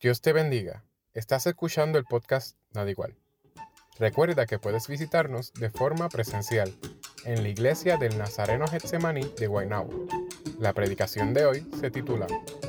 Dios 0.00 0.20
te 0.20 0.32
bendiga. 0.32 0.84
Estás 1.12 1.48
escuchando 1.48 1.98
el 1.98 2.04
podcast 2.04 2.56
Nada 2.72 2.88
Igual. 2.88 3.16
Recuerda 3.98 4.46
que 4.46 4.60
puedes 4.60 4.86
visitarnos 4.86 5.52
de 5.54 5.70
forma 5.70 6.08
presencial 6.08 6.72
en 7.24 7.42
la 7.42 7.48
iglesia 7.48 7.96
del 7.96 8.16
Nazareno 8.16 8.68
Getsemaní 8.68 9.22
de 9.36 9.48
Guaynabo. 9.48 10.06
La 10.60 10.72
predicación 10.72 11.34
de 11.34 11.46
hoy 11.46 11.66
se 11.80 11.90
titula 11.90 12.28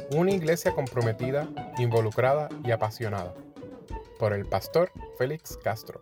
Una 0.10 0.32
iglesia 0.32 0.72
comprometida, 0.72 1.48
involucrada 1.78 2.50
y 2.64 2.72
apasionada, 2.72 3.36
por 4.18 4.34
el 4.34 4.48
pastor 4.48 4.92
Félix 5.20 5.56
Castro. 5.58 6.02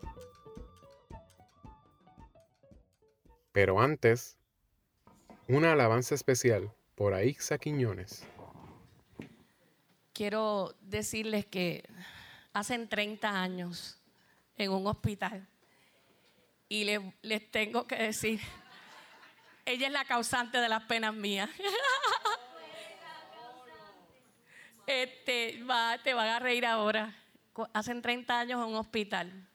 Pero 3.51 3.81
antes, 3.81 4.37
una 5.49 5.73
alabanza 5.73 6.15
especial 6.15 6.71
por 6.95 7.13
Aixa 7.13 7.57
Quiñones 7.57 8.25
quiero 10.17 10.75
decirles 10.81 11.45
que 11.45 11.87
hace 12.51 12.75
30 12.79 13.39
años 13.39 13.99
en 14.57 14.71
un 14.71 14.87
hospital 14.87 15.47
y 16.67 16.85
les, 17.21 17.51
tengo 17.51 17.85
que 17.85 17.97
decir, 17.97 18.41
ella 19.63 19.85
es 19.85 19.93
la 19.93 20.05
causante 20.05 20.57
de 20.57 20.67
las 20.67 20.83
penas 20.83 21.13
mías. 21.13 21.49
Este, 24.87 25.61
va, 25.69 25.97
te 26.01 26.13
van 26.13 26.29
a 26.29 26.39
reír 26.39 26.65
ahora. 26.65 27.13
Hace 27.73 27.93
30 27.93 28.39
años 28.39 28.63
en 28.63 28.69
un 28.69 28.75
hospital. 28.77 29.45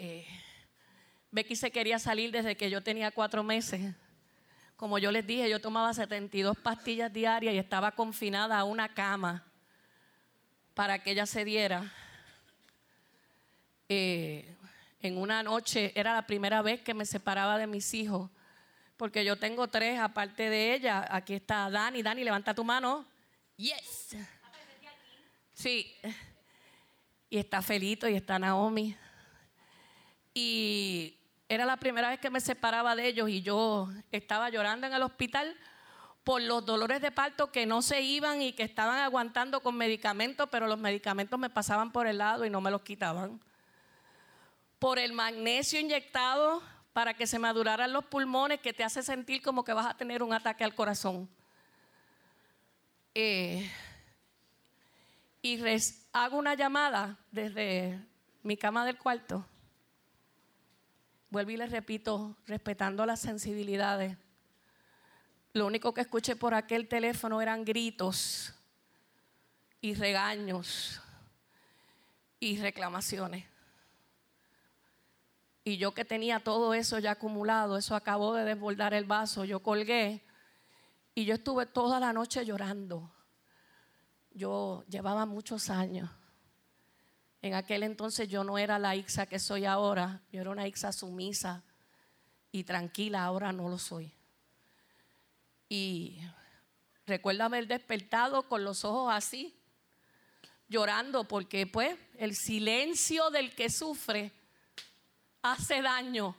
Eh, 0.00 0.26
Becky 1.30 1.54
se 1.54 1.70
quería 1.70 2.00
salir 2.00 2.32
desde 2.32 2.56
que 2.56 2.68
yo 2.68 2.82
tenía 2.82 3.12
cuatro 3.12 3.44
meses. 3.44 3.94
Como 4.80 4.98
yo 4.98 5.12
les 5.12 5.26
dije, 5.26 5.50
yo 5.50 5.60
tomaba 5.60 5.92
72 5.92 6.56
pastillas 6.56 7.12
diarias 7.12 7.52
y 7.52 7.58
estaba 7.58 7.92
confinada 7.92 8.58
a 8.58 8.64
una 8.64 8.88
cama 8.88 9.44
para 10.72 11.02
que 11.02 11.10
ella 11.10 11.26
se 11.26 11.44
diera. 11.44 11.92
Eh, 13.90 14.56
en 15.02 15.18
una 15.18 15.42
noche 15.42 15.92
era 15.94 16.14
la 16.14 16.26
primera 16.26 16.62
vez 16.62 16.80
que 16.80 16.94
me 16.94 17.04
separaba 17.04 17.58
de 17.58 17.66
mis 17.66 17.92
hijos, 17.92 18.30
porque 18.96 19.22
yo 19.22 19.36
tengo 19.36 19.68
tres 19.68 20.00
aparte 20.00 20.48
de 20.48 20.72
ella. 20.72 21.06
Aquí 21.10 21.34
está 21.34 21.68
Dani. 21.68 22.02
Dani, 22.02 22.24
levanta 22.24 22.54
tu 22.54 22.64
mano. 22.64 23.04
Yes. 23.58 24.16
Sí. 25.52 25.94
Y 27.28 27.36
está 27.36 27.60
Felito 27.60 28.08
y 28.08 28.14
está 28.14 28.38
Naomi. 28.38 28.96
Y 30.32 31.19
era 31.50 31.64
la 31.64 31.78
primera 31.78 32.10
vez 32.10 32.20
que 32.20 32.30
me 32.30 32.40
separaba 32.40 32.94
de 32.94 33.08
ellos 33.08 33.28
y 33.28 33.42
yo 33.42 33.88
estaba 34.12 34.50
llorando 34.50 34.86
en 34.86 34.92
el 34.92 35.02
hospital 35.02 35.56
por 36.22 36.40
los 36.40 36.64
dolores 36.64 37.02
de 37.02 37.10
parto 37.10 37.50
que 37.50 37.66
no 37.66 37.82
se 37.82 38.02
iban 38.02 38.40
y 38.40 38.52
que 38.52 38.62
estaban 38.62 38.98
aguantando 38.98 39.60
con 39.60 39.76
medicamentos, 39.76 40.48
pero 40.48 40.68
los 40.68 40.78
medicamentos 40.78 41.36
me 41.40 41.50
pasaban 41.50 41.90
por 41.90 42.06
el 42.06 42.18
lado 42.18 42.44
y 42.44 42.50
no 42.50 42.60
me 42.60 42.70
los 42.70 42.82
quitaban. 42.82 43.40
Por 44.78 45.00
el 45.00 45.12
magnesio 45.12 45.80
inyectado 45.80 46.62
para 46.92 47.14
que 47.14 47.26
se 47.26 47.40
maduraran 47.40 47.92
los 47.92 48.04
pulmones, 48.04 48.60
que 48.60 48.72
te 48.72 48.84
hace 48.84 49.02
sentir 49.02 49.42
como 49.42 49.64
que 49.64 49.72
vas 49.72 49.86
a 49.86 49.96
tener 49.96 50.22
un 50.22 50.32
ataque 50.32 50.62
al 50.62 50.76
corazón. 50.76 51.28
Eh, 53.12 53.68
y 55.42 55.58
hago 56.12 56.38
una 56.38 56.54
llamada 56.54 57.18
desde 57.32 57.98
mi 58.44 58.56
cama 58.56 58.86
del 58.86 58.98
cuarto 58.98 59.44
Vuelvo 61.30 61.52
y 61.52 61.56
les 61.56 61.70
repito, 61.70 62.36
respetando 62.46 63.06
las 63.06 63.20
sensibilidades. 63.20 64.16
Lo 65.52 65.66
único 65.66 65.94
que 65.94 66.00
escuché 66.00 66.34
por 66.34 66.54
aquel 66.54 66.88
teléfono 66.88 67.40
eran 67.40 67.64
gritos 67.64 68.52
y 69.80 69.94
regaños 69.94 71.00
y 72.40 72.58
reclamaciones. 72.58 73.44
Y 75.62 75.76
yo 75.76 75.94
que 75.94 76.04
tenía 76.04 76.40
todo 76.40 76.74
eso 76.74 76.98
ya 76.98 77.12
acumulado, 77.12 77.76
eso 77.76 77.94
acabó 77.94 78.34
de 78.34 78.44
desbordar 78.44 78.92
el 78.92 79.04
vaso, 79.04 79.44
yo 79.44 79.60
colgué 79.60 80.24
y 81.14 81.26
yo 81.26 81.34
estuve 81.34 81.66
toda 81.66 82.00
la 82.00 82.12
noche 82.12 82.44
llorando. 82.44 83.08
Yo 84.32 84.84
llevaba 84.88 85.26
muchos 85.26 85.70
años 85.70 86.10
en 87.42 87.54
aquel 87.54 87.82
entonces 87.82 88.28
yo 88.28 88.44
no 88.44 88.58
era 88.58 88.78
la 88.78 88.94
Ixa 88.96 89.26
que 89.26 89.38
soy 89.38 89.64
ahora, 89.64 90.20
yo 90.30 90.40
era 90.40 90.50
una 90.50 90.68
Ixa 90.68 90.92
sumisa 90.92 91.62
y 92.52 92.64
tranquila, 92.64 93.24
ahora 93.24 93.52
no 93.52 93.68
lo 93.68 93.78
soy. 93.78 94.12
Y 95.68 96.20
recuerdo 97.06 97.44
haber 97.44 97.66
despertado 97.66 98.42
con 98.48 98.64
los 98.64 98.84
ojos 98.84 99.12
así, 99.12 99.56
llorando, 100.68 101.24
porque 101.24 101.66
pues 101.66 101.96
el 102.18 102.34
silencio 102.34 103.30
del 103.30 103.54
que 103.54 103.70
sufre 103.70 104.32
hace 105.42 105.80
daño. 105.80 106.36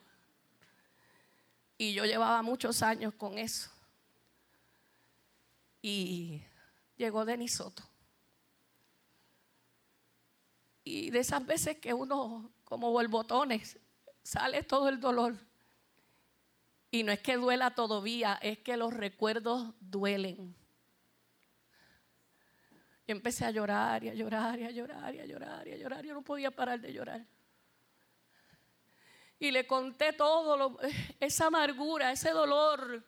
Y 1.78 1.94
yo 1.94 2.06
llevaba 2.06 2.42
muchos 2.44 2.84
años 2.84 3.14
con 3.16 3.40
eso. 3.40 3.72
Y 5.82 6.44
llegó 6.96 7.26
Denis 7.26 7.56
Soto. 7.56 7.91
Y 10.84 11.12
de 11.12 11.20
esas 11.20 11.46
veces 11.46 11.78
que 11.78 11.94
uno, 11.94 12.52
como 12.64 12.92
botones, 13.08 13.80
sale 14.24 14.64
todo 14.64 14.90
el 14.90 15.00
dolor. 15.00 15.36
Y 16.90 17.04
no 17.04 17.12
es 17.12 17.20
que 17.20 17.38
duela 17.38 17.74
todavía, 17.74 18.38
es 18.42 18.60
que 18.60 18.76
los 18.78 18.94
recuerdos 18.94 19.74
duelen. 19.80 20.56
Yo 23.08 23.16
empecé 23.16 23.46
a 23.46 23.52
llorar 23.52 24.04
y 24.04 24.10
a 24.10 24.14
llorar 24.14 24.60
y 24.60 24.66
a 24.66 24.72
llorar 24.72 25.16
y 25.16 25.20
a 25.20 25.26
llorar 25.26 25.68
y 25.68 25.72
a 25.72 25.78
llorar. 25.78 26.06
Yo 26.06 26.14
no 26.14 26.22
podía 26.22 26.52
parar 26.52 26.80
de 26.80 26.94
llorar. 26.94 27.26
Y 29.40 29.52
le 29.52 29.66
conté 29.66 30.14
todo, 30.14 30.78
esa 31.20 31.48
amargura, 31.48 32.12
ese 32.12 32.32
dolor, 32.32 33.04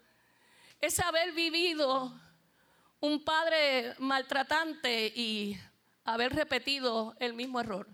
ese 0.81 1.03
haber 1.03 1.33
vivido 1.33 2.11
un 3.01 3.23
padre 3.23 3.93
maltratante 3.99 5.07
y 5.07 5.57
haber 6.03 6.33
repetido 6.33 7.15
el 7.19 7.33
mismo 7.33 7.59
error. 7.59 7.87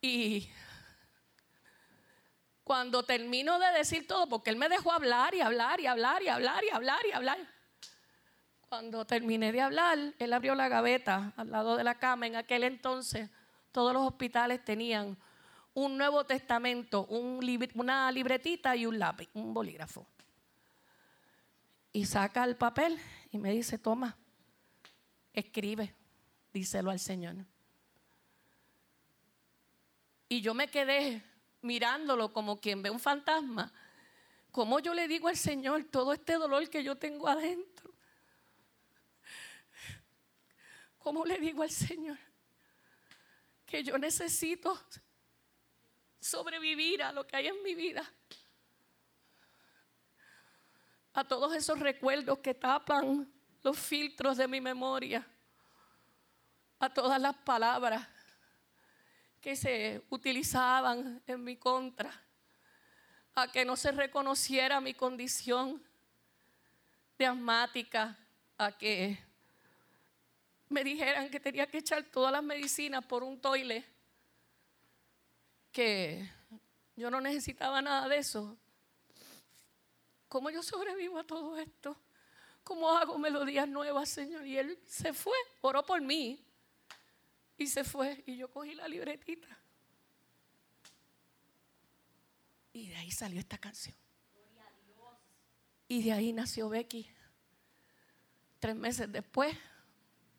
Y 0.00 0.48
cuando 2.64 3.02
termino 3.02 3.58
de 3.58 3.72
decir 3.72 4.06
todo, 4.06 4.28
porque 4.28 4.50
él 4.50 4.56
me 4.56 4.68
dejó 4.68 4.92
hablar 4.92 5.34
y 5.34 5.40
hablar 5.40 5.80
y 5.80 5.86
hablar 5.86 6.22
y 6.22 6.28
hablar 6.28 6.62
y 6.64 6.70
hablar 6.70 7.00
y 7.06 7.12
hablar. 7.12 7.38
Cuando 8.68 9.06
terminé 9.06 9.50
de 9.52 9.62
hablar, 9.62 9.98
él 10.18 10.32
abrió 10.32 10.54
la 10.54 10.68
gaveta 10.68 11.32
al 11.36 11.50
lado 11.50 11.76
de 11.76 11.84
la 11.84 11.94
cama. 11.94 12.26
En 12.26 12.36
aquel 12.36 12.64
entonces, 12.64 13.30
todos 13.72 13.94
los 13.94 14.02
hospitales 14.06 14.62
tenían 14.62 15.16
un 15.72 15.96
Nuevo 15.96 16.24
Testamento, 16.24 17.06
una 17.06 18.12
libretita 18.12 18.76
y 18.76 18.84
un 18.84 18.98
lápiz, 18.98 19.28
un 19.32 19.54
bolígrafo. 19.54 20.06
Y 21.92 22.04
saca 22.04 22.44
el 22.44 22.56
papel 22.56 22.98
y 23.30 23.38
me 23.38 23.50
dice, 23.52 23.78
toma, 23.78 24.16
escribe, 25.40 25.94
díselo 26.52 26.90
al 26.90 27.00
Señor. 27.00 27.36
Y 30.28 30.40
yo 30.40 30.54
me 30.54 30.68
quedé 30.68 31.22
mirándolo 31.62 32.32
como 32.32 32.60
quien 32.60 32.82
ve 32.82 32.90
un 32.90 33.00
fantasma. 33.00 33.72
¿Cómo 34.50 34.80
yo 34.80 34.94
le 34.94 35.08
digo 35.08 35.28
al 35.28 35.36
Señor 35.36 35.84
todo 35.84 36.12
este 36.12 36.34
dolor 36.34 36.68
que 36.68 36.82
yo 36.82 36.96
tengo 36.96 37.28
adentro? 37.28 37.92
¿Cómo 40.98 41.24
le 41.24 41.38
digo 41.38 41.62
al 41.62 41.70
Señor 41.70 42.18
que 43.64 43.82
yo 43.82 43.96
necesito 43.98 44.78
sobrevivir 46.20 47.02
a 47.02 47.12
lo 47.12 47.26
que 47.26 47.36
hay 47.36 47.46
en 47.48 47.62
mi 47.62 47.74
vida? 47.74 48.04
A 51.14 51.24
todos 51.24 51.54
esos 51.54 51.78
recuerdos 51.80 52.38
que 52.38 52.54
tapan 52.54 53.32
los 53.62 53.78
filtros 53.78 54.36
de 54.36 54.48
mi 54.48 54.60
memoria 54.60 55.26
a 56.78 56.92
todas 56.92 57.20
las 57.20 57.36
palabras 57.36 58.06
que 59.40 59.56
se 59.56 60.04
utilizaban 60.10 61.22
en 61.26 61.44
mi 61.44 61.56
contra, 61.56 62.10
a 63.34 63.50
que 63.50 63.64
no 63.64 63.76
se 63.76 63.92
reconociera 63.92 64.80
mi 64.80 64.94
condición 64.94 65.82
de 67.16 67.26
asmática, 67.26 68.16
a 68.56 68.76
que 68.76 69.18
me 70.68 70.84
dijeran 70.84 71.30
que 71.30 71.40
tenía 71.40 71.66
que 71.66 71.78
echar 71.78 72.04
todas 72.04 72.32
las 72.32 72.42
medicinas 72.42 73.04
por 73.04 73.22
un 73.22 73.40
toile, 73.40 73.84
que 75.72 76.28
yo 76.96 77.10
no 77.10 77.20
necesitaba 77.20 77.80
nada 77.80 78.08
de 78.08 78.18
eso. 78.18 78.56
¿Cómo 80.28 80.50
yo 80.50 80.62
sobrevivo 80.62 81.18
a 81.18 81.24
todo 81.24 81.56
esto? 81.58 81.96
¿Cómo 82.68 82.90
hago 82.90 83.16
melodías 83.16 83.66
nuevas, 83.66 84.10
Señor? 84.10 84.46
Y 84.46 84.58
él 84.58 84.78
se 84.84 85.14
fue, 85.14 85.32
oró 85.62 85.86
por 85.86 86.02
mí 86.02 86.44
y 87.56 87.66
se 87.66 87.82
fue. 87.82 88.22
Y 88.26 88.36
yo 88.36 88.50
cogí 88.50 88.74
la 88.74 88.86
libretita. 88.86 89.48
Y 92.74 92.88
de 92.88 92.96
ahí 92.96 93.10
salió 93.10 93.40
esta 93.40 93.56
canción. 93.56 93.96
Y 95.88 96.02
de 96.02 96.12
ahí 96.12 96.30
nació 96.34 96.68
Becky. 96.68 97.10
Tres 98.58 98.76
meses 98.76 99.10
después, 99.10 99.56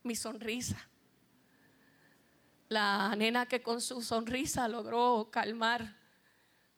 mi 0.04 0.16
sonrisa. 0.16 0.88
La 2.68 3.16
nena 3.16 3.48
que 3.48 3.64
con 3.64 3.82
su 3.82 4.04
sonrisa 4.04 4.68
logró 4.68 5.32
calmar 5.32 5.98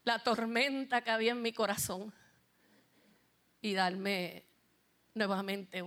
la 0.06 0.24
tormenta 0.24 1.04
que 1.04 1.12
había 1.12 1.34
en 1.34 1.42
mi 1.42 1.52
corazón 1.52 2.14
y 3.60 3.74
darme 3.74 4.50
nuevamente 5.14 5.84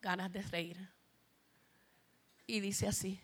ganas 0.00 0.32
de 0.32 0.42
reír. 0.42 0.88
Y 2.46 2.60
dice 2.60 2.88
así. 2.88 3.20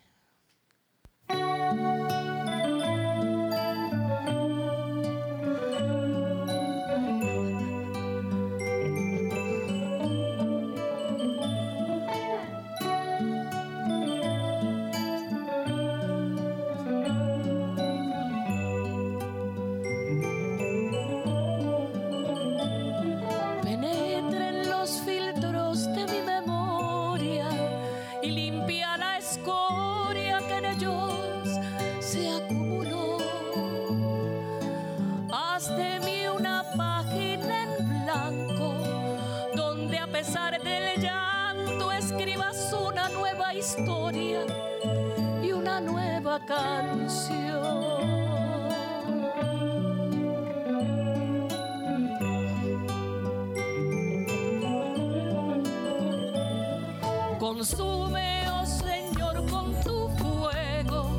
Consume, 57.39 58.43
oh 58.51 58.65
Señor, 58.65 59.49
con 59.49 59.73
tu 59.81 60.09
fuego, 60.17 61.09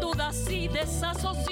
dudas 0.00 0.50
y 0.50 0.66
desasosiegos 0.66 1.43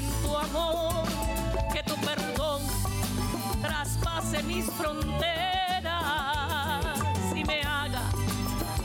en 0.00 0.06
tu 0.22 0.36
amor. 0.36 1.04
Que 1.72 1.82
tu 1.82 1.94
perdón 1.96 2.62
traspase 3.62 4.42
mis 4.42 4.66
fronteras 4.72 5.20
y 7.34 7.44
me 7.44 7.62
haga 7.62 8.02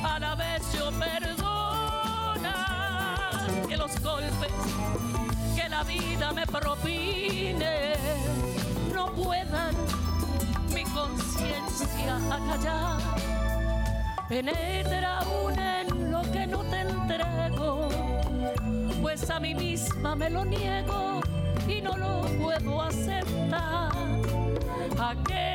a 0.03 0.19
la 0.19 0.35
vez 0.35 0.62
yo 0.73 0.91
perdona 0.91 2.56
que 3.67 3.77
los 3.77 4.00
golpes 4.01 4.51
que 5.56 5.69
la 5.69 5.83
vida 5.83 6.31
me 6.33 6.45
propine 6.45 7.94
no 8.94 9.12
puedan 9.13 9.75
mi 10.73 10.83
conciencia 10.83 12.17
acallar. 12.31 13.00
Penetra 14.27 15.19
aún 15.19 15.57
en 15.59 16.12
lo 16.12 16.21
que 16.31 16.47
no 16.47 16.63
te 16.63 16.79
entrego, 16.81 17.88
pues 19.01 19.29
a 19.29 19.39
mí 19.39 19.53
misma 19.53 20.15
me 20.15 20.29
lo 20.31 20.44
niego 20.44 21.04
puedo 22.45 22.81
aceptar. 22.81 23.92
Aquello 25.00 25.54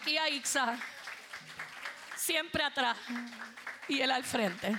aquí 0.00 0.16
a 0.16 0.28
Ixa. 0.30 0.78
Siempre 2.16 2.62
atrás 2.62 2.96
y 3.88 4.00
él 4.00 4.10
al 4.10 4.24
frente. 4.24 4.78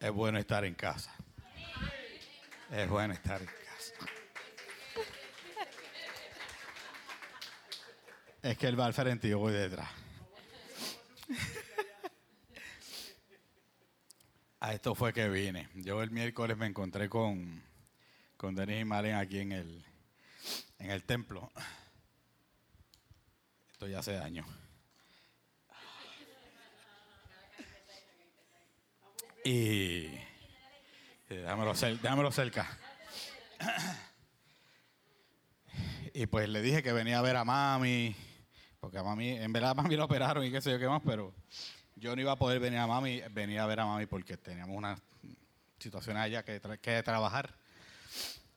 Es 0.00 0.10
bueno 0.10 0.38
estar 0.38 0.64
en 0.64 0.74
casa. 0.74 1.14
Es 2.70 2.88
bueno 2.88 3.14
estar 3.14 3.40
en 3.40 3.46
casa. 3.46 3.94
Es 8.42 8.58
que 8.58 8.66
él 8.66 8.78
va 8.78 8.86
al 8.86 8.94
frente 8.94 9.28
y 9.28 9.30
yo 9.30 9.38
voy 9.38 9.52
detrás. 9.52 9.88
A 14.60 14.72
esto 14.72 14.94
fue 14.94 15.12
que 15.12 15.28
vine. 15.28 15.68
Yo 15.74 16.02
el 16.02 16.10
miércoles 16.10 16.56
me 16.56 16.66
encontré 16.66 17.08
con, 17.08 17.62
con 18.44 18.54
Denis 18.54 18.82
y 18.82 18.84
Malen 18.84 19.14
aquí 19.14 19.38
en 19.38 19.52
el, 19.52 19.82
en 20.78 20.90
el 20.90 21.02
templo. 21.04 21.50
esto 23.72 23.86
ya 23.86 24.00
hace 24.00 24.12
daño. 24.12 24.44
Y 29.46 30.10
déjamelo, 31.30 32.32
cerca. 32.32 32.68
Y 36.12 36.26
pues 36.26 36.46
le 36.46 36.60
dije 36.60 36.82
que 36.82 36.92
venía 36.92 37.20
a 37.20 37.22
ver 37.22 37.36
a 37.36 37.44
mami, 37.46 38.14
porque 38.78 38.98
a 38.98 39.02
mami, 39.02 39.30
en 39.30 39.54
verdad 39.54 39.70
a 39.70 39.74
mami 39.74 39.96
lo 39.96 40.04
operaron 40.04 40.44
y 40.44 40.52
qué 40.52 40.60
sé 40.60 40.70
yo 40.70 40.78
qué 40.78 40.86
más, 40.86 41.00
pero 41.02 41.34
yo 41.96 42.14
no 42.14 42.20
iba 42.20 42.32
a 42.32 42.36
poder 42.36 42.60
venir 42.60 42.78
a 42.78 42.86
mami, 42.86 43.22
venía 43.30 43.64
a 43.64 43.66
ver 43.66 43.80
a 43.80 43.86
mami 43.86 44.04
porque 44.04 44.36
teníamos 44.36 44.76
una 44.76 44.98
situación 45.78 46.18
allá 46.18 46.44
que, 46.44 46.60
que 46.82 47.02
trabajar 47.02 47.63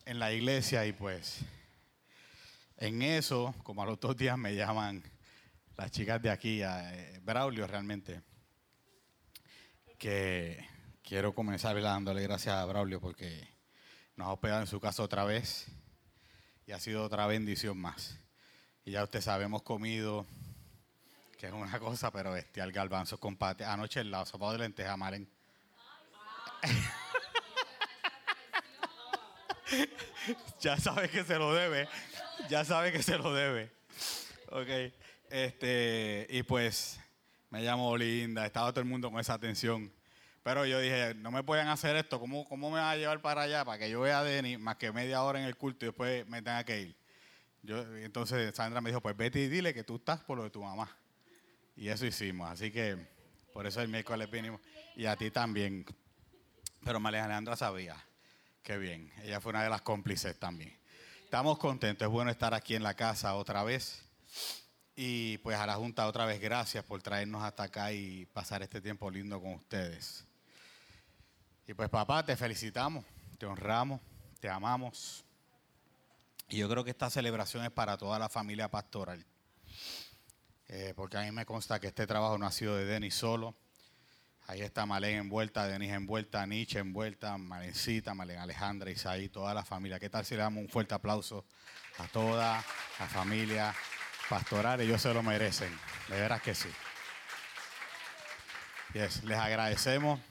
en 0.06 0.20
la 0.20 0.32
iglesia 0.32 0.86
y 0.86 0.94
pues 0.94 1.40
en 2.78 3.02
eso, 3.02 3.56
como 3.64 3.84
a 3.84 3.86
los 3.86 4.00
dos 4.00 4.16
días 4.16 4.38
me 4.38 4.56
llaman 4.56 5.04
las 5.76 5.92
chicas 5.92 6.22
de 6.22 6.30
aquí, 6.30 6.62
a 6.62 6.94
eh, 6.94 7.20
Braulio 7.24 7.68
realmente, 7.68 8.22
que 9.98 10.66
quiero 11.04 11.34
comenzar 11.34 11.80
dándole 11.82 12.24
gracias 12.24 12.56
a 12.56 12.66
Braulio 12.66 13.00
porque 13.00 13.48
nos 14.16 14.28
ha 14.28 14.32
hospedado 14.34 14.62
en 14.62 14.68
su 14.68 14.80
casa 14.80 15.04
otra 15.04 15.24
vez 15.24 15.68
y 16.66 16.72
ha 16.72 16.80
sido 16.80 17.04
otra 17.04 17.28
bendición 17.28 17.78
más. 17.78 18.20
Y 18.86 18.92
ya 18.92 19.04
usted 19.04 19.22
sabe, 19.22 19.46
hemos 19.46 19.64
comido, 19.64 20.26
que 21.38 21.48
es 21.48 21.54
una 21.54 21.80
cosa, 21.80 22.12
pero 22.12 22.32
bestial, 22.32 22.72
galbanzo 22.72 23.20
con 23.20 23.38
pate. 23.38 23.66
Anoche 23.66 24.02
el 24.02 24.12
lado, 24.12 24.52
de 24.52 24.58
lenteja, 24.58 24.98
Maren. 24.98 25.30
ya 30.60 30.78
sabe 30.78 31.10
que 31.10 31.24
se 31.24 31.38
lo 31.38 31.54
debe 31.54 31.88
ya 32.50 32.64
sabe 32.64 32.92
que 32.92 33.04
se 33.04 33.18
lo 33.18 33.34
debe. 33.34 33.72
Ok. 34.50 34.94
Este, 35.30 36.28
y 36.30 36.44
pues 36.44 37.00
me 37.50 37.62
llamo 37.62 37.96
Linda, 37.98 38.46
estaba 38.46 38.72
todo 38.72 38.82
el 38.82 38.88
mundo 38.88 39.12
con 39.12 39.20
esa 39.20 39.34
atención. 39.34 39.92
Pero 40.44 40.66
yo 40.66 40.80
dije, 40.80 41.14
no 41.16 41.30
me 41.32 41.44
pueden 41.44 41.68
hacer 41.68 41.98
esto, 41.98 42.20
¿cómo, 42.22 42.48
cómo 42.48 42.70
me 42.72 42.80
va 42.80 42.92
a 42.92 42.96
llevar 42.96 43.22
para 43.22 43.42
allá? 43.42 43.66
Para 43.66 43.80
que 43.80 43.90
yo 43.90 44.00
vea 44.00 44.20
a 44.20 44.24
Denny 44.24 44.58
más 44.58 44.78
que 44.78 44.94
media 44.94 45.22
hora 45.24 45.42
en 45.42 45.46
el 45.46 45.58
culto 45.58 45.86
y 45.86 45.90
después 45.90 46.26
me 46.28 46.42
tenga 46.42 46.64
que 46.64 46.82
ir. 46.82 46.96
Yo, 47.64 47.82
entonces 47.98 48.56
Sandra 48.56 48.80
me 48.80 48.90
dijo, 48.90 49.02
pues 49.02 49.18
vete 49.18 49.40
y 49.40 49.50
dile 49.50 49.74
que 49.74 49.84
tú 49.84 49.98
estás 49.98 50.22
por 50.22 50.38
lo 50.38 50.44
de 50.46 50.50
tu 50.50 50.64
mamá. 50.64 50.96
Y 51.76 51.90
eso 51.90 52.06
hicimos. 52.06 52.50
Así 52.50 52.72
que 52.72 52.98
por 53.52 53.68
eso 53.68 53.82
el 53.82 53.90
miércoles 53.90 54.32
vinimos. 54.32 54.62
Y 54.96 55.06
a 55.06 55.18
ti 55.18 55.32
también. 55.32 55.86
Pero 56.84 57.00
María 57.02 57.26
Alejandra 57.26 57.58
sabía. 57.58 58.07
Qué 58.68 58.78
bien. 58.78 59.10
Ella 59.24 59.40
fue 59.40 59.52
una 59.52 59.64
de 59.64 59.70
las 59.70 59.82
cómplices 59.82 60.38
también. 60.38 60.78
Estamos 61.24 61.58
contentos, 61.58 62.06
es 62.06 62.12
bueno 62.12 62.30
estar 62.30 62.54
aquí 62.54 62.76
en 62.76 62.84
la 62.84 62.96
casa 62.96 63.34
otra 63.36 63.64
vez. 63.64 64.04
Y 64.94 65.38
pues 65.38 65.58
a 65.58 65.66
la 65.66 65.76
Junta 65.76 66.06
otra 66.06 66.26
vez 66.26 66.42
gracias 66.42 66.84
por 66.84 67.02
traernos 67.02 67.42
hasta 67.44 67.64
acá 67.64 67.94
y 67.94 68.26
pasar 68.26 68.64
este 68.64 68.82
tiempo 68.82 69.10
lindo 69.10 69.40
con 69.40 69.54
ustedes. 69.54 70.26
Y 71.66 71.76
pues 71.76 71.88
papá, 71.88 72.26
te 72.26 72.36
felicitamos, 72.36 73.06
te 73.38 73.46
honramos, 73.46 74.02
te 74.42 74.50
amamos. 74.50 75.24
Y 76.50 76.58
yo 76.58 76.68
creo 76.68 76.84
que 76.84 76.92
esta 76.92 77.10
celebración 77.10 77.64
es 77.64 77.72
para 77.72 77.98
toda 77.98 78.20
la 78.20 78.28
familia 78.28 78.70
pastoral. 78.70 79.26
Eh, 80.68 80.92
porque 80.94 81.16
a 81.16 81.22
mí 81.22 81.32
me 81.32 81.46
consta 81.46 81.80
que 81.80 81.88
este 81.88 82.06
trabajo 82.06 82.38
no 82.38 82.46
ha 82.46 82.52
sido 82.52 82.76
de 82.76 82.84
Denis 82.84 83.16
solo 83.16 83.56
Ahí 84.50 84.62
está 84.62 84.86
Malén 84.86 85.18
envuelta, 85.18 85.68
Denise 85.68 85.96
envuelta, 85.96 86.46
Nietzsche 86.46 86.80
envuelta, 86.80 87.38
Malencita, 87.38 88.14
Malén 88.14 88.40
Alejandra, 88.40 88.90
Isaí, 88.90 89.28
toda 89.28 89.54
la 89.54 89.66
familia. 89.66 90.00
¿Qué 90.00 90.10
tal 90.10 90.24
si 90.24 90.36
le 90.36 90.42
damos 90.42 90.64
un 90.64 90.70
fuerte 90.70 90.96
aplauso 90.96 91.46
a 91.98 92.08
toda 92.08 92.64
la 92.98 93.08
familia 93.08 93.76
pastoral? 94.30 94.80
Ellos 94.80 95.02
se 95.02 95.14
lo 95.14 95.22
merecen, 95.22 95.70
de 96.08 96.22
veras 96.22 96.42
que 96.42 96.56
sí. 96.56 96.70
les 98.94 99.38
agradecemos 99.38 100.22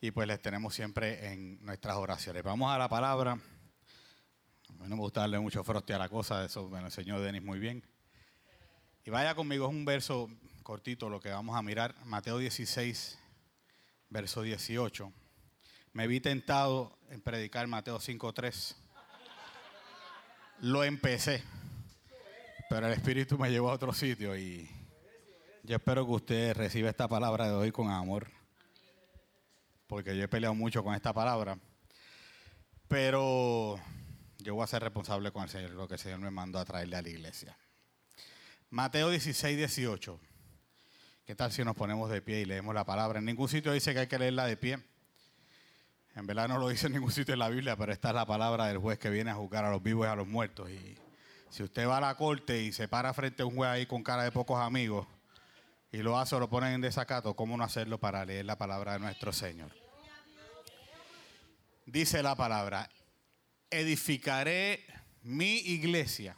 y 0.00 0.10
pues 0.10 0.26
les 0.26 0.42
tenemos 0.42 0.74
siempre 0.74 1.32
en 1.32 1.64
nuestras 1.64 1.94
oraciones. 1.94 2.42
Vamos 2.42 2.74
a 2.74 2.76
la 2.76 2.88
palabra. 2.88 3.32
A 3.34 4.72
mí 4.72 4.88
no 4.88 4.96
me 4.96 5.02
gusta 5.02 5.20
darle 5.20 5.38
mucho 5.38 5.62
froste 5.62 5.94
a 5.94 5.98
la 5.98 6.08
cosa, 6.08 6.44
eso 6.44 6.68
me 6.68 6.80
lo 6.80 6.86
enseñó 6.86 7.20
Denis 7.20 7.42
muy 7.42 7.60
bien. 7.60 7.86
Y 9.04 9.10
vaya 9.10 9.36
conmigo, 9.36 9.66
es 9.68 9.72
un 9.72 9.84
verso 9.84 10.28
cortito 10.64 11.08
lo 11.08 11.20
que 11.20 11.30
vamos 11.30 11.56
a 11.56 11.62
mirar, 11.62 11.94
Mateo 12.04 12.38
16, 12.38 13.20
verso 14.10 14.42
18. 14.42 15.12
Me 15.92 16.06
vi 16.06 16.20
tentado 16.20 16.98
en 17.10 17.20
predicar 17.20 17.66
Mateo 17.66 17.98
5.3. 17.98 18.74
Lo 20.60 20.84
empecé, 20.84 21.42
pero 22.68 22.86
el 22.86 22.92
Espíritu 22.92 23.38
me 23.38 23.50
llevó 23.50 23.70
a 23.70 23.74
otro 23.74 23.92
sitio 23.92 24.36
y 24.36 24.68
yo 25.62 25.76
espero 25.76 26.04
que 26.06 26.12
usted 26.12 26.56
reciba 26.56 26.90
esta 26.90 27.08
palabra 27.08 27.48
de 27.48 27.54
hoy 27.54 27.72
con 27.72 27.90
amor, 27.90 28.30
porque 29.86 30.16
yo 30.16 30.24
he 30.24 30.28
peleado 30.28 30.54
mucho 30.54 30.84
con 30.84 30.94
esta 30.94 31.12
palabra, 31.12 31.58
pero 32.88 33.78
yo 34.38 34.54
voy 34.54 34.64
a 34.64 34.66
ser 34.66 34.82
responsable 34.82 35.32
con 35.32 35.42
el 35.42 35.48
Señor, 35.48 35.70
lo 35.70 35.88
que 35.88 35.94
el 35.94 36.00
Señor 36.00 36.18
me 36.20 36.30
mandó 36.30 36.58
a 36.58 36.64
traerle 36.64 36.96
a 36.96 37.02
la 37.02 37.08
iglesia. 37.08 37.56
Mateo 38.70 39.08
16, 39.10 39.56
18. 39.56 40.20
¿Qué 41.24 41.34
tal 41.34 41.50
si 41.50 41.64
nos 41.64 41.74
ponemos 41.74 42.10
de 42.10 42.20
pie 42.20 42.42
y 42.42 42.44
leemos 42.44 42.74
la 42.74 42.84
palabra? 42.84 43.18
En 43.18 43.24
ningún 43.24 43.48
sitio 43.48 43.72
dice 43.72 43.94
que 43.94 44.00
hay 44.00 44.06
que 44.06 44.18
leerla 44.18 44.44
de 44.44 44.58
pie. 44.58 44.78
En 46.14 46.26
verdad 46.26 46.48
no 46.48 46.58
lo 46.58 46.68
dice 46.68 46.88
en 46.88 46.92
ningún 46.92 47.12
sitio 47.12 47.32
en 47.32 47.38
la 47.38 47.48
Biblia, 47.48 47.76
pero 47.76 47.92
esta 47.92 48.08
es 48.08 48.14
la 48.14 48.26
palabra 48.26 48.66
del 48.66 48.76
juez 48.76 48.98
que 48.98 49.08
viene 49.08 49.30
a 49.30 49.34
juzgar 49.34 49.64
a 49.64 49.70
los 49.70 49.82
vivos 49.82 50.06
y 50.06 50.10
a 50.10 50.16
los 50.16 50.28
muertos. 50.28 50.68
Y 50.68 50.98
si 51.48 51.62
usted 51.62 51.88
va 51.88 51.96
a 51.96 52.00
la 52.02 52.14
corte 52.16 52.60
y 52.60 52.72
se 52.72 52.88
para 52.88 53.14
frente 53.14 53.42
a 53.42 53.46
un 53.46 53.56
juez 53.56 53.70
ahí 53.70 53.86
con 53.86 54.02
cara 54.02 54.22
de 54.22 54.32
pocos 54.32 54.60
amigos 54.60 55.06
y 55.90 55.98
lo 55.98 56.18
hace 56.18 56.36
o 56.36 56.40
lo 56.40 56.50
ponen 56.50 56.74
en 56.74 56.82
desacato, 56.82 57.34
¿cómo 57.34 57.56
no 57.56 57.64
hacerlo 57.64 57.98
para 57.98 58.22
leer 58.26 58.44
la 58.44 58.58
palabra 58.58 58.92
de 58.92 58.98
nuestro 58.98 59.32
Señor? 59.32 59.70
Dice 61.86 62.22
la 62.22 62.34
palabra, 62.34 62.90
edificaré 63.70 64.84
mi 65.22 65.54
iglesia 65.56 66.36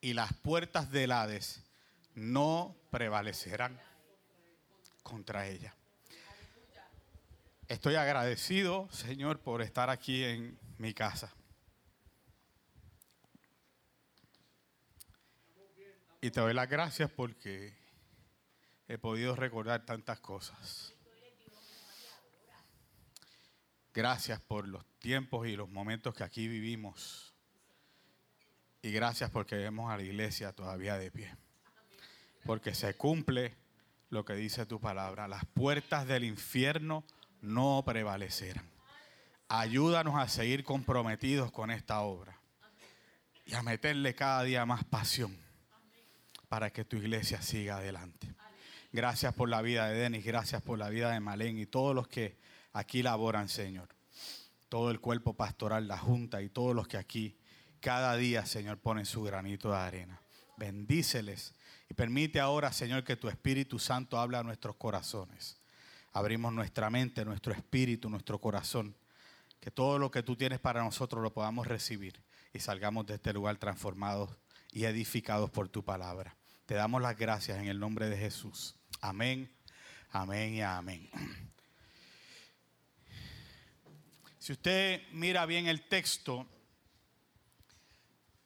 y 0.00 0.14
las 0.14 0.32
puertas 0.32 0.90
del 0.90 1.12
Hades 1.12 1.63
no 2.14 2.76
prevalecerán 2.90 3.80
contra 5.02 5.46
ella. 5.46 5.74
Estoy 7.68 7.94
agradecido, 7.94 8.88
Señor, 8.90 9.40
por 9.40 9.62
estar 9.62 9.90
aquí 9.90 10.22
en 10.22 10.58
mi 10.78 10.92
casa. 10.94 11.32
Y 16.20 16.30
te 16.30 16.40
doy 16.40 16.54
las 16.54 16.68
gracias 16.68 17.10
porque 17.10 17.76
he 18.88 18.98
podido 18.98 19.36
recordar 19.36 19.84
tantas 19.84 20.20
cosas. 20.20 20.94
Gracias 23.92 24.40
por 24.40 24.66
los 24.66 24.84
tiempos 24.98 25.46
y 25.46 25.56
los 25.56 25.68
momentos 25.68 26.14
que 26.14 26.24
aquí 26.24 26.48
vivimos. 26.48 27.34
Y 28.82 28.90
gracias 28.90 29.30
porque 29.30 29.56
vemos 29.56 29.90
a 29.90 29.96
la 29.96 30.02
iglesia 30.02 30.52
todavía 30.52 30.96
de 30.96 31.10
pie 31.10 31.43
porque 32.44 32.74
se 32.74 32.94
cumple 32.94 33.54
lo 34.10 34.24
que 34.24 34.34
dice 34.34 34.66
tu 34.66 34.80
palabra. 34.80 35.28
Las 35.28 35.44
puertas 35.46 36.06
del 36.06 36.24
infierno 36.24 37.04
no 37.40 37.82
prevalecerán. 37.84 38.70
Ayúdanos 39.48 40.16
a 40.16 40.28
seguir 40.28 40.64
comprometidos 40.64 41.50
con 41.50 41.70
esta 41.70 42.00
obra 42.00 42.38
y 43.44 43.54
a 43.54 43.62
meterle 43.62 44.14
cada 44.14 44.42
día 44.42 44.64
más 44.64 44.84
pasión 44.84 45.36
para 46.48 46.70
que 46.70 46.84
tu 46.84 46.96
iglesia 46.96 47.42
siga 47.42 47.76
adelante. 47.76 48.34
Gracias 48.92 49.34
por 49.34 49.48
la 49.48 49.60
vida 49.60 49.88
de 49.88 49.98
Denis, 49.98 50.24
gracias 50.24 50.62
por 50.62 50.78
la 50.78 50.88
vida 50.88 51.10
de 51.10 51.20
Malén 51.20 51.58
y 51.58 51.66
todos 51.66 51.94
los 51.94 52.06
que 52.08 52.38
aquí 52.72 53.02
laboran, 53.02 53.48
Señor. 53.48 53.88
Todo 54.68 54.90
el 54.90 55.00
cuerpo 55.00 55.34
pastoral, 55.34 55.88
la 55.88 55.98
junta 55.98 56.42
y 56.42 56.48
todos 56.48 56.74
los 56.74 56.88
que 56.88 56.96
aquí 56.96 57.36
cada 57.80 58.16
día, 58.16 58.46
Señor, 58.46 58.78
ponen 58.78 59.04
su 59.04 59.22
granito 59.22 59.70
de 59.70 59.76
arena. 59.76 60.20
Bendíceles 60.56 61.54
y 61.88 61.94
permite 61.94 62.40
ahora, 62.40 62.72
Señor, 62.72 63.04
que 63.04 63.16
tu 63.16 63.28
Espíritu 63.28 63.78
Santo 63.78 64.18
hable 64.18 64.36
a 64.36 64.42
nuestros 64.42 64.76
corazones. 64.76 65.60
Abrimos 66.12 66.52
nuestra 66.52 66.90
mente, 66.90 67.24
nuestro 67.24 67.52
espíritu, 67.52 68.08
nuestro 68.08 68.40
corazón. 68.40 68.96
Que 69.60 69.70
todo 69.70 69.98
lo 69.98 70.10
que 70.10 70.22
tú 70.22 70.36
tienes 70.36 70.60
para 70.60 70.82
nosotros 70.82 71.22
lo 71.22 71.32
podamos 71.32 71.66
recibir 71.66 72.22
y 72.52 72.60
salgamos 72.60 73.06
de 73.06 73.14
este 73.14 73.32
lugar 73.32 73.56
transformados 73.56 74.30
y 74.70 74.84
edificados 74.84 75.50
por 75.50 75.68
tu 75.68 75.84
palabra. 75.84 76.36
Te 76.66 76.74
damos 76.74 77.02
las 77.02 77.16
gracias 77.16 77.58
en 77.58 77.66
el 77.66 77.80
nombre 77.80 78.08
de 78.08 78.16
Jesús. 78.16 78.76
Amén, 79.00 79.50
amén 80.10 80.54
y 80.54 80.62
amén. 80.62 81.10
Si 84.38 84.52
usted 84.52 85.02
mira 85.12 85.46
bien 85.46 85.66
el 85.66 85.88
texto, 85.88 86.46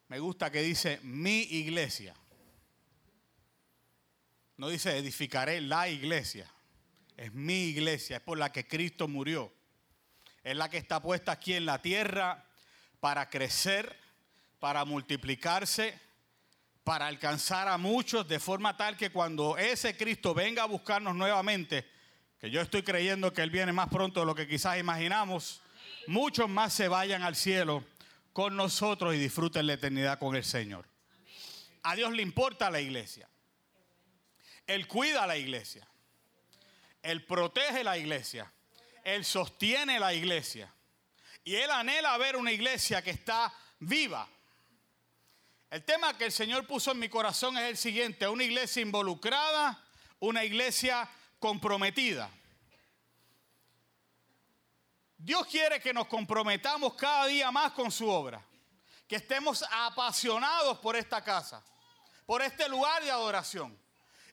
me 0.09 0.21
gusta 0.21 0.51
que 0.51 0.63
dice 0.63 1.01
mi 1.03 1.41
iglesia. 1.41 2.15
No 4.59 4.69
dice 4.69 4.99
edificaré 4.99 5.61
la 5.61 5.89
iglesia. 5.89 6.51
Es 7.17 7.33
mi 7.33 7.65
iglesia, 7.69 8.17
es 8.19 8.23
por 8.23 8.39
la 8.39 8.53
que 8.53 8.67
Cristo 8.67 9.09
murió. 9.09 9.53
Es 10.43 10.57
la 10.57 10.69
que 10.69 10.79
está 10.79 11.01
puesta 11.01 11.33
aquí 11.33 11.55
en 11.55 11.65
la 11.65 11.81
tierra 11.81 12.45
para 13.01 13.31
crecer, 13.31 13.97
para 14.59 14.85
multiplicarse, 14.85 15.99
para 16.83 17.07
alcanzar 17.07 17.69
a 17.69 17.79
muchos 17.79 18.27
de 18.27 18.41
forma 18.41 18.77
tal 18.77 18.97
que 18.97 19.11
cuando 19.11 19.57
ese 19.57 19.97
Cristo 19.97 20.35
venga 20.35 20.65
a 20.65 20.67
buscarnos 20.67 21.15
nuevamente, 21.15 21.89
que 22.41 22.51
yo 22.51 22.61
estoy 22.61 22.83
creyendo 22.83 23.33
que 23.33 23.43
Él 23.43 23.51
viene 23.51 23.73
más 23.73 23.89
pronto 23.89 24.21
de 24.21 24.27
lo 24.27 24.35
que 24.35 24.49
quizás 24.49 24.79
imaginamos, 24.79 25.63
muchos 26.09 26.49
más 26.49 26.73
se 26.73 26.89
vayan 26.89 27.23
al 27.23 27.37
cielo 27.37 27.85
con 28.33 28.57
nosotros 28.57 29.15
y 29.15 29.19
disfruten 29.19 29.67
la 29.67 29.75
eternidad 29.75 30.19
con 30.19 30.35
el 30.35 30.45
Señor. 30.45 30.87
A 31.85 31.95
Dios 31.95 32.13
le 32.13 32.23
importa 32.23 32.71
la 32.71 32.81
iglesia. 32.81 33.29
Él 34.69 34.87
cuida 34.87 35.27
la 35.27 35.37
iglesia. 35.37 35.85
Él 37.03 37.25
protege 37.25 37.83
la 37.83 37.99
iglesia. 37.99 38.53
Él 39.03 39.25
sostiene 39.25 39.99
la 39.99 40.15
iglesia. 40.15 40.73
Y 41.43 41.57
Él 41.57 41.71
anhela 41.73 42.17
ver 42.19 42.37
una 42.37 42.53
iglesia 42.53 43.03
que 43.03 43.11
está 43.11 43.53
viva, 43.81 44.29
el 45.71 45.85
tema 45.85 46.17
que 46.17 46.25
el 46.25 46.33
Señor 46.33 46.67
puso 46.67 46.93
en 46.93 46.99
mi 46.99 47.09
corazón 47.11 47.59
es 47.59 47.65
el 47.65 47.77
siguiente, 47.77 48.27
una 48.27 48.45
iglesia 48.45 48.81
involucrada, 48.81 49.79
una 50.19 50.43
iglesia 50.43 51.09
comprometida. 51.39 52.31
Dios 55.19 55.47
quiere 55.47 55.79
que 55.81 55.93
nos 55.93 56.07
comprometamos 56.07 56.95
cada 56.95 57.27
día 57.27 57.51
más 57.51 57.73
con 57.73 57.91
su 57.91 58.09
obra, 58.09 58.43
que 59.07 59.17
estemos 59.17 59.63
apasionados 59.71 60.79
por 60.79 60.97
esta 60.97 61.23
casa, 61.23 61.63
por 62.25 62.41
este 62.41 62.67
lugar 62.69 63.03
de 63.05 63.11
adoración. 63.11 63.79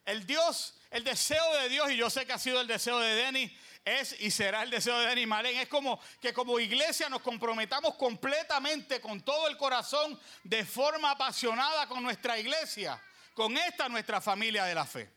El 0.06 0.24
Dios, 0.24 0.74
el 0.90 1.04
deseo 1.04 1.54
de 1.58 1.68
Dios, 1.68 1.90
y 1.90 1.96
yo 1.96 2.08
sé 2.08 2.24
que 2.24 2.32
ha 2.32 2.38
sido 2.38 2.60
el 2.60 2.66
deseo 2.66 2.98
de 3.00 3.14
Denis, 3.14 3.52
es 3.84 4.16
y 4.20 4.30
será 4.30 4.62
el 4.62 4.70
deseo 4.70 4.98
de 5.00 5.06
Denis 5.06 5.26
Malén. 5.26 5.58
Es 5.58 5.68
como 5.68 6.00
que 6.20 6.32
como 6.32 6.58
iglesia 6.58 7.08
nos 7.08 7.22
comprometamos 7.22 7.96
completamente 7.96 9.00
con 9.00 9.20
todo 9.20 9.48
el 9.48 9.56
corazón, 9.56 10.18
de 10.44 10.64
forma 10.64 11.10
apasionada 11.10 11.88
con 11.88 12.02
nuestra 12.02 12.38
iglesia, 12.38 13.02
con 13.34 13.56
esta 13.56 13.88
nuestra 13.88 14.20
familia 14.20 14.64
de 14.64 14.74
la 14.74 14.86
fe. 14.86 15.12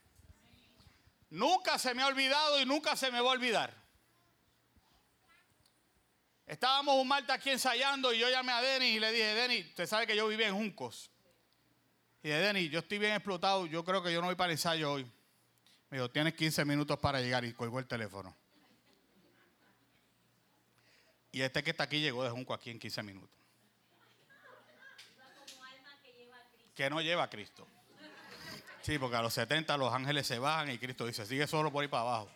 Nunca 1.30 1.78
se 1.78 1.94
me 1.94 2.02
ha 2.02 2.08
olvidado 2.08 2.60
y 2.60 2.66
nunca 2.66 2.96
se 2.96 3.12
me 3.12 3.22
va 3.22 3.30
a 3.30 3.34
olvidar. 3.34 3.74
Estábamos 6.48 6.96
un 6.96 7.08
martes 7.08 7.30
aquí 7.30 7.52
ensayando 7.52 8.12
y 8.12 8.18
yo 8.18 8.28
llamé 8.28 8.52
a 8.52 8.62
Denis 8.62 8.96
y 8.96 9.00
le 9.00 9.12
dije, 9.12 9.36
Denis, 9.36 9.68
usted 9.68 9.86
sabe 9.86 10.08
que 10.08 10.16
yo 10.16 10.28
vivía 10.28 10.48
en 10.48 10.56
Juncos. 10.56 11.12
Y 12.22 12.28
dije, 12.28 12.40
Denis, 12.40 12.70
yo 12.70 12.80
estoy 12.80 13.00
bien 13.00 13.14
explotado, 13.14 13.66
yo 13.66 13.86
creo 13.86 14.04
que 14.04 14.12
yo 14.12 14.20
no 14.20 14.28
voy 14.28 14.36
para 14.36 14.48
el 14.48 14.58
ensayo 14.58 14.92
hoy. 14.92 15.10
Me 15.90 15.98
dijo, 15.98 16.10
tienes 16.10 16.34
15 16.34 16.66
minutos 16.66 17.00
para 17.00 17.22
llegar 17.22 17.46
y 17.46 17.54
colgó 17.54 17.80
el 17.80 17.88
teléfono. 17.88 18.36
Y 21.32 21.42
este 21.42 21.64
que 21.64 21.72
está 21.72 21.86
aquí 21.86 22.02
llegó 22.02 22.24
de 22.24 22.30
Junco 22.30 22.54
aquí 22.54 22.70
en 22.72 22.80
15 22.80 23.04
minutos. 23.04 23.30
Que 26.76 26.90
no 26.90 27.02
lleva 27.02 27.24
a 27.24 27.30
Cristo. 27.30 27.66
Sí, 28.82 28.98
porque 28.98 29.18
a 29.18 29.22
los 29.22 29.34
70 29.34 29.76
los 29.78 29.94
ángeles 29.94 30.26
se 30.26 30.40
bajan 30.40 30.72
y 30.72 30.78
Cristo 30.78 31.06
dice, 31.06 31.26
sigue 31.26 31.48
solo 31.48 31.72
por 31.72 31.84
ahí 31.84 31.88
para 31.88 32.04
abajo. 32.04 32.30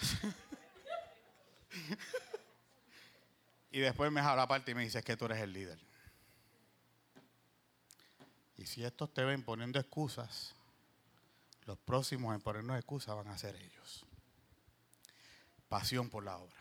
y 3.70 3.80
después 3.80 4.10
me 4.10 4.20
habla 4.20 4.42
aparte 4.42 4.72
y 4.72 4.74
me 4.74 4.82
dice, 4.82 5.02
que 5.02 5.16
tú 5.16 5.26
eres 5.26 5.40
el 5.40 5.52
líder. 5.52 5.78
Y 8.60 8.66
si 8.66 8.84
estos 8.84 9.12
te 9.14 9.24
ven 9.24 9.42
poniendo 9.42 9.80
excusas, 9.80 10.54
los 11.64 11.78
próximos 11.78 12.34
en 12.34 12.42
ponernos 12.42 12.76
excusas 12.76 13.16
van 13.16 13.28
a 13.28 13.38
ser 13.38 13.56
ellos. 13.56 14.04
Pasión 15.70 16.10
por 16.10 16.22
la 16.24 16.36
obra. 16.36 16.60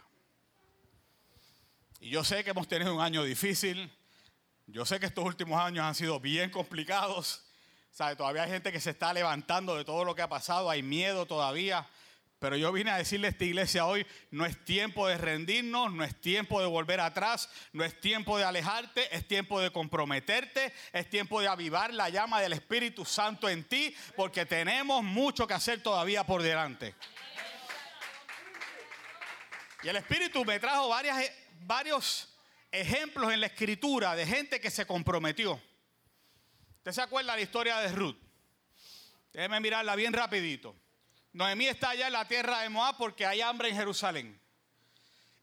Y 1.99 2.09
yo 2.09 2.23
sé 2.23 2.41
que 2.45 2.51
hemos 2.51 2.69
tenido 2.69 2.95
un 2.95 3.01
año 3.01 3.21
difícil. 3.25 3.91
Yo 4.65 4.85
sé 4.85 4.97
que 5.01 5.07
estos 5.07 5.25
últimos 5.25 5.59
años 5.59 5.83
han 5.83 5.93
sido 5.93 6.21
bien 6.21 6.51
complicados. 6.51 7.43
¿Sabe? 7.91 8.15
Todavía 8.15 8.43
hay 8.43 8.49
gente 8.49 8.71
que 8.71 8.79
se 8.79 8.91
está 8.91 9.11
levantando 9.11 9.75
de 9.75 9.83
todo 9.83 10.05
lo 10.05 10.15
que 10.15 10.21
ha 10.21 10.29
pasado. 10.29 10.69
Hay 10.69 10.81
miedo 10.81 11.25
todavía. 11.25 11.85
Pero 12.39 12.55
yo 12.55 12.71
vine 12.71 12.91
a 12.91 12.97
decirle 12.97 13.27
a 13.27 13.31
esta 13.31 13.43
iglesia 13.43 13.85
hoy, 13.85 14.07
no 14.31 14.45
es 14.45 14.63
tiempo 14.63 15.07
de 15.07 15.17
rendirnos, 15.17 15.91
no 15.91 16.05
es 16.05 16.19
tiempo 16.21 16.61
de 16.61 16.67
volver 16.67 17.01
atrás, 17.01 17.49
no 17.73 17.83
es 17.83 17.99
tiempo 17.99 18.37
de 18.37 18.45
alejarte, 18.45 19.13
es 19.13 19.27
tiempo 19.27 19.59
de 19.59 19.71
comprometerte, 19.71 20.73
es 20.93 21.09
tiempo 21.09 21.41
de 21.41 21.49
avivar 21.49 21.93
la 21.93 22.07
llama 22.07 22.39
del 22.39 22.53
Espíritu 22.53 23.03
Santo 23.03 23.49
en 23.49 23.65
ti, 23.65 23.93
porque 24.15 24.45
tenemos 24.45 25.03
mucho 25.03 25.45
que 25.45 25.53
hacer 25.53 25.83
todavía 25.83 26.25
por 26.25 26.41
delante. 26.41 26.95
Y 29.83 29.89
el 29.89 29.97
Espíritu 29.97 30.45
me 30.45 30.59
trajo 30.59 30.87
varias 30.87 31.29
varios 31.61 32.33
ejemplos 32.71 33.33
en 33.33 33.41
la 33.41 33.47
escritura 33.47 34.15
de 34.15 34.25
gente 34.25 34.61
que 34.61 34.71
se 34.71 34.85
comprometió. 34.85 35.61
¿Usted 36.77 36.91
se 36.93 37.01
acuerda 37.01 37.35
la 37.35 37.41
historia 37.41 37.79
de 37.79 37.91
Ruth? 37.91 38.17
Déjeme 39.33 39.59
mirarla 39.59 39.95
bien 39.95 40.13
rapidito. 40.13 40.75
Noemí 41.33 41.67
está 41.67 41.91
allá 41.91 42.07
en 42.07 42.13
la 42.13 42.27
tierra 42.27 42.61
de 42.61 42.69
Moab 42.69 42.97
porque 42.97 43.25
hay 43.25 43.41
hambre 43.41 43.69
en 43.69 43.75
Jerusalén. 43.75 44.39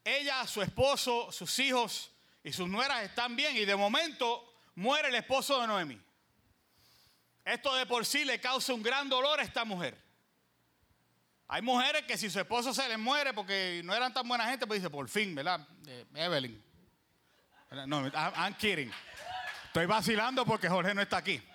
Ella, 0.04 0.46
su 0.46 0.62
esposo, 0.62 1.30
sus 1.32 1.58
hijos 1.58 2.10
y 2.42 2.52
sus 2.52 2.68
nueras 2.68 3.02
están 3.02 3.34
bien 3.36 3.56
y 3.56 3.64
de 3.64 3.76
momento 3.76 4.44
muere 4.74 5.08
el 5.08 5.14
esposo 5.14 5.60
de 5.60 5.66
Noemí. 5.66 6.00
Esto 7.44 7.74
de 7.74 7.86
por 7.86 8.04
sí 8.04 8.24
le 8.24 8.40
causa 8.40 8.74
un 8.74 8.82
gran 8.82 9.08
dolor 9.08 9.38
a 9.38 9.42
esta 9.42 9.64
mujer. 9.64 9.96
Hay 11.48 11.62
mujeres 11.62 12.02
que 12.02 12.18
si 12.18 12.28
su 12.28 12.40
esposo 12.40 12.74
se 12.74 12.88
les 12.88 12.98
muere 12.98 13.32
porque 13.32 13.80
no 13.84 13.94
eran 13.94 14.12
tan 14.12 14.26
buena 14.26 14.46
gente, 14.46 14.66
pues 14.66 14.80
dice, 14.80 14.90
por 14.90 15.08
fin, 15.08 15.34
¿verdad? 15.34 15.66
Evelyn. 16.14 16.60
No, 17.86 18.08
I'm, 18.08 18.54
kidding. 18.54 18.92
Estoy 19.66 19.86
vacilando 19.86 20.44
porque 20.44 20.68
Jorge 20.68 20.94
no 20.94 21.02
está 21.02 21.18
aquí. 21.18 21.40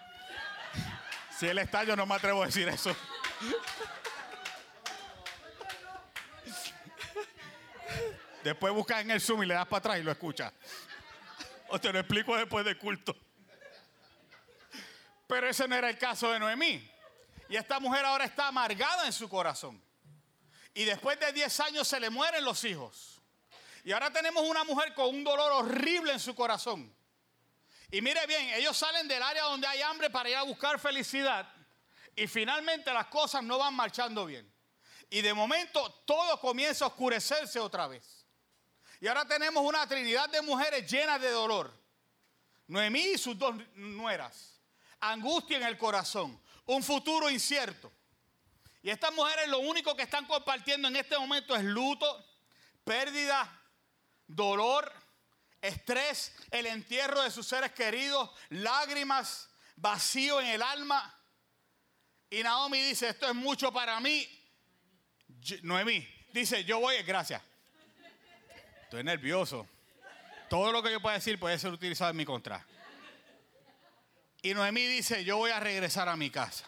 Si 1.37 1.47
él 1.47 1.57
está, 1.57 1.83
yo 1.83 1.95
no 1.95 2.05
me 2.05 2.13
atrevo 2.13 2.43
a 2.43 2.45
decir 2.45 2.67
eso. 2.69 2.95
Después 8.43 8.73
busca 8.73 8.99
en 8.99 9.11
el 9.11 9.21
Zoom 9.21 9.43
y 9.43 9.45
le 9.45 9.53
das 9.53 9.67
para 9.67 9.79
atrás 9.79 9.99
y 9.99 10.03
lo 10.03 10.11
escucha. 10.11 10.51
O 11.69 11.79
te 11.79 11.93
lo 11.93 11.99
explico 11.99 12.35
después 12.35 12.65
del 12.65 12.77
culto. 12.77 13.15
Pero 15.27 15.47
ese 15.47 15.67
no 15.67 15.75
era 15.75 15.89
el 15.89 15.97
caso 15.97 16.31
de 16.31 16.39
Noemí. 16.39 16.89
Y 17.47 17.55
esta 17.55 17.79
mujer 17.79 18.03
ahora 18.05 18.25
está 18.25 18.47
amargada 18.47 19.05
en 19.05 19.13
su 19.13 19.29
corazón. 19.29 19.81
Y 20.73 20.83
después 20.85 21.19
de 21.19 21.31
10 21.31 21.59
años 21.61 21.87
se 21.87 21.99
le 21.99 22.09
mueren 22.09 22.43
los 22.43 22.63
hijos. 22.63 23.21
Y 23.83 23.91
ahora 23.91 24.11
tenemos 24.11 24.43
una 24.43 24.63
mujer 24.63 24.93
con 24.93 25.09
un 25.09 25.23
dolor 25.23 25.51
horrible 25.51 26.13
en 26.13 26.19
su 26.19 26.35
corazón. 26.35 26.93
Y 27.91 28.01
mire 28.01 28.25
bien, 28.25 28.49
ellos 28.53 28.77
salen 28.77 29.07
del 29.07 29.21
área 29.21 29.43
donde 29.43 29.67
hay 29.67 29.81
hambre 29.81 30.09
para 30.09 30.29
ir 30.29 30.35
a 30.35 30.43
buscar 30.43 30.79
felicidad. 30.79 31.47
Y 32.15 32.27
finalmente 32.27 32.93
las 32.93 33.07
cosas 33.07 33.43
no 33.43 33.57
van 33.57 33.73
marchando 33.73 34.25
bien. 34.25 34.51
Y 35.09 35.21
de 35.21 35.33
momento 35.33 35.89
todo 36.05 36.39
comienza 36.39 36.85
a 36.85 36.87
oscurecerse 36.87 37.59
otra 37.59 37.87
vez. 37.87 38.20
Y 39.01 39.07
ahora 39.07 39.25
tenemos 39.25 39.63
una 39.63 39.85
trinidad 39.87 40.29
de 40.29 40.41
mujeres 40.43 40.89
llenas 40.89 41.19
de 41.19 41.31
dolor. 41.31 41.73
Noemí 42.67 42.99
y 42.99 43.17
sus 43.17 43.37
dos 43.37 43.55
nueras. 43.73 44.61
Angustia 44.99 45.57
en 45.57 45.63
el 45.63 45.77
corazón 45.77 46.39
un 46.67 46.83
futuro 46.83 47.29
incierto. 47.29 47.91
Y 48.83 48.91
estas 48.91 49.11
mujeres 49.13 49.47
lo 49.47 49.59
único 49.59 49.95
que 49.95 50.03
están 50.03 50.25
compartiendo 50.25 50.87
en 50.87 50.95
este 50.95 51.17
momento 51.17 51.55
es 51.55 51.63
luto, 51.63 52.25
pérdida, 52.83 53.49
dolor, 54.27 54.91
estrés, 55.61 56.33
el 56.51 56.67
entierro 56.67 57.23
de 57.23 57.31
sus 57.31 57.47
seres 57.47 57.71
queridos, 57.71 58.29
lágrimas, 58.49 59.49
vacío 59.75 60.39
en 60.41 60.47
el 60.47 60.61
alma. 60.61 61.19
Y 62.29 62.43
Naomi 62.43 62.81
dice, 62.81 63.09
esto 63.09 63.27
es 63.27 63.35
mucho 63.35 63.73
para 63.73 63.99
mí. 63.99 64.27
Noemí 65.63 66.07
dice, 66.33 66.63
yo 66.63 66.79
voy, 66.79 67.01
gracias. 67.03 67.41
Estoy 68.91 69.05
nervioso. 69.05 69.65
Todo 70.49 70.69
lo 70.73 70.83
que 70.83 70.91
yo 70.91 71.01
pueda 71.01 71.15
decir 71.15 71.39
puede 71.39 71.57
ser 71.57 71.71
utilizado 71.71 72.11
en 72.11 72.17
mi 72.17 72.25
contra. 72.25 72.65
Y 74.41 74.53
Noemí 74.53 74.85
dice, 74.85 75.23
yo 75.23 75.37
voy 75.37 75.51
a 75.51 75.61
regresar 75.61 76.09
a 76.09 76.17
mi 76.17 76.29
casa. 76.29 76.65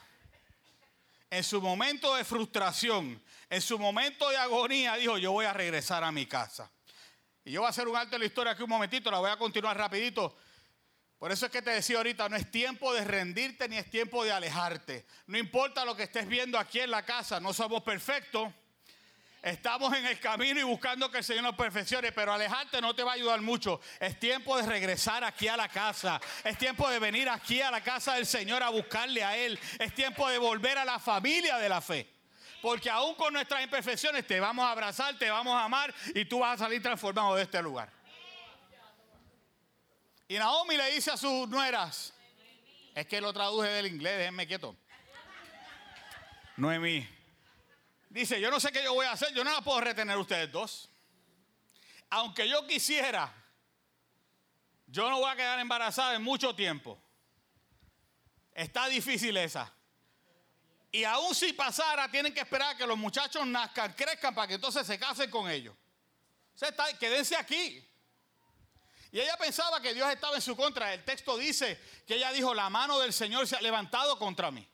En 1.30 1.44
su 1.44 1.62
momento 1.62 2.16
de 2.16 2.24
frustración, 2.24 3.22
en 3.50 3.62
su 3.62 3.78
momento 3.78 4.30
de 4.30 4.38
agonía, 4.38 4.96
dijo, 4.96 5.18
yo 5.18 5.34
voy 5.34 5.46
a 5.46 5.52
regresar 5.52 6.06
a 6.06 6.14
mi 6.14 6.26
casa. 6.26 6.72
Y 7.44 7.52
yo 7.52 7.60
voy 7.60 7.68
a 7.68 7.72
hacer 7.72 7.90
un 7.90 7.98
alto 7.98 8.16
en 8.16 8.22
la 8.22 8.28
historia 8.28 8.54
aquí 8.54 8.64
un 8.64 8.70
momentito, 8.70 9.12
la 9.12 9.20
voy 9.20 9.30
a 9.30 9.36
continuar 9.36 9.78
rapidito. 9.78 10.34
Por 11.20 11.30
eso 11.34 11.48
es 11.48 11.52
que 11.52 11.62
te 11.62 11.72
decía 11.72 11.98
ahorita, 11.98 12.30
no 12.30 12.38
es 12.38 12.50
tiempo 12.50 12.94
de 12.94 13.04
rendirte 13.04 13.68
ni 13.68 13.76
es 13.76 13.90
tiempo 13.90 14.24
de 14.24 14.32
alejarte. 14.32 15.06
No 15.28 15.38
importa 15.38 15.84
lo 15.84 15.94
que 15.94 16.04
estés 16.04 16.26
viendo 16.26 16.58
aquí 16.58 16.80
en 16.80 16.92
la 16.92 17.04
casa, 17.04 17.42
no 17.42 17.52
somos 17.52 17.84
perfectos. 17.84 18.50
Estamos 19.44 19.94
en 19.94 20.06
el 20.06 20.22
camino 20.22 20.58
y 20.58 20.64
buscando 20.64 21.12
que 21.12 21.18
el 21.18 21.24
Señor 21.26 21.44
nos 21.44 21.56
perfeccione, 21.56 22.14
pero 22.14 22.32
alejarte 22.32 22.80
no 22.80 22.96
te 22.96 23.04
va 23.04 23.12
a 23.12 23.16
ayudar 23.16 23.42
mucho. 23.42 23.82
Es 24.00 24.18
tiempo 24.18 24.56
de 24.56 24.64
regresar 24.64 25.26
aquí 25.26 25.50
a 25.50 25.58
la 25.58 25.68
casa. 25.68 26.22
Es 26.46 26.58
tiempo 26.58 26.90
de 26.90 26.98
venir 26.98 27.28
aquí 27.28 27.62
a 27.62 27.70
la 27.70 27.82
casa 27.82 28.14
del 28.14 28.26
Señor 28.26 28.64
a 28.64 28.70
buscarle 28.70 29.22
a 29.22 29.36
Él. 29.36 29.60
Es 29.80 29.94
tiempo 29.94 30.30
de 30.30 30.38
volver 30.38 30.78
a 30.78 30.86
la 30.86 30.98
familia 30.98 31.58
de 31.58 31.68
la 31.68 31.82
fe. 31.82 32.10
Porque 32.62 32.90
aún 32.90 33.16
con 33.16 33.34
nuestras 33.34 33.62
imperfecciones 33.62 34.26
te 34.26 34.40
vamos 34.40 34.64
a 34.64 34.72
abrazar, 34.72 35.18
te 35.18 35.30
vamos 35.30 35.54
a 35.54 35.66
amar 35.66 35.94
y 36.16 36.24
tú 36.24 36.40
vas 36.40 36.62
a 36.62 36.64
salir 36.64 36.82
transformado 36.82 37.36
de 37.36 37.44
este 37.44 37.62
lugar. 37.62 37.92
Y 40.30 40.36
Naomi 40.36 40.78
le 40.78 40.90
dice 40.94 41.12
a 41.12 41.18
sus 41.18 41.50
nueras, 41.50 42.14
Es 42.96 43.06
que 43.08 43.20
lo 43.20 43.34
traduje 43.34 43.68
del 43.68 43.88
inglés, 43.88 44.20
déjenme 44.20 44.48
quieto. 44.48 44.74
Noemí. 46.56 47.23
Dice, 48.14 48.40
yo 48.40 48.52
no 48.52 48.60
sé 48.60 48.72
qué 48.72 48.84
yo 48.84 48.94
voy 48.94 49.08
a 49.08 49.14
hacer, 49.14 49.34
yo 49.34 49.44
no 49.44 49.52
la 49.52 49.62
puedo 49.62 49.82
retener 49.82 50.16
ustedes 50.20 50.52
dos. 50.52 50.88
Aunque 52.12 52.48
yo 52.48 52.68
quisiera, 52.68 53.34
yo 54.86 55.10
no 55.10 55.18
voy 55.18 55.32
a 55.32 55.36
quedar 55.36 55.60
embarazada 55.60 56.14
en 56.14 56.22
mucho 56.22 56.56
tiempo. 56.56 57.02
Está 58.54 58.88
difícil 58.88 59.36
esa. 59.38 59.74
Y 60.92 61.04
aún 61.06 61.34
si 61.34 61.54
pasara, 61.54 62.08
tienen 62.12 62.32
que 62.36 62.42
esperar 62.42 62.76
a 62.76 62.78
que 62.78 62.86
los 62.86 63.00
muchachos 63.00 63.48
nazcan, 63.48 63.94
crezcan 63.94 64.36
para 64.36 64.48
que 64.48 64.54
entonces 64.54 64.86
se 64.86 65.00
casen 65.00 65.32
con 65.32 65.50
ellos. 65.50 65.76
O 66.62 66.66
está, 66.66 66.96
quédense 67.00 67.36
aquí. 67.36 67.84
Y 69.12 69.20
ella 69.20 69.36
pensaba 69.38 69.82
que 69.82 69.92
Dios 69.96 70.08
estaba 70.12 70.36
en 70.36 70.42
su 70.44 70.56
contra. 70.56 70.94
El 70.94 71.04
texto 71.04 71.36
dice 71.36 71.82
que 72.06 72.14
ella 72.14 72.32
dijo, 72.32 72.54
la 72.54 72.70
mano 72.70 73.00
del 73.00 73.12
Señor 73.12 73.48
se 73.48 73.56
ha 73.56 73.62
levantado 73.62 74.20
contra 74.20 74.52
mí. 74.52 74.70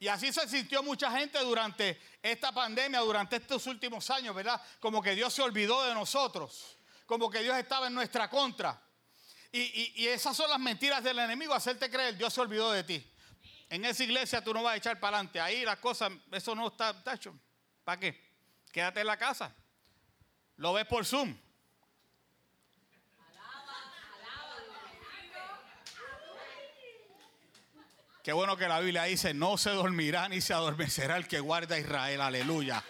Y 0.00 0.08
así 0.08 0.32
se 0.32 0.48
sintió 0.48 0.82
mucha 0.82 1.10
gente 1.12 1.38
durante 1.40 2.00
esta 2.22 2.50
pandemia, 2.50 3.00
durante 3.00 3.36
estos 3.36 3.66
últimos 3.66 4.10
años, 4.10 4.34
¿verdad? 4.34 4.60
Como 4.80 5.00
que 5.02 5.14
Dios 5.14 5.32
se 5.32 5.42
olvidó 5.42 5.84
de 5.84 5.94
nosotros, 5.94 6.76
como 7.06 7.30
que 7.30 7.40
Dios 7.40 7.56
estaba 7.56 7.86
en 7.86 7.94
nuestra 7.94 8.28
contra. 8.28 8.80
Y, 9.52 9.92
y 10.02 10.08
esas 10.08 10.36
son 10.36 10.48
las 10.48 10.58
mentiras 10.58 11.04
del 11.04 11.18
enemigo, 11.18 11.52
hacerte 11.52 11.90
creer, 11.90 12.16
Dios 12.16 12.32
se 12.32 12.40
olvidó 12.40 12.72
de 12.72 12.82
ti. 12.82 13.06
En 13.70 13.84
esa 13.84 14.02
iglesia 14.02 14.42
tú 14.42 14.52
no 14.52 14.64
vas 14.64 14.74
a 14.74 14.76
echar 14.76 14.98
para 14.98 15.18
adelante. 15.18 15.40
Ahí 15.40 15.64
las 15.64 15.78
cosas, 15.78 16.10
eso 16.32 16.54
no 16.56 16.66
está, 16.68 16.92
hecho. 17.14 17.32
¿Para 17.84 18.00
qué? 18.00 18.20
Quédate 18.72 19.00
en 19.00 19.06
la 19.06 19.16
casa. 19.16 19.54
Lo 20.56 20.72
ves 20.72 20.86
por 20.86 21.06
Zoom. 21.06 21.36
Qué 28.22 28.34
bueno 28.34 28.56
que 28.56 28.68
la 28.68 28.80
Biblia 28.80 29.04
dice, 29.04 29.32
no 29.32 29.56
se 29.56 29.70
dormirá 29.70 30.28
ni 30.28 30.42
se 30.42 30.52
adormecerá 30.52 31.16
el 31.16 31.26
que 31.26 31.40
guarda 31.40 31.76
a 31.76 31.78
Israel. 31.78 32.20
Aleluya. 32.20 32.84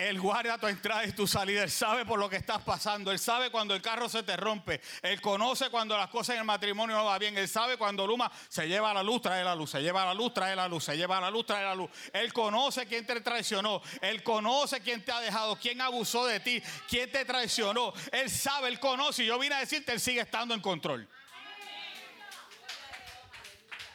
Él 0.00 0.18
guarda 0.18 0.56
tu 0.56 0.66
entrada 0.66 1.04
y 1.04 1.12
tu 1.12 1.26
salida. 1.26 1.62
Él 1.62 1.70
sabe 1.70 2.06
por 2.06 2.18
lo 2.18 2.28
que 2.28 2.36
estás 2.36 2.62
pasando. 2.62 3.10
Él 3.10 3.18
sabe 3.18 3.50
cuando 3.50 3.74
el 3.74 3.82
carro 3.82 4.08
se 4.08 4.22
te 4.22 4.36
rompe. 4.36 4.80
Él 5.02 5.20
conoce 5.20 5.68
cuando 5.68 5.96
las 5.96 6.08
cosas 6.08 6.34
en 6.34 6.40
el 6.40 6.46
matrimonio 6.46 6.96
no 6.96 7.04
van 7.04 7.18
bien. 7.18 7.36
Él 7.36 7.48
sabe 7.48 7.76
cuando 7.76 8.06
Luma 8.06 8.30
se 8.48 8.66
lleva 8.66 8.94
la 8.94 9.02
luz, 9.02 9.20
trae 9.20 9.44
la 9.44 9.54
luz. 9.54 9.70
Se 9.70 9.82
lleva 9.82 10.04
la 10.04 10.14
luz, 10.14 10.32
trae 10.32 10.56
la 10.56 10.68
luz. 10.68 10.84
Se 10.84 10.96
lleva 10.96 11.20
la 11.20 11.30
luz, 11.30 11.44
trae 11.44 11.64
la 11.64 11.74
luz. 11.74 11.90
Él 12.14 12.32
conoce 12.32 12.86
quién 12.86 13.06
te 13.06 13.20
traicionó. 13.20 13.82
Él 14.00 14.22
conoce 14.22 14.80
quién 14.80 15.04
te 15.04 15.12
ha 15.12 15.20
dejado. 15.20 15.56
Quién 15.56 15.80
abusó 15.82 16.26
de 16.26 16.40
ti. 16.40 16.62
Quién 16.88 17.12
te 17.12 17.26
traicionó. 17.26 17.92
Él 18.10 18.30
sabe, 18.30 18.68
él 18.68 18.80
conoce. 18.80 19.24
Y 19.24 19.26
yo 19.26 19.38
vine 19.38 19.54
a 19.54 19.60
decirte, 19.60 19.92
él 19.92 20.00
sigue 20.00 20.20
estando 20.20 20.54
en 20.54 20.60
control. 20.60 21.06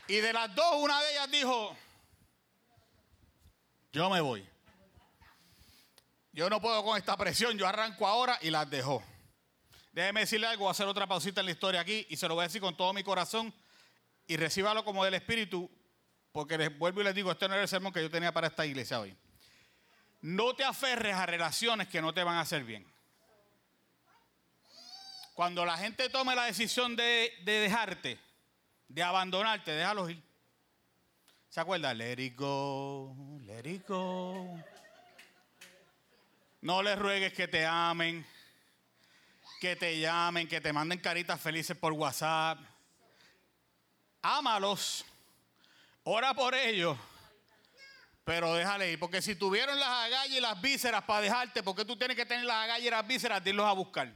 Y 0.07 0.17
de 0.17 0.33
las 0.33 0.53
dos, 0.53 0.75
una 0.77 1.01
de 1.01 1.11
ellas 1.11 1.31
dijo, 1.31 1.75
yo 3.91 4.09
me 4.09 4.21
voy. 4.21 4.47
Yo 6.31 6.49
no 6.49 6.61
puedo 6.61 6.83
con 6.83 6.97
esta 6.97 7.15
presión, 7.15 7.57
yo 7.57 7.65
arranco 7.65 8.05
ahora 8.05 8.37
y 8.41 8.49
las 8.49 8.69
dejo. 8.69 9.01
Déjeme 9.93 10.19
decirle 10.19 10.47
algo, 10.47 10.65
voy 10.65 10.67
a 10.67 10.71
hacer 10.71 10.85
otra 10.85 11.07
pausita 11.07 11.39
en 11.39 11.45
la 11.45 11.53
historia 11.53 11.79
aquí 11.79 12.05
y 12.09 12.17
se 12.17 12.27
lo 12.27 12.35
voy 12.35 12.43
a 12.43 12.47
decir 12.47 12.59
con 12.59 12.75
todo 12.75 12.91
mi 12.91 13.03
corazón 13.03 13.53
y 14.27 14.35
recíbalo 14.35 14.83
como 14.83 15.05
del 15.05 15.13
Espíritu, 15.13 15.71
porque 16.33 16.57
les 16.57 16.77
vuelvo 16.77 16.99
y 16.99 17.05
les 17.05 17.15
digo, 17.15 17.31
este 17.31 17.47
no 17.47 17.53
era 17.53 17.63
el 17.63 17.69
sermón 17.69 17.93
que 17.93 18.01
yo 18.01 18.11
tenía 18.11 18.33
para 18.33 18.47
esta 18.47 18.65
iglesia 18.65 18.99
hoy. 18.99 19.15
No 20.21 20.53
te 20.55 20.65
aferres 20.65 21.15
a 21.15 21.25
relaciones 21.25 21.87
que 21.87 22.01
no 22.01 22.13
te 22.13 22.23
van 22.23 22.35
a 22.35 22.41
hacer 22.41 22.65
bien. 22.65 22.85
Cuando 25.33 25.65
la 25.65 25.77
gente 25.77 26.09
tome 26.09 26.35
la 26.35 26.43
decisión 26.43 26.95
de, 26.97 27.31
de 27.43 27.59
dejarte, 27.59 28.19
de 28.87 29.03
abandonarte, 29.03 29.71
déjalos 29.71 30.09
ir. 30.11 30.23
¿Se 31.49 31.59
acuerda? 31.59 31.93
Let 31.93 32.19
it 32.19 32.35
go, 32.35 33.15
let 33.45 33.65
it 33.69 33.87
go. 33.87 34.59
No 36.61 36.81
les 36.81 36.97
ruegues 36.97 37.31
que 37.31 37.47
te 37.47 37.65
amen, 37.65 38.25
que 39.61 39.75
te 39.75 39.99
llamen, 39.99 40.47
que 40.47 40.59
te 40.59 40.73
manden 40.73 40.99
caritas 40.99 41.39
felices 41.39 41.77
por 41.77 41.93
WhatsApp. 41.93 42.59
Ámalos, 44.21 45.05
ora 46.03 46.33
por 46.33 46.55
ellos, 46.55 46.97
pero 48.23 48.53
déjale 48.55 48.91
ir. 48.91 48.99
Porque 48.99 49.21
si 49.21 49.35
tuvieron 49.35 49.79
las 49.79 49.87
agallas 49.87 50.35
y 50.35 50.41
las 50.41 50.59
vísceras 50.59 51.03
para 51.03 51.21
dejarte, 51.21 51.61
¿por 51.61 51.75
qué 51.75 51.85
tú 51.85 51.95
tienes 51.95 52.17
que 52.17 52.25
tener 52.25 52.45
las 52.45 52.63
agallas 52.63 52.85
y 52.85 52.89
las 52.89 53.07
vísceras 53.07 53.43
de 53.43 53.51
irlos 53.51 53.67
a 53.67 53.73
buscar? 53.73 54.11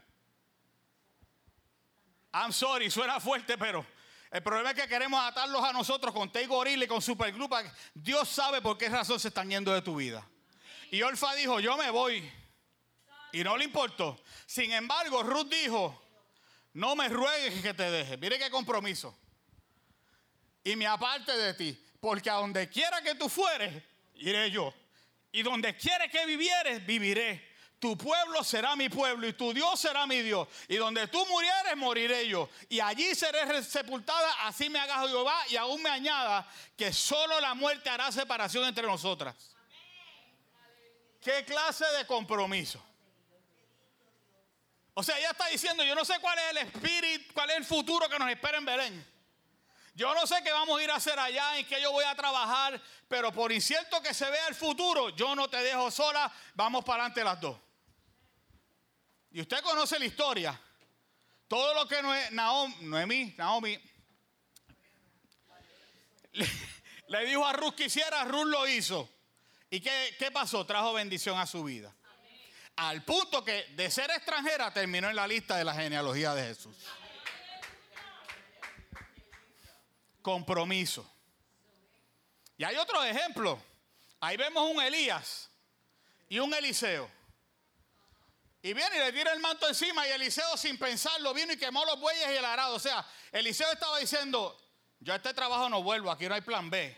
I'm 2.33 2.51
sorry, 2.51 2.91
suena 2.91 3.19
fuerte, 3.19 3.57
pero 3.57 3.85
el 4.31 4.43
problema 4.43 4.71
es 4.71 4.75
que 4.75 4.87
queremos 4.87 5.19
atarlos 5.23 5.63
a 5.63 5.73
nosotros 5.73 6.13
con 6.13 6.31
Tay 6.31 6.45
Gorilla 6.45 6.83
y 6.83 6.87
con 6.87 7.01
Supergroup. 7.01 7.51
Dios 7.93 8.29
sabe 8.29 8.61
por 8.61 8.77
qué 8.77 8.87
razón 8.87 9.19
se 9.19 9.29
están 9.29 9.49
yendo 9.49 9.73
de 9.73 9.81
tu 9.81 9.95
vida. 9.95 10.27
Y 10.91 11.01
Orfa 11.01 11.33
dijo, 11.33 11.59
yo 11.59 11.75
me 11.77 11.89
voy. 11.89 12.31
Y 13.31 13.43
no 13.43 13.57
le 13.57 13.65
importó. 13.65 14.21
Sin 14.45 14.71
embargo, 14.71 15.23
Ruth 15.23 15.49
dijo, 15.49 15.99
no 16.73 16.95
me 16.95 17.09
ruegues 17.09 17.61
que 17.61 17.73
te 17.73 17.89
deje. 17.89 18.17
Mire 18.17 18.37
qué 18.37 18.51
compromiso. 18.51 19.17
Y 20.63 20.75
me 20.75 20.85
aparte 20.85 21.35
de 21.35 21.53
ti, 21.55 21.83
porque 21.99 22.29
a 22.29 22.35
donde 22.35 22.69
quiera 22.69 23.01
que 23.01 23.15
tú 23.15 23.29
fueres, 23.29 23.83
iré 24.15 24.51
yo. 24.51 24.73
Y 25.31 25.41
donde 25.41 25.75
quiera 25.75 26.07
que 26.07 26.25
vivieres, 26.27 26.85
viviré. 26.85 27.48
Tu 27.79 27.97
pueblo 27.97 28.43
será 28.43 28.75
mi 28.75 28.89
pueblo 28.89 29.25
y 29.25 29.33
tu 29.33 29.53
Dios 29.53 29.79
será 29.79 30.05
mi 30.05 30.21
Dios. 30.21 30.47
Y 30.67 30.75
donde 30.75 31.07
tú 31.07 31.25
murieres, 31.27 31.77
moriré 31.77 32.27
yo. 32.27 32.49
Y 32.67 32.81
allí 32.81 33.15
seré 33.15 33.63
sepultada, 33.63 34.47
así 34.47 34.69
me 34.69 34.79
haga 34.79 35.07
Jehová 35.07 35.45
y 35.49 35.55
aún 35.55 35.81
me 35.81 35.89
añada 35.89 36.45
que 36.75 36.91
solo 36.91 37.39
la 37.39 37.53
muerte 37.53 37.89
hará 37.89 38.11
separación 38.11 38.65
entre 38.65 38.85
nosotras. 38.85 39.33
¿Qué 41.21 41.45
clase 41.45 41.85
de 41.97 42.05
compromiso? 42.05 42.83
O 44.93 45.03
sea, 45.03 45.17
ella 45.17 45.31
está 45.31 45.47
diciendo, 45.47 45.81
yo 45.85 45.95
no 45.95 46.03
sé 46.03 46.19
cuál 46.19 46.37
es 46.37 46.49
el 46.49 46.57
espíritu, 46.57 47.33
cuál 47.33 47.49
es 47.51 47.57
el 47.57 47.65
futuro 47.65 48.09
que 48.09 48.19
nos 48.19 48.29
espera 48.29 48.57
en 48.57 48.65
Belén. 48.65 49.19
Yo 49.95 50.13
no 50.13 50.27
sé 50.27 50.41
qué 50.43 50.51
vamos 50.51 50.77
a 50.77 50.83
ir 50.83 50.91
a 50.91 50.95
hacer 50.95 51.17
allá, 51.17 51.57
en 51.57 51.65
qué 51.65 51.81
yo 51.81 51.93
voy 51.93 52.03
a 52.03 52.15
trabajar, 52.15 52.81
pero 53.07 53.31
por 53.31 53.53
incierto 53.53 54.01
que 54.01 54.13
se 54.13 54.29
vea 54.29 54.47
el 54.47 54.55
futuro, 54.55 55.09
yo 55.09 55.35
no 55.35 55.49
te 55.49 55.57
dejo 55.57 55.89
sola, 55.91 56.29
vamos 56.55 56.83
para 56.83 57.03
adelante 57.03 57.23
las 57.23 57.39
dos. 57.39 57.68
Y 59.31 59.41
usted 59.41 59.61
conoce 59.61 59.99
la 59.99 60.05
historia. 60.05 60.59
Todo 61.47 61.73
lo 61.73 61.87
que 61.87 62.01
no 62.01 62.13
Naomi, 62.31 62.75
Noemí, 62.81 63.33
Naomi, 63.37 63.79
le, 67.07 67.25
dijo 67.25 67.45
a 67.45 67.53
Ruth 67.53 67.75
que 67.75 67.85
hiciera, 67.85 68.23
Ruth 68.25 68.47
lo 68.47 68.67
hizo. 68.67 69.09
¿Y 69.69 69.81
qué, 69.81 70.15
qué 70.17 70.31
pasó? 70.31 70.65
Trajo 70.65 70.93
bendición 70.93 71.39
a 71.39 71.45
su 71.45 71.63
vida. 71.63 71.93
Al 72.75 73.03
punto 73.03 73.43
que 73.43 73.65
de 73.75 73.91
ser 73.91 74.09
extranjera 74.11 74.71
terminó 74.71 75.09
en 75.09 75.15
la 75.15 75.27
lista 75.27 75.57
de 75.57 75.63
la 75.63 75.73
genealogía 75.73 76.33
de 76.33 76.43
Jesús. 76.43 76.75
Compromiso. 80.21 81.11
Y 82.57 82.63
hay 82.63 82.75
otro 82.75 83.03
ejemplo. 83.03 83.61
Ahí 84.19 84.37
vemos 84.37 84.69
un 84.69 84.81
Elías 84.81 85.49
y 86.27 86.39
un 86.39 86.53
Eliseo. 86.53 87.09
Y 88.61 88.73
viene 88.73 88.97
y 88.97 88.99
le 88.99 89.13
tira 89.13 89.31
el 89.31 89.39
manto 89.39 89.67
encima 89.67 90.05
y 90.05 90.11
Eliseo 90.11 90.57
sin 90.57 90.77
pensarlo 90.77 91.33
vino 91.33 91.53
y 91.53 91.57
quemó 91.57 91.85
los 91.85 91.99
bueyes 91.99 92.27
y 92.29 92.35
el 92.35 92.43
arado. 92.43 92.75
O 92.75 92.79
sea, 92.79 93.05
Eliseo 93.31 93.71
estaba 93.71 93.97
diciendo, 93.99 94.59
yo 94.99 95.13
a 95.13 95.15
este 95.15 95.33
trabajo 95.33 95.69
no 95.69 95.81
vuelvo, 95.81 96.11
aquí 96.11 96.27
no 96.27 96.35
hay 96.35 96.41
plan 96.41 96.69
B. 96.69 96.97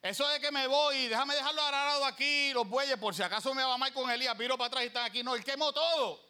Eso 0.00 0.26
de 0.28 0.40
que 0.40 0.50
me 0.50 0.66
voy, 0.66 1.06
déjame 1.06 1.34
dejarlo 1.34 1.62
arado 1.62 2.04
aquí, 2.06 2.52
los 2.54 2.66
bueyes, 2.66 2.96
por 2.96 3.14
si 3.14 3.22
acaso 3.22 3.54
me 3.54 3.62
va 3.62 3.76
mal 3.76 3.92
con 3.92 4.10
Elías, 4.10 4.36
viro 4.36 4.56
para 4.56 4.68
atrás 4.68 4.84
y 4.84 4.86
están 4.86 5.04
aquí. 5.04 5.22
No, 5.22 5.34
él 5.34 5.44
quemó 5.44 5.72
todo. 5.72 6.20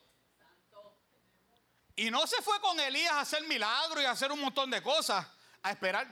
Y 1.95 2.11
no 2.11 2.27
se 2.27 2.43
fue 2.43 2.61
con 2.61 2.79
Elías 2.81 3.13
a 3.13 3.21
hacer 3.21 3.43
milagros 3.45 4.03
y 4.03 4.07
a 4.07 4.11
hacer 4.11 4.33
un 4.33 4.41
montón 4.41 4.71
de 4.71 4.83
cosas, 4.83 5.27
a 5.63 5.71
esperar. 5.71 6.09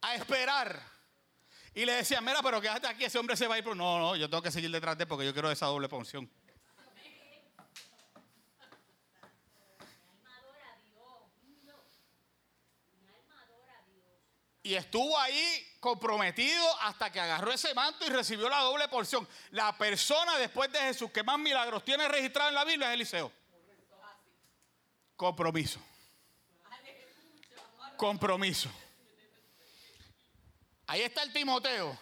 A 0.00 0.14
esperar. 0.14 0.95
Y 1.76 1.84
le 1.84 1.92
decía, 1.92 2.22
mira, 2.22 2.40
pero 2.42 2.58
quédate 2.58 2.86
aquí, 2.86 3.04
ese 3.04 3.18
hombre 3.18 3.36
se 3.36 3.46
va 3.46 3.54
a 3.54 3.58
ir. 3.58 3.64
Pero 3.64 3.74
no, 3.74 3.98
no, 3.98 4.16
yo 4.16 4.30
tengo 4.30 4.42
que 4.42 4.50
seguir 4.50 4.70
detrás 4.70 4.96
de 4.96 5.04
él 5.04 5.08
porque 5.08 5.26
yo 5.26 5.34
quiero 5.34 5.50
esa 5.50 5.66
doble 5.66 5.90
porción. 5.90 6.28
Y 14.62 14.74
estuvo 14.74 15.18
ahí 15.18 15.76
comprometido 15.78 16.64
hasta 16.80 17.12
que 17.12 17.20
agarró 17.20 17.52
ese 17.52 17.74
manto 17.74 18.06
y 18.06 18.08
recibió 18.08 18.48
la 18.48 18.60
doble 18.60 18.88
porción. 18.88 19.28
La 19.50 19.76
persona 19.76 20.38
después 20.38 20.72
de 20.72 20.78
Jesús 20.78 21.10
que 21.10 21.22
más 21.22 21.38
milagros 21.38 21.84
tiene 21.84 22.08
registrado 22.08 22.48
en 22.48 22.54
la 22.54 22.64
Biblia 22.64 22.88
es 22.88 22.94
Eliseo. 22.94 23.30
Compromiso. 25.14 25.78
Compromiso. 27.98 28.70
Ahí 30.96 31.02
está 31.02 31.22
el 31.24 31.30
Timoteo. 31.30 31.98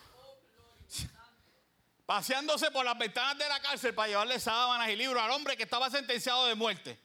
paseándose 2.07 2.71
por 2.71 2.85
las 2.85 2.97
ventanas 2.97 3.37
de 3.37 3.49
la 3.49 3.59
cárcel 3.59 3.93
para 3.93 4.07
llevarle 4.07 4.39
sábanas 4.39 4.89
y 4.89 4.95
libros 4.95 5.21
al 5.21 5.33
hombre 5.33 5.57
que 5.57 5.65
estaba 5.65 5.91
sentenciado 5.91 6.47
de 6.47 6.55
muerte. 6.55 6.97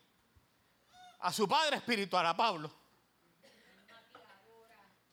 A 1.18 1.34
su 1.34 1.48
padre 1.48 1.78
espiritual, 1.78 2.28
a 2.28 2.38
Pablo. 2.38 2.72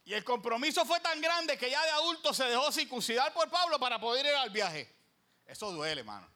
Y 0.04 0.12
el 0.12 0.22
compromiso 0.22 0.84
fue 0.84 1.00
tan 1.00 1.18
grande 1.18 1.56
que 1.56 1.70
ya 1.70 1.82
de 1.82 1.90
adulto 1.92 2.34
se 2.34 2.44
dejó 2.44 2.70
circuncidar 2.70 3.32
por 3.32 3.48
Pablo 3.48 3.78
para 3.78 3.98
poder 3.98 4.26
ir 4.26 4.34
al 4.34 4.50
viaje. 4.50 4.94
Eso 5.46 5.72
duele, 5.72 6.02
hermano. 6.02 6.28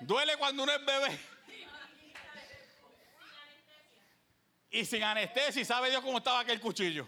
Duele 0.00 0.38
cuando 0.38 0.62
uno 0.62 0.72
es 0.72 0.86
bebé. 0.86 1.29
Y 4.70 4.84
sin 4.84 5.02
anestesia, 5.02 5.64
sabe 5.64 5.90
Dios 5.90 6.02
cómo 6.02 6.18
estaba 6.18 6.40
aquel 6.40 6.60
cuchillo. 6.60 7.06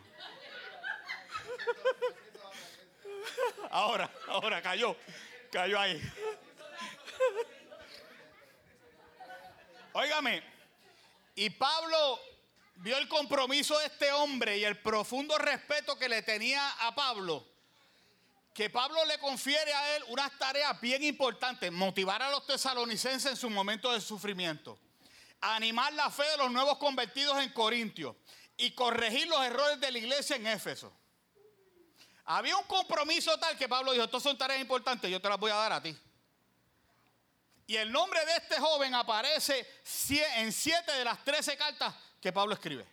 Ahora, 3.71 4.11
ahora 4.29 4.61
cayó, 4.61 4.97
cayó 5.51 5.79
ahí. 5.79 6.03
Óigame, 9.93 10.43
y 11.35 11.51
Pablo 11.51 12.21
vio 12.77 12.99
el 12.99 13.09
compromiso 13.09 13.79
de 13.79 13.87
este 13.87 14.11
hombre 14.13 14.59
y 14.59 14.65
el 14.65 14.79
profundo 14.79 15.39
respeto 15.39 15.99
que 15.99 16.09
le 16.09 16.23
tenía 16.23 16.69
a 16.81 16.95
Pablo, 16.95 17.47
que 18.55 18.71
Pablo 18.71 19.05
le 19.07 19.19
confiere 19.19 19.73
a 19.73 19.97
él 19.97 20.05
unas 20.09 20.37
tareas 20.39 20.81
bien 20.81 21.03
importantes, 21.05 21.71
motivar 21.71 22.23
a 22.23 22.31
los 22.31 22.47
tesalonicenses 22.47 23.33
en 23.33 23.37
su 23.37 23.51
momento 23.51 23.93
de 23.93 24.01
sufrimiento, 24.01 24.79
animar 25.43 25.93
la 25.93 26.11
fe 26.11 26.23
de 26.23 26.37
los 26.39 26.51
nuevos 26.51 26.79
convertidos 26.79 27.39
en 27.43 27.53
Corintios 27.53 28.17
y 28.57 28.71
corregir 28.73 29.27
los 29.27 29.45
errores 29.45 29.81
de 29.81 29.91
la 29.91 29.99
iglesia 29.99 30.37
en 30.37 30.47
Éfeso. 30.47 30.93
Había 32.25 32.57
un 32.57 32.65
compromiso 32.65 33.37
tal 33.39 33.59
que 33.59 33.69
Pablo 33.69 33.93
dijo, 33.93 34.05
estas 34.05 34.23
son 34.23 34.39
tareas 34.39 34.61
importantes, 34.61 35.11
yo 35.11 35.21
te 35.21 35.29
las 35.29 35.39
voy 35.39 35.51
a 35.51 35.57
dar 35.57 35.73
a 35.73 35.83
ti. 35.83 35.97
Y 37.67 37.77
el 37.77 37.91
nombre 37.91 38.25
de 38.25 38.33
este 38.37 38.59
joven 38.61 38.95
aparece 38.95 39.67
en 40.37 40.53
siete 40.53 40.93
de 40.93 41.05
las 41.05 41.23
trece 41.25 41.57
cartas 41.57 41.95
que 42.21 42.33
Pablo 42.33 42.55
escribe. 42.55 42.87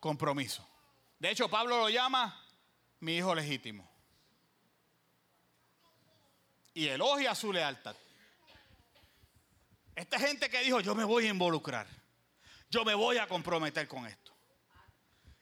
Compromiso. 0.00 0.66
De 1.18 1.30
hecho, 1.30 1.50
Pablo 1.50 1.76
lo 1.76 1.88
llama 1.88 2.42
mi 3.00 3.16
hijo 3.16 3.34
legítimo. 3.34 3.88
Y 6.72 6.86
elogia 6.86 7.34
su 7.34 7.52
lealtad. 7.52 7.96
Esta 9.98 10.18
gente 10.18 10.48
que 10.48 10.62
dijo, 10.62 10.80
yo 10.80 10.94
me 10.94 11.04
voy 11.04 11.26
a 11.26 11.30
involucrar. 11.30 11.86
Yo 12.70 12.84
me 12.84 12.94
voy 12.94 13.18
a 13.18 13.26
comprometer 13.26 13.88
con 13.88 14.06
esto. 14.06 14.32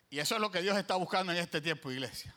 Y 0.09 0.19
eso 0.19 0.37
es 0.37 0.40
lo 0.40 0.51
que 0.51 0.62
Dios 0.62 0.79
está 0.79 0.97
buscando 0.97 1.33
en 1.33 1.38
este 1.38 1.61
tiempo, 1.61 1.90
iglesia 1.90 2.35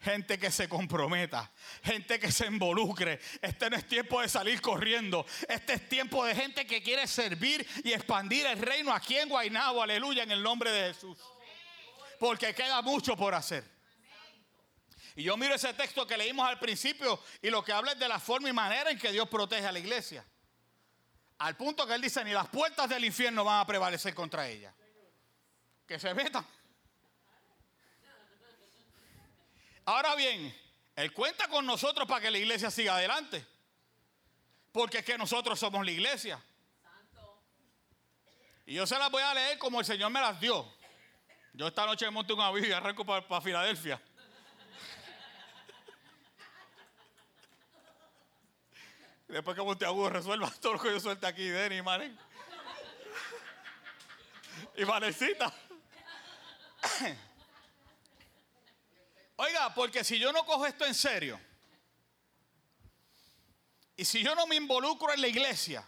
gente 0.00 0.38
que 0.38 0.50
se 0.50 0.68
comprometa, 0.68 1.52
gente 1.82 2.18
que 2.18 2.32
se 2.32 2.46
involucre. 2.46 3.20
Este 3.40 3.70
no 3.70 3.76
es 3.76 3.86
tiempo 3.86 4.20
de 4.20 4.28
salir 4.28 4.60
corriendo, 4.60 5.24
este 5.48 5.74
es 5.74 5.88
tiempo 5.88 6.24
de 6.24 6.34
gente 6.34 6.66
que 6.66 6.82
quiere 6.82 7.06
servir 7.06 7.66
y 7.84 7.92
expandir 7.92 8.46
el 8.46 8.58
reino 8.58 8.92
aquí 8.92 9.16
en 9.16 9.28
Guaynabo, 9.28 9.82
aleluya, 9.82 10.22
en 10.22 10.32
el 10.32 10.42
nombre 10.42 10.70
de 10.70 10.92
Jesús. 10.92 11.18
Porque 12.18 12.54
queda 12.54 12.82
mucho 12.82 13.16
por 13.16 13.34
hacer. 13.34 13.64
Y 15.14 15.24
yo 15.24 15.36
miro 15.36 15.54
ese 15.54 15.74
texto 15.74 16.06
que 16.06 16.16
leímos 16.16 16.48
al 16.48 16.58
principio 16.58 17.20
y 17.42 17.50
lo 17.50 17.64
que 17.64 17.72
habla 17.72 17.92
es 17.92 17.98
de 17.98 18.08
la 18.08 18.20
forma 18.20 18.48
y 18.48 18.52
manera 18.52 18.90
en 18.90 18.98
que 18.98 19.10
Dios 19.10 19.28
protege 19.28 19.66
a 19.66 19.72
la 19.72 19.78
iglesia. 19.78 20.24
Al 21.38 21.56
punto 21.56 21.86
que 21.86 21.94
él 21.94 22.00
dice, 22.00 22.24
ni 22.24 22.32
las 22.32 22.48
puertas 22.48 22.88
del 22.88 23.04
infierno 23.04 23.44
van 23.44 23.60
a 23.60 23.66
prevalecer 23.66 24.14
contra 24.14 24.48
ella. 24.48 24.74
Que 25.86 25.98
se 25.98 26.12
metan. 26.14 26.44
Ahora 29.84 30.14
bien, 30.16 30.54
Él 30.96 31.14
cuenta 31.14 31.48
con 31.48 31.64
nosotros 31.64 32.06
para 32.06 32.20
que 32.20 32.30
la 32.30 32.36
iglesia 32.36 32.70
siga 32.70 32.96
adelante. 32.96 33.46
Porque 34.70 34.98
es 34.98 35.04
que 35.04 35.16
nosotros 35.16 35.58
somos 35.58 35.82
la 35.82 35.90
iglesia. 35.90 36.42
Y 38.66 38.74
yo 38.74 38.86
se 38.86 38.98
las 38.98 39.10
voy 39.10 39.22
a 39.22 39.32
leer 39.32 39.56
como 39.56 39.80
el 39.80 39.86
Señor 39.86 40.10
me 40.10 40.20
las 40.20 40.38
dio. 40.38 40.70
Yo 41.54 41.68
esta 41.68 41.86
noche 41.86 42.10
monto 42.10 42.34
un 42.34 42.40
avión 42.42 42.68
y 42.68 42.72
arranco 42.72 43.06
para, 43.06 43.40
Filadelfia. 43.40 43.98
Después 49.28 49.54
que 49.54 49.62
Monteagudo 49.62 50.08
resuelva 50.10 50.50
todo 50.60 50.74
lo 50.74 50.80
que 50.80 50.90
yo 50.90 51.00
suelte 51.00 51.26
aquí, 51.26 51.48
Denny 51.48 51.76
y 51.76 51.82
Maren. 51.82 52.18
Y 54.76 54.84
Manecita. 54.84 55.52
Oiga, 59.36 59.74
porque 59.74 60.02
si 60.02 60.18
yo 60.18 60.32
no 60.32 60.44
cojo 60.44 60.66
esto 60.66 60.84
en 60.84 60.94
serio, 60.94 61.40
y 63.96 64.04
si 64.04 64.22
yo 64.22 64.34
no 64.34 64.46
me 64.46 64.56
involucro 64.56 65.12
en 65.12 65.20
la 65.20 65.28
iglesia, 65.28 65.84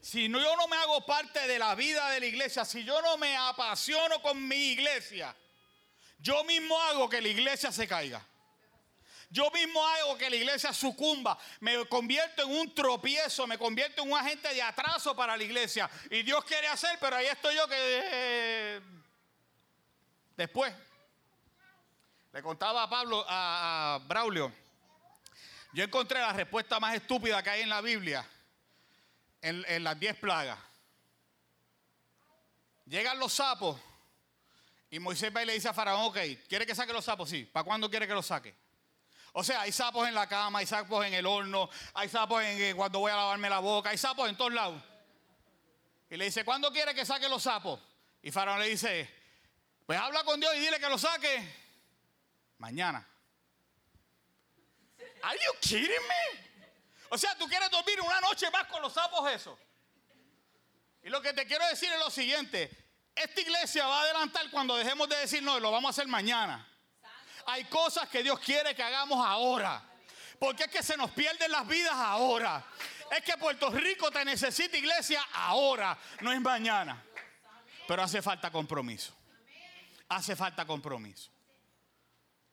si 0.00 0.28
yo 0.28 0.56
no 0.56 0.68
me 0.68 0.76
hago 0.76 1.04
parte 1.04 1.46
de 1.46 1.58
la 1.58 1.74
vida 1.74 2.10
de 2.10 2.20
la 2.20 2.26
iglesia, 2.26 2.64
si 2.64 2.84
yo 2.84 3.00
no 3.02 3.16
me 3.18 3.36
apasiono 3.36 4.20
con 4.22 4.46
mi 4.46 4.72
iglesia, 4.72 5.34
yo 6.18 6.44
mismo 6.44 6.80
hago 6.80 7.08
que 7.08 7.20
la 7.20 7.28
iglesia 7.28 7.72
se 7.72 7.88
caiga. 7.88 8.24
Yo 9.32 9.50
mismo 9.50 9.82
hago 9.82 10.18
que 10.18 10.28
la 10.28 10.36
iglesia 10.36 10.74
sucumba. 10.74 11.38
Me 11.60 11.86
convierto 11.86 12.42
en 12.42 12.50
un 12.50 12.74
tropiezo, 12.74 13.46
me 13.46 13.56
convierto 13.56 14.02
en 14.02 14.12
un 14.12 14.18
agente 14.18 14.52
de 14.52 14.60
atraso 14.60 15.16
para 15.16 15.38
la 15.38 15.42
iglesia. 15.42 15.88
Y 16.10 16.22
Dios 16.22 16.44
quiere 16.44 16.68
hacer, 16.68 16.98
pero 17.00 17.16
ahí 17.16 17.26
estoy 17.26 17.56
yo 17.56 17.66
que... 17.66 17.74
Eh, 17.78 18.80
después. 20.36 20.74
Le 22.32 22.42
contaba 22.42 22.82
a 22.82 22.90
Pablo, 22.90 23.24
a, 23.26 24.00
Braulio, 24.06 24.52
yo 25.72 25.84
encontré 25.84 26.20
la 26.20 26.34
respuesta 26.34 26.78
más 26.78 26.94
estúpida 26.94 27.42
que 27.42 27.50
hay 27.50 27.62
en 27.62 27.70
la 27.70 27.80
Biblia, 27.80 28.26
en, 29.40 29.82
las 29.82 29.98
diez 29.98 30.14
plagas. 30.16 30.58
Llegan 32.84 33.18
los 33.18 33.32
sapos 33.32 33.80
y 34.90 34.98
Moisés 34.98 35.34
va 35.34 35.42
y 35.42 35.46
le 35.46 35.54
dice 35.54 35.68
a 35.68 35.74
Faraón, 35.74 36.04
ok, 36.04 36.18
¿quiere 36.48 36.66
que 36.66 36.74
saque 36.74 36.92
los 36.92 37.04
sapos? 37.04 37.30
Sí. 37.30 37.44
¿Para 37.44 37.64
cuándo 37.64 37.88
quiere 37.88 38.06
que 38.06 38.14
los 38.14 38.26
saque? 38.26 38.61
O 39.32 39.42
sea, 39.42 39.62
hay 39.62 39.72
sapos 39.72 40.06
en 40.06 40.14
la 40.14 40.28
cama, 40.28 40.58
hay 40.58 40.66
sapos 40.66 41.04
en 41.06 41.14
el 41.14 41.24
horno, 41.24 41.70
hay 41.94 42.08
sapos 42.08 42.42
en 42.42 42.60
eh, 42.60 42.74
cuando 42.74 42.98
voy 42.98 43.10
a 43.10 43.16
lavarme 43.16 43.48
la 43.48 43.60
boca, 43.60 43.90
hay 43.90 43.98
sapos 43.98 44.28
en 44.28 44.36
todos 44.36 44.52
lados. 44.52 44.82
Y 46.10 46.16
le 46.16 46.26
dice, 46.26 46.44
¿cuándo 46.44 46.70
quiere 46.70 46.94
que 46.94 47.06
saque 47.06 47.28
los 47.28 47.42
sapos? 47.42 47.80
Y 48.20 48.30
Faraón 48.30 48.60
le 48.60 48.68
dice, 48.68 49.08
pues 49.86 49.98
habla 49.98 50.22
con 50.24 50.38
Dios 50.38 50.54
y 50.56 50.58
dile 50.60 50.78
que 50.78 50.88
los 50.88 51.00
saque 51.00 51.62
mañana. 52.58 53.08
Are 55.22 55.38
you 55.38 55.52
kidding 55.60 55.88
me? 55.88 56.66
O 57.08 57.16
sea, 57.16 57.36
tú 57.38 57.48
quieres 57.48 57.70
dormir 57.70 58.00
una 58.00 58.20
noche 58.20 58.50
más 58.50 58.66
con 58.66 58.82
los 58.82 58.92
sapos 58.92 59.30
eso. 59.30 59.58
Y 61.02 61.08
lo 61.08 61.22
que 61.22 61.32
te 61.32 61.46
quiero 61.46 61.66
decir 61.68 61.90
es 61.90 61.98
lo 61.98 62.10
siguiente. 62.10 62.70
Esta 63.14 63.40
iglesia 63.40 63.86
va 63.86 64.00
a 64.00 64.02
adelantar 64.02 64.50
cuando 64.50 64.76
dejemos 64.76 65.08
de 65.08 65.16
decir 65.16 65.42
no, 65.42 65.58
lo 65.58 65.70
vamos 65.70 65.88
a 65.88 65.90
hacer 65.90 66.06
mañana. 66.08 66.66
Hay 67.46 67.64
cosas 67.64 68.08
que 68.08 68.22
Dios 68.22 68.38
quiere 68.40 68.74
que 68.74 68.82
hagamos 68.82 69.24
ahora. 69.24 69.82
Porque 70.38 70.64
es 70.64 70.70
que 70.70 70.82
se 70.82 70.96
nos 70.96 71.10
pierden 71.12 71.50
las 71.50 71.66
vidas 71.66 71.94
ahora. 71.94 72.64
Es 73.10 73.22
que 73.22 73.36
Puerto 73.36 73.70
Rico 73.70 74.10
te 74.10 74.24
necesita 74.24 74.76
iglesia 74.76 75.22
ahora, 75.34 75.96
no 76.20 76.32
es 76.32 76.40
mañana. 76.40 77.02
Pero 77.86 78.02
hace 78.02 78.22
falta 78.22 78.50
compromiso. 78.50 79.12
Hace 80.08 80.34
falta 80.34 80.66
compromiso 80.66 81.32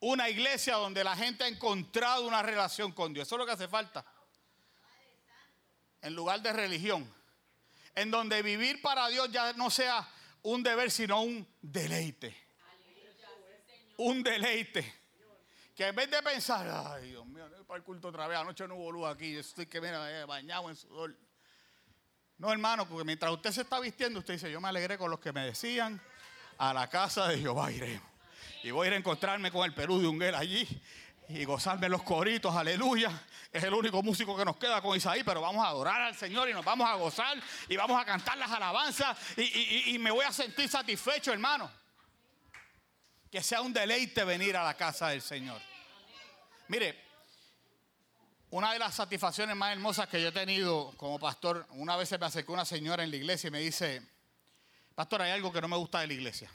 una 0.02 0.30
iglesia 0.30 0.76
donde 0.76 1.04
la 1.04 1.16
gente 1.16 1.44
ha 1.44 1.48
encontrado 1.48 2.28
una 2.28 2.42
relación 2.42 2.92
con 2.92 3.14
Dios. 3.14 3.28
Eso 3.28 3.36
es 3.36 3.40
lo 3.40 3.46
que 3.46 3.52
hace 3.52 3.68
falta. 3.68 4.06
En 6.02 6.16
lugar 6.16 6.42
de 6.42 6.54
religión. 6.54 7.14
En 7.96 8.12
donde 8.12 8.42
vivir 8.42 8.82
para 8.82 9.08
Dios 9.10 9.30
ya 9.32 9.52
no 9.54 9.70
sea 9.70 10.08
un 10.44 10.64
deber, 10.64 10.90
sino 10.90 11.22
un 11.22 11.46
deleite. 11.62 12.49
Un 14.00 14.24
deleite. 14.24 15.02
Que 15.76 15.88
en 15.88 15.96
vez 15.96 16.10
de 16.10 16.22
pensar, 16.22 16.68
ay 16.94 17.12
Dios 17.12 17.26
mío, 17.26 17.48
no 17.50 17.66
para 17.66 17.78
el 17.78 17.84
culto 17.84 18.10
otra 18.10 18.28
vez, 18.28 18.38
anoche 18.38 18.68
no 18.68 18.76
hubo 18.76 18.92
luz 18.92 19.08
aquí, 19.08 19.36
estoy 19.38 19.66
que 19.66 19.80
mira, 19.80 20.26
bañado 20.26 20.70
en 20.70 20.76
sudor. 20.76 21.16
No, 22.38 22.52
hermano, 22.52 22.88
porque 22.88 23.04
mientras 23.04 23.32
usted 23.32 23.52
se 23.52 23.62
está 23.62 23.80
vistiendo, 23.80 24.20
usted 24.20 24.34
dice, 24.36 24.52
yo 24.52 24.62
me 24.62 24.70
alegré 24.70 24.98
con 24.98 25.12
los 25.12 25.20
que 25.20 25.34
me 25.34 25.46
decían, 25.46 26.02
a 26.58 26.74
la 26.74 26.90
casa 26.90 27.28
de 27.28 27.40
Jehová 27.40 27.72
iremos. 27.72 28.08
Y 28.64 28.72
voy 28.72 28.86
a 28.86 28.88
ir 28.88 28.94
a 28.94 28.98
encontrarme 28.98 29.52
con 29.52 29.66
el 29.66 29.74
Perú 29.74 30.00
de 30.00 30.08
Unguel 30.08 30.36
allí 30.36 30.68
y 31.28 31.46
gozarme 31.46 31.90
los 31.90 32.04
coritos, 32.04 32.56
aleluya. 32.56 33.12
Es 33.52 33.64
el 33.64 33.74
único 33.74 34.02
músico 34.02 34.36
que 34.36 34.46
nos 34.46 34.58
queda 34.58 34.82
con 34.82 34.96
Isaí, 34.96 35.24
pero 35.24 35.42
vamos 35.42 35.66
a 35.66 35.70
adorar 35.70 36.02
al 36.02 36.16
Señor 36.16 36.50
y 36.50 36.54
nos 36.54 36.64
vamos 36.64 36.90
a 36.90 36.96
gozar 36.96 37.38
y 37.68 37.76
vamos 37.76 38.02
a 38.02 38.06
cantar 38.06 38.38
las 38.38 38.52
alabanzas 38.52 39.18
y, 39.38 39.98
me 40.00 40.12
voy 40.12 40.26
a 40.26 40.32
sentir 40.32 40.70
satisfecho, 40.70 41.34
hermano. 41.34 41.70
Que 43.32 43.44
sea 43.44 43.62
un 43.62 43.74
deleite 43.74 44.24
venir 44.24 44.58
a 44.58 44.64
la 44.64 44.76
casa 44.76 45.10
del 45.10 45.22
Señor. 45.22 45.62
Mire, 46.68 47.10
una 48.52 48.74
de 48.74 48.80
las 48.80 48.96
satisfacciones 48.96 49.56
más 49.56 49.72
hermosas 49.72 50.08
que 50.08 50.22
yo 50.22 50.30
he 50.30 50.32
tenido 50.32 50.92
como 50.98 51.20
pastor, 51.20 51.68
una 51.72 51.96
vez 51.96 52.10
se 52.10 52.18
me 52.18 52.26
acercó 52.26 52.54
una 52.54 52.66
señora 52.66 53.04
en 53.04 53.12
la 53.12 53.18
iglesia 53.18 53.48
y 53.48 53.52
me 53.52 53.60
dice, 53.60 54.02
pastor, 54.96 55.22
hay 55.22 55.32
algo 55.32 55.52
que 55.52 55.62
no 55.62 55.68
me 55.68 55.78
gusta 55.78 56.00
de 56.02 56.08
la 56.08 56.14
iglesia. 56.14 56.50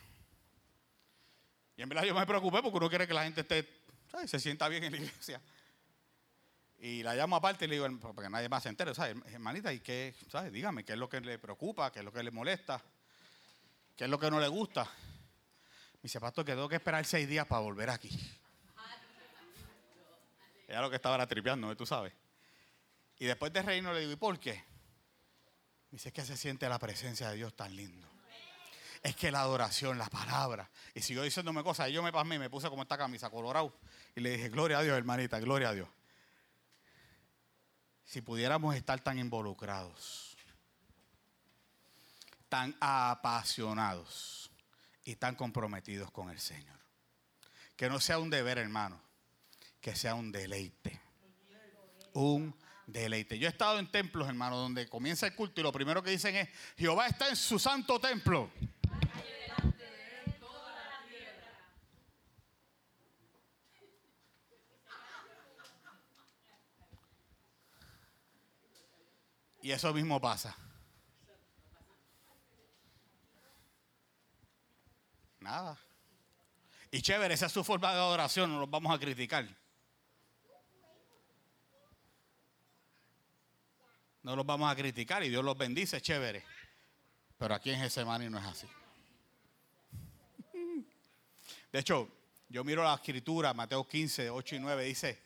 Y 1.77 1.83
en 1.83 1.89
verdad 1.89 2.05
yo 2.05 2.15
me 2.15 2.27
preocupé 2.27 2.63
porque 2.63 2.77
uno 2.77 2.89
quiere 2.89 3.07
que 3.07 3.15
la 3.15 3.25
gente 3.25 3.43
esté, 3.43 3.69
¿sabes? 4.11 4.31
se 4.31 4.41
sienta 4.41 4.69
bien 4.69 4.83
en 4.85 4.93
la 4.93 4.99
iglesia. 4.99 5.41
Y 6.79 7.03
la 7.03 7.15
llamo 7.15 7.37
aparte 7.37 7.65
y 7.65 7.69
le 7.69 7.77
digo, 7.77 7.89
porque 8.01 8.29
nadie 8.29 8.49
más 8.49 8.65
se 8.65 8.69
entere, 8.69 8.95
¿sabes? 8.95 9.17
Hermanita, 9.33 9.73
¿y 9.73 9.81
qué? 9.81 10.15
¿Sabes? 10.29 10.53
Dígame, 10.53 10.85
¿qué 10.85 10.93
es 10.93 10.99
lo 10.99 11.09
que 11.09 11.21
le 11.21 11.39
preocupa? 11.39 11.91
¿Qué 11.93 12.01
es 12.01 12.05
lo 12.05 12.13
que 12.13 12.23
le 12.23 12.31
molesta? 12.31 12.83
¿Qué 13.97 14.05
es 14.05 14.11
lo 14.11 14.19
que 14.19 14.31
no 14.31 14.41
le 14.41 14.49
gusta? 14.49 14.91
Me 16.05 16.09
dice, 16.09 16.21
pastor, 16.21 16.45
que 16.45 16.53
tengo 16.53 16.69
que 16.69 16.77
esperar 16.77 17.03
seis 17.07 17.27
días 17.27 17.47
para 17.47 17.63
volver 17.63 17.89
aquí. 17.89 18.11
Era 20.69 20.83
lo 20.83 20.91
que 20.91 20.97
estaba 20.97 21.15
era 21.15 21.27
tripeando, 21.27 21.75
tú 21.75 21.87
sabes. 21.87 22.13
Y 23.17 23.25
después 23.25 23.51
de 23.55 23.63
reírnos 23.63 23.95
le 23.95 24.01
digo, 24.01 24.13
¿y 24.13 24.17
por 24.17 24.39
qué? 24.39 24.53
Me 24.53 25.93
dice, 25.93 26.11
es 26.11 26.13
que 26.13 26.21
se 26.21 26.37
siente 26.37 26.69
la 26.69 26.79
presencia 26.79 27.31
de 27.31 27.37
Dios 27.37 27.57
tan 27.57 27.75
lindo. 27.75 28.07
Es 29.03 29.17
que 29.17 29.31
la 29.31 29.41
adoración, 29.41 29.97
la 29.97 30.11
palabra. 30.11 30.71
Y 30.93 31.01
siguió 31.01 31.23
diciéndome 31.23 31.63
cosas. 31.63 31.89
Y 31.89 31.95
yo 31.95 32.03
me 32.03 32.13
pasmé 32.13 32.35
y 32.35 32.39
me 32.39 32.51
puse 32.51 32.69
como 32.69 32.83
esta 32.83 32.99
camisa 32.99 33.31
colorado. 33.31 33.75
Y 34.15 34.21
le 34.21 34.33
dije, 34.33 34.51
gloria 34.51 34.81
a 34.81 34.83
Dios, 34.83 34.99
hermanita, 34.99 35.41
gloria 35.41 35.71
a 35.71 35.73
Dios. 35.73 35.89
Si 38.05 38.21
pudiéramos 38.21 38.77
estar 38.77 39.01
tan 39.01 39.19
involucrados, 39.19 40.37
tan 42.51 42.77
apasionados 42.79 44.44
y 45.05 45.17
tan 45.17 45.35
comprometidos 45.35 46.11
con 46.11 46.31
el 46.31 46.41
Señor. 46.41 46.79
Que 47.77 47.89
no 47.89 48.01
sea 48.01 48.19
un 48.19 48.31
deber, 48.31 48.59
hermano, 48.59 49.01
que 49.81 49.95
sea 49.95 50.15
un 50.15 50.33
deleite. 50.33 51.01
Un 52.15 52.55
deleite. 52.87 53.39
Yo 53.39 53.49
he 53.49 53.51
estado 53.51 53.79
en 53.79 53.91
templos, 53.91 54.29
hermano, 54.29 54.57
donde 54.57 54.89
comienza 54.89 55.27
el 55.27 55.35
culto 55.35 55.61
y 55.61 55.65
lo 55.65 55.73
primero 55.73 56.03
que 56.03 56.11
dicen 56.11 56.37
es, 56.37 56.49
Jehová 56.77 57.07
está 57.07 57.29
en 57.29 57.37
su 57.37 57.59
santo 57.59 58.01
templo. 58.01 58.51
Y 69.63 69.71
eso 69.73 69.95
mismo 69.95 70.21
pasa. 70.21 70.55
Nada. 75.45 75.79
Y 76.91 77.03
chévere, 77.03 77.35
esa 77.35 77.47
es 77.47 77.53
su 77.53 77.63
forma 77.63 77.93
de 77.93 77.99
adoración, 77.99 78.51
no 78.51 78.61
los 78.61 78.71
vamos 78.71 78.95
a 78.95 78.99
criticar. 78.99 79.47
No 84.23 84.35
los 84.35 84.47
vamos 84.47 84.73
a 84.73 84.75
criticar 84.75 85.23
y 85.23 85.29
Dios 85.29 85.45
los 85.45 85.59
bendice, 85.59 86.01
chévere. 86.01 86.43
Pero 87.37 87.55
aquí 87.55 87.71
en 87.73 87.81
Getsemaní 87.81 88.31
no 88.31 88.39
es 88.39 88.45
así. 88.47 88.67
De 91.71 91.79
hecho, 91.79 92.09
yo 92.49 92.65
miro 92.65 92.83
la 92.83 92.95
escritura, 92.95 93.53
Mateo 93.53 93.87
15, 93.87 94.31
8 94.31 94.57
y 94.57 94.61
9, 94.61 94.85
dice, 94.85 95.23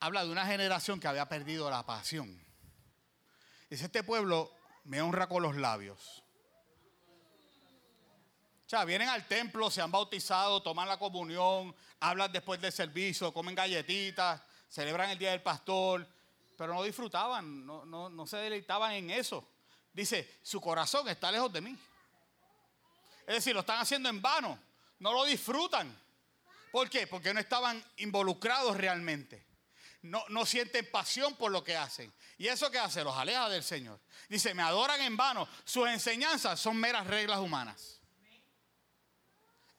habla 0.00 0.24
de 0.24 0.30
una 0.30 0.46
generación 0.46 0.98
que 0.98 1.08
había 1.08 1.28
perdido 1.28 1.68
la 1.68 1.84
pasión. 1.84 2.42
Dice, 3.68 3.84
este 3.84 4.02
pueblo 4.02 4.50
me 4.84 5.02
honra 5.02 5.28
con 5.28 5.42
los 5.42 5.56
labios. 5.56 6.21
Sea, 8.72 8.86
vienen 8.86 9.10
al 9.10 9.28
templo, 9.28 9.70
se 9.70 9.82
han 9.82 9.92
bautizado, 9.92 10.62
toman 10.62 10.88
la 10.88 10.98
comunión, 10.98 11.76
hablan 12.00 12.32
después 12.32 12.58
del 12.58 12.72
servicio, 12.72 13.30
comen 13.30 13.54
galletitas, 13.54 14.40
celebran 14.66 15.10
el 15.10 15.18
día 15.18 15.32
del 15.32 15.42
pastor, 15.42 16.08
pero 16.56 16.72
no 16.72 16.82
disfrutaban, 16.82 17.66
no, 17.66 17.84
no 17.84 18.26
se 18.26 18.38
deleitaban 18.38 18.92
en 18.92 19.10
eso. 19.10 19.46
Dice, 19.92 20.38
su 20.42 20.58
corazón 20.58 21.06
está 21.10 21.30
lejos 21.30 21.52
de 21.52 21.60
mí. 21.60 21.76
Es 23.26 23.34
decir, 23.34 23.52
lo 23.52 23.60
están 23.60 23.78
haciendo 23.78 24.08
en 24.08 24.22
vano, 24.22 24.58
no 25.00 25.12
lo 25.12 25.24
disfrutan. 25.26 25.94
¿Por 26.70 26.88
qué? 26.88 27.06
Porque 27.06 27.34
no 27.34 27.40
estaban 27.40 27.84
involucrados 27.98 28.74
realmente 28.74 29.44
no, 30.02 30.46
sienten 30.46 30.90
pasión 30.90 31.34
por 31.36 31.52
lo 31.52 31.62
que 31.62 31.76
hacen. 31.76 32.12
¿Y 32.36 32.48
eso 32.48 32.70
que 32.70 32.78
hace? 32.78 33.04
Los 33.04 33.16
aleja 33.16 33.48
del 33.48 33.62
Señor. 33.62 34.00
Dice, 34.28 34.52
me 34.52 34.62
adoran 34.62 35.00
en 35.00 35.16
vano. 35.16 35.48
Sus 35.64 35.88
enseñanzas 35.88 36.58
son 36.58 36.76
meras 36.76 37.06
reglas 37.06 37.38
humanas. 37.38 38.00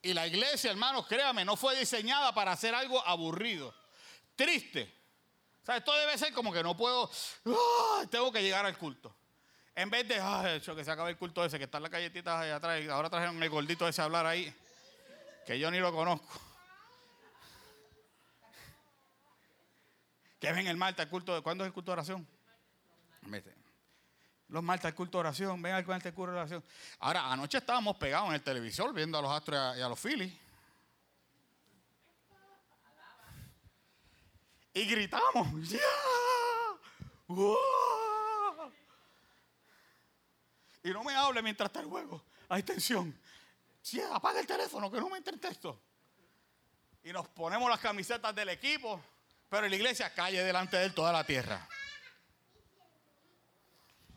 Y 0.04 0.14
la 0.14 0.28
iglesia, 0.28 0.70
hermanos, 0.70 1.08
créame, 1.08 1.46
no 1.46 1.56
fue 1.56 1.80
diseñada 1.80 2.34
para 2.34 2.52
hacer 2.52 2.76
algo 2.76 3.02
aburrido, 3.08 3.74
triste. 4.36 4.94
O 5.62 5.66
sea, 5.66 5.78
esto 5.78 5.94
debe 5.94 6.18
ser 6.18 6.34
como 6.34 6.52
que 6.52 6.62
no 6.62 6.76
puedo, 6.76 7.10
tengo 8.12 8.30
que 8.30 8.44
llegar 8.44 8.66
al 8.66 8.78
culto. 8.78 9.16
En 9.74 9.90
vez 9.90 10.06
de, 10.06 10.20
ay, 10.20 10.60
que 10.60 10.84
se 10.84 10.92
acabe 10.92 11.12
el 11.12 11.18
culto 11.18 11.44
ese, 11.46 11.58
que 11.58 11.64
están 11.64 11.82
las 11.82 11.90
galletitas 11.90 12.42
ahí 12.42 12.52
atrás, 12.52 12.84
y 12.84 12.90
ahora 12.90 13.10
trajeron 13.10 13.42
el 13.42 13.50
gordito 13.50 13.88
ese 13.88 14.02
a 14.02 14.06
hablar 14.06 14.26
ahí, 14.26 14.54
que 15.48 15.58
yo 15.58 15.72
ni 15.72 15.80
lo 15.80 15.94
conozco. 15.94 16.42
Que 20.38 20.52
ven 20.52 20.68
el 20.68 20.76
martes 20.76 21.06
el 21.06 21.10
culto. 21.10 21.42
¿Cuándo 21.42 21.64
es 21.64 21.68
el 21.68 21.74
culto 21.74 21.92
de 21.92 21.94
oración? 21.94 22.28
Los 24.50 24.62
martes 24.62 24.86
el 24.90 24.96
culto 24.96 25.18
de 25.18 25.22
oración, 25.22 25.62
ven 25.62 25.74
al 25.74 25.86
culto 25.86 26.10
de 26.10 26.38
oración. 26.38 26.64
Ahora, 27.00 27.32
anoche 27.32 27.58
estábamos 27.58 27.98
pegados 27.98 28.30
en 28.30 28.36
el 28.36 28.44
televisor 28.44 28.94
viendo 28.94 29.18
a 29.18 29.22
los 29.22 29.32
Astros 29.32 29.78
y 29.78 29.82
a 29.82 29.90
los 29.90 30.00
Phillies. 30.00 30.34
Y 34.74 34.86
gritamos. 34.86 35.48
Y 40.84 40.90
no 40.90 41.04
me 41.04 41.16
hable 41.16 41.42
mientras 41.42 41.70
está 41.70 41.80
el 41.80 41.88
juego. 41.88 42.24
Hay 42.50 42.64
tensión. 42.64 43.18
apaga 44.12 44.40
el 44.40 44.48
teléfono, 44.48 44.92
que 44.92 45.00
no 45.00 45.10
me 45.10 45.18
entre 45.18 45.38
texto. 45.38 45.80
Y 47.04 47.12
nos 47.12 47.28
ponemos 47.30 47.70
las 47.70 47.80
camisetas 47.80 48.34
del 48.36 48.50
equipo 48.50 49.02
pero 49.54 49.70
la 49.70 49.76
iglesia 49.76 50.12
calle 50.12 50.44
delante 50.44 50.78
de 50.78 50.86
él 50.86 50.96
toda 50.96 51.14
la 51.14 51.24
tierra. 51.24 51.70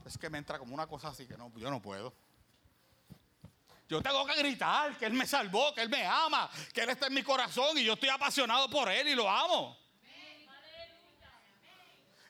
Es 0.07 0.17
que 0.17 0.31
me 0.31 0.39
entra 0.39 0.59
como 0.59 0.73
una 0.73 0.87
cosa 0.87 1.09
así 1.09 1.27
que 1.27 1.37
no, 1.37 1.53
yo 1.57 1.71
no 1.71 1.83
puedo. 1.83 2.15
Yo 3.89 4.01
tengo 4.03 4.25
que 4.27 4.37
gritar 4.37 4.97
que 4.97 5.07
Él 5.07 5.13
me 5.13 5.27
salvó, 5.27 5.75
que 5.75 5.83
Él 5.83 5.89
me 5.89 6.05
ama, 6.05 6.51
que 6.73 6.81
Él 6.81 6.91
está 6.91 7.09
en 7.09 7.15
mi 7.15 7.23
corazón 7.23 7.77
y 7.77 7.85
yo 7.85 7.95
estoy 7.95 8.09
apasionado 8.09 8.71
por 8.71 8.89
Él 8.89 9.09
y 9.09 9.15
lo 9.15 9.29
amo. 9.29 9.77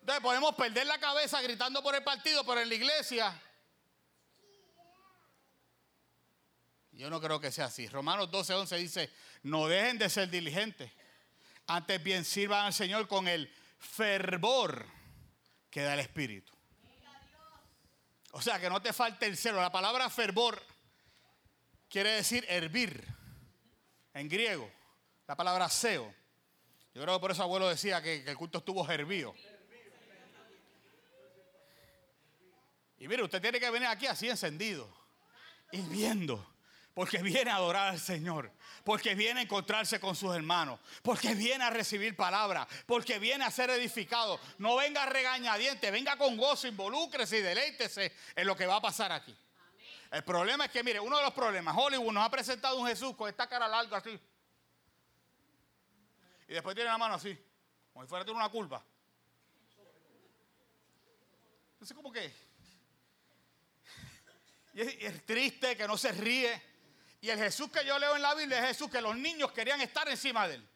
Entonces 0.01 0.23
podemos 0.23 0.55
perder 0.55 0.87
la 0.87 0.99
cabeza 0.99 1.41
gritando 1.43 1.83
por 1.83 1.95
el 1.95 2.03
partido, 2.03 2.45
pero 2.45 2.61
en 2.61 2.69
la 2.69 2.75
iglesia. 2.75 3.43
Yo 6.93 7.11
no 7.11 7.21
creo 7.21 7.41
que 7.41 7.53
sea 7.53 7.67
así. 7.67 7.89
Romanos 7.89 8.31
12, 8.31 8.55
11 8.55 8.77
dice, 8.77 9.13
no 9.43 9.67
dejen 9.67 9.99
de 9.99 10.09
ser 10.09 10.31
diligentes 10.31 10.91
antes 11.67 12.03
bien 12.03 12.25
sirvan 12.25 12.67
al 12.67 12.73
Señor 12.73 13.09
con 13.09 13.27
el 13.29 13.53
fervor 13.79 14.87
que 15.71 15.83
da 15.83 15.95
el 15.95 16.01
Espíritu. 16.01 16.56
O 18.37 18.43
sea, 18.43 18.61
que 18.61 18.69
no 18.69 18.83
te 18.83 18.93
falte 18.93 19.25
el 19.25 19.35
celo. 19.35 19.63
La 19.63 19.73
palabra 19.73 20.11
fervor 20.11 20.63
quiere 21.89 22.11
decir 22.11 22.45
hervir 22.51 23.03
en 24.13 24.29
griego. 24.29 24.71
La 25.27 25.35
palabra 25.35 25.71
seo. 25.71 26.15
Yo 26.93 27.01
creo 27.01 27.15
que 27.15 27.21
por 27.21 27.31
eso 27.31 27.43
abuelo 27.43 27.67
decía 27.67 28.03
que, 28.03 28.17
el 28.27 28.37
culto 28.37 28.59
estuvo 28.59 28.87
hervido. 28.91 29.35
Y 32.99 33.09
mire, 33.09 33.23
usted 33.23 33.41
tiene 33.41 33.59
que 33.59 33.71
venir 33.71 33.89
aquí 33.89 34.07
así 34.07 34.29
encendido, 34.29 34.87
hirviendo 35.73 36.47
porque 36.97 37.19
viene 37.19 37.51
a 37.51 37.57
adorar 37.57 37.89
al 37.89 38.01
Señor, 38.01 38.51
porque 38.83 39.15
viene 39.15 39.41
a 39.41 39.43
encontrarse 39.43 40.01
con 40.01 40.17
sus 40.17 40.35
hermanos, 40.35 40.81
porque 41.03 41.35
viene 41.35 41.63
a 41.63 41.69
recibir 41.69 42.17
palabra, 42.17 42.67
porque 42.87 43.19
viene 43.19 43.45
a 43.45 43.51
ser 43.51 43.69
edificado. 43.69 44.41
No 44.57 44.77
venga 44.77 45.05
regañadiente, 45.05 45.91
venga 45.91 46.17
con 46.17 46.39
gozo, 46.39 46.67
involúcrese 46.67 47.37
y 47.37 47.43
deleítese 47.43 48.17
en 48.35 48.47
lo 48.47 48.57
que 48.57 48.65
va 48.65 48.77
a 48.77 48.81
pasar 48.81 49.13
aquí. 49.13 49.37
El 50.11 50.25
problema 50.25 50.65
es 50.65 50.71
que, 50.71 50.83
mire, 50.83 50.99
uno 50.99 51.19
de 51.19 51.25
los 51.25 51.35
problemas, 51.35 51.77
Hollywood 51.77 52.15
nos 52.15 52.25
ha 52.25 52.31
presentado 52.31 52.79
un 52.79 52.87
Jesús 52.87 53.15
con 53.15 53.29
esta 53.29 53.47
cara 53.47 53.69
larga 53.69 53.99
así. 53.99 54.19
Y 56.49 56.55
después 56.55 56.75
tiene 56.75 56.89
la 56.89 56.97
mano 56.97 57.17
así, 57.17 57.39
como 57.93 58.07
si 58.07 58.09
fuera 58.09 58.25
tiene 58.25 58.41
una 58.41 58.49
culpa. 58.49 58.83
Entonces, 61.75 61.95
como 61.95 62.11
que. 62.11 62.33
Y 64.73 64.81
es 64.81 65.27
triste 65.27 65.77
que 65.77 65.87
no 65.87 65.99
se 65.99 66.13
ríe. 66.13 66.76
Y 67.27 67.31
el 67.31 67.41
Jesús 67.41 67.69
que 67.73 67.85
yo 67.85 67.99
leo 67.99 68.15
en 68.15 68.23
la 68.23 68.35
Biblia 68.37 68.61
es 68.61 68.69
Jesús 68.69 68.89
que 68.89 69.01
los 69.01 69.17
niños 69.17 69.51
querían 69.51 69.81
estar 69.81 70.09
encima 70.09 70.47
de 70.47 70.55
él. 70.55 70.69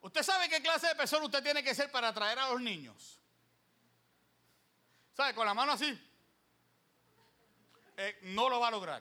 ¿Usted 0.00 0.20
sabe 0.20 0.48
qué 0.48 0.60
clase 0.60 0.88
de 0.88 0.96
persona 0.96 1.24
usted 1.24 1.40
tiene 1.44 1.62
que 1.62 1.76
ser 1.76 1.92
para 1.92 2.08
atraer 2.08 2.40
a 2.40 2.48
los 2.48 2.60
niños? 2.60 3.20
¿Sabe? 5.16 5.32
Con 5.32 5.46
la 5.46 5.54
mano 5.54 5.70
así. 5.70 5.96
Eh, 7.96 8.18
no 8.22 8.48
lo 8.48 8.58
va 8.58 8.66
a 8.66 8.70
lograr. 8.72 9.00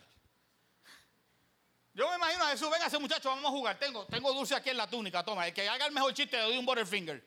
Yo 1.96 2.08
me 2.08 2.18
imagino 2.18 2.44
a 2.44 2.50
Jesús, 2.50 2.70
venga 2.70 2.86
ese 2.86 3.00
muchacho, 3.00 3.30
vamos 3.30 3.46
a 3.46 3.50
jugar. 3.50 3.80
Tengo, 3.80 4.06
tengo 4.06 4.32
dulce 4.32 4.54
aquí 4.54 4.70
en 4.70 4.78
la 4.78 4.88
túnica, 4.88 5.26
toma. 5.26 5.48
El 5.48 5.56
que 5.56 5.68
haga 5.68 5.88
el 5.88 5.92
mejor 5.92 6.14
chiste 6.14 6.38
le 6.38 6.44
doy 6.44 6.58
un 6.60 6.68
butterfinger. 6.68 7.26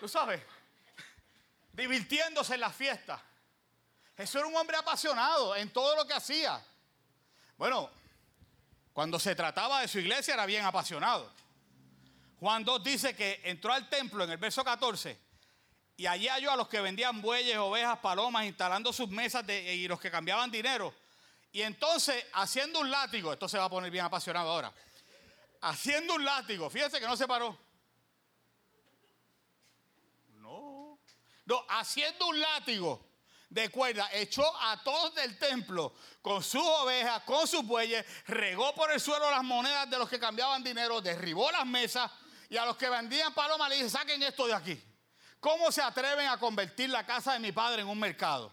¿Tú 0.00 0.08
sabes? 0.08 0.42
Divirtiéndose 1.72 2.54
en 2.54 2.62
la 2.62 2.72
fiesta. 2.72 3.22
Jesús 4.16 4.40
era 4.40 4.46
un 4.48 4.56
hombre 4.56 4.76
apasionado 4.76 5.54
en 5.54 5.72
todo 5.72 5.94
lo 5.94 6.04
que 6.04 6.14
hacía. 6.14 6.60
Bueno, 7.60 7.90
Cuando 8.94 9.20
se 9.20 9.34
trataba 9.34 9.82
de 9.82 9.88
su 9.88 9.98
iglesia 9.98 10.32
era 10.32 10.46
bien 10.46 10.64
apasionado. 10.64 11.30
Juan 12.38 12.64
2 12.64 12.82
dice 12.82 13.14
que 13.14 13.38
entró 13.44 13.70
al 13.70 13.86
templo 13.90 14.24
en 14.24 14.30
el 14.30 14.38
verso 14.38 14.64
14 14.64 15.18
y 15.98 16.06
allí 16.06 16.26
halló 16.28 16.52
a 16.52 16.56
los 16.56 16.68
que 16.68 16.80
vendían 16.80 17.20
bueyes, 17.20 17.58
ovejas, 17.58 17.98
palomas, 17.98 18.46
instalando 18.46 18.94
sus 18.94 19.10
mesas 19.10 19.46
y 19.46 19.86
los 19.86 20.00
que 20.00 20.10
cambiaban 20.10 20.50
dinero. 20.50 20.94
Y 21.52 21.60
entonces, 21.60 22.24
haciendo 22.32 22.80
un 22.80 22.90
látigo, 22.90 23.30
esto 23.30 23.46
se 23.46 23.58
va 23.58 23.66
a 23.66 23.70
poner 23.70 23.90
bien 23.90 24.06
apasionado 24.06 24.50
ahora, 24.50 24.72
haciendo 25.60 26.14
un 26.14 26.24
látigo, 26.24 26.70
fíjense 26.70 26.98
que 26.98 27.06
no 27.06 27.16
se 27.16 27.28
paró. 27.28 27.58
No, 30.38 30.98
no, 31.44 31.62
haciendo 31.68 32.26
un 32.26 32.40
látigo 32.40 33.09
de 33.50 33.68
cuerda, 33.68 34.08
echó 34.12 34.44
a 34.62 34.82
todos 34.82 35.14
del 35.16 35.36
templo 35.36 35.92
con 36.22 36.42
sus 36.42 36.62
ovejas, 36.62 37.22
con 37.24 37.46
sus 37.46 37.64
bueyes, 37.64 38.06
regó 38.26 38.72
por 38.74 38.92
el 38.92 39.00
suelo 39.00 39.28
las 39.30 39.42
monedas 39.42 39.90
de 39.90 39.98
los 39.98 40.08
que 40.08 40.20
cambiaban 40.20 40.62
dinero, 40.62 41.00
derribó 41.00 41.50
las 41.50 41.66
mesas 41.66 42.10
y 42.48 42.56
a 42.56 42.64
los 42.64 42.76
que 42.76 42.88
vendían 42.88 43.34
palomas 43.34 43.68
le 43.68 43.76
dice, 43.76 43.90
saquen 43.90 44.22
esto 44.22 44.46
de 44.46 44.54
aquí. 44.54 44.82
¿Cómo 45.40 45.72
se 45.72 45.82
atreven 45.82 46.28
a 46.28 46.38
convertir 46.38 46.90
la 46.90 47.04
casa 47.04 47.32
de 47.32 47.40
mi 47.40 47.50
padre 47.50 47.82
en 47.82 47.88
un 47.88 47.98
mercado? 47.98 48.52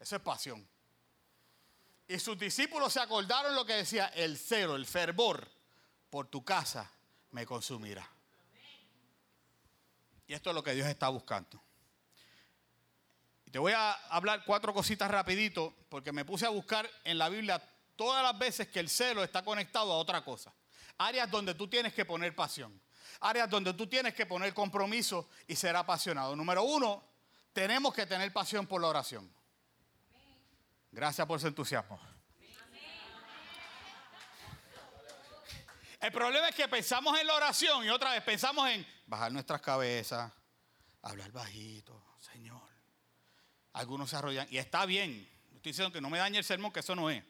Eso 0.00 0.16
es 0.16 0.22
pasión. 0.22 0.66
Y 2.08 2.18
sus 2.18 2.38
discípulos 2.38 2.92
se 2.92 3.00
acordaron 3.00 3.54
lo 3.54 3.66
que 3.66 3.74
decía, 3.74 4.06
el 4.14 4.38
cero, 4.38 4.76
el 4.76 4.86
fervor 4.86 5.48
por 6.08 6.26
tu 6.28 6.44
casa 6.44 6.90
me 7.30 7.44
consumirá. 7.44 8.08
Y 10.26 10.34
esto 10.34 10.50
es 10.50 10.54
lo 10.54 10.62
que 10.62 10.72
Dios 10.72 10.88
está 10.88 11.08
buscando. 11.08 11.62
Te 13.52 13.58
voy 13.58 13.72
a 13.72 13.92
hablar 14.08 14.44
cuatro 14.46 14.72
cositas 14.72 15.10
rapidito 15.10 15.74
porque 15.90 16.10
me 16.10 16.24
puse 16.24 16.46
a 16.46 16.48
buscar 16.48 16.88
en 17.04 17.18
la 17.18 17.28
Biblia 17.28 17.62
todas 17.96 18.22
las 18.22 18.38
veces 18.38 18.68
que 18.68 18.80
el 18.80 18.88
celo 18.88 19.22
está 19.22 19.44
conectado 19.44 19.92
a 19.92 19.98
otra 19.98 20.24
cosa. 20.24 20.54
Áreas 20.96 21.30
donde 21.30 21.54
tú 21.54 21.68
tienes 21.68 21.92
que 21.92 22.06
poner 22.06 22.34
pasión. 22.34 22.80
Áreas 23.20 23.50
donde 23.50 23.74
tú 23.74 23.86
tienes 23.86 24.14
que 24.14 24.24
poner 24.24 24.54
compromiso 24.54 25.28
y 25.46 25.54
ser 25.54 25.76
apasionado. 25.76 26.34
Número 26.34 26.62
uno, 26.62 27.04
tenemos 27.52 27.92
que 27.92 28.06
tener 28.06 28.32
pasión 28.32 28.66
por 28.66 28.80
la 28.80 28.88
oración. 28.88 29.30
Gracias 30.90 31.26
por 31.26 31.38
su 31.38 31.46
entusiasmo. 31.46 32.00
El 36.00 36.10
problema 36.10 36.48
es 36.48 36.54
que 36.54 36.66
pensamos 36.68 37.20
en 37.20 37.26
la 37.26 37.34
oración 37.34 37.84
y 37.84 37.90
otra 37.90 38.12
vez 38.12 38.22
pensamos 38.22 38.66
en 38.70 38.86
bajar 39.06 39.30
nuestras 39.30 39.60
cabezas, 39.60 40.32
hablar 41.02 41.30
bajito, 41.30 42.11
algunos 43.72 44.10
se 44.10 44.16
arrollan. 44.16 44.46
Y 44.50 44.58
está 44.58 44.86
bien. 44.86 45.28
Estoy 45.54 45.72
diciendo 45.72 45.92
que 45.92 46.00
no 46.00 46.10
me 46.10 46.18
dañe 46.18 46.38
el 46.38 46.44
sermón, 46.44 46.72
que 46.72 46.80
eso 46.80 46.94
no 46.94 47.10
es. 47.10 47.22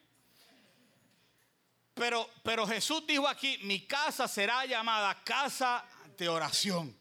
Pero, 1.95 2.29
pero 2.43 2.67
Jesús 2.67 3.07
dijo 3.07 3.29
aquí, 3.29 3.59
mi 3.63 3.87
casa 3.87 4.27
será 4.27 4.65
llamada 4.65 5.23
casa 5.23 5.85
de 6.17 6.29
oración. 6.29 6.97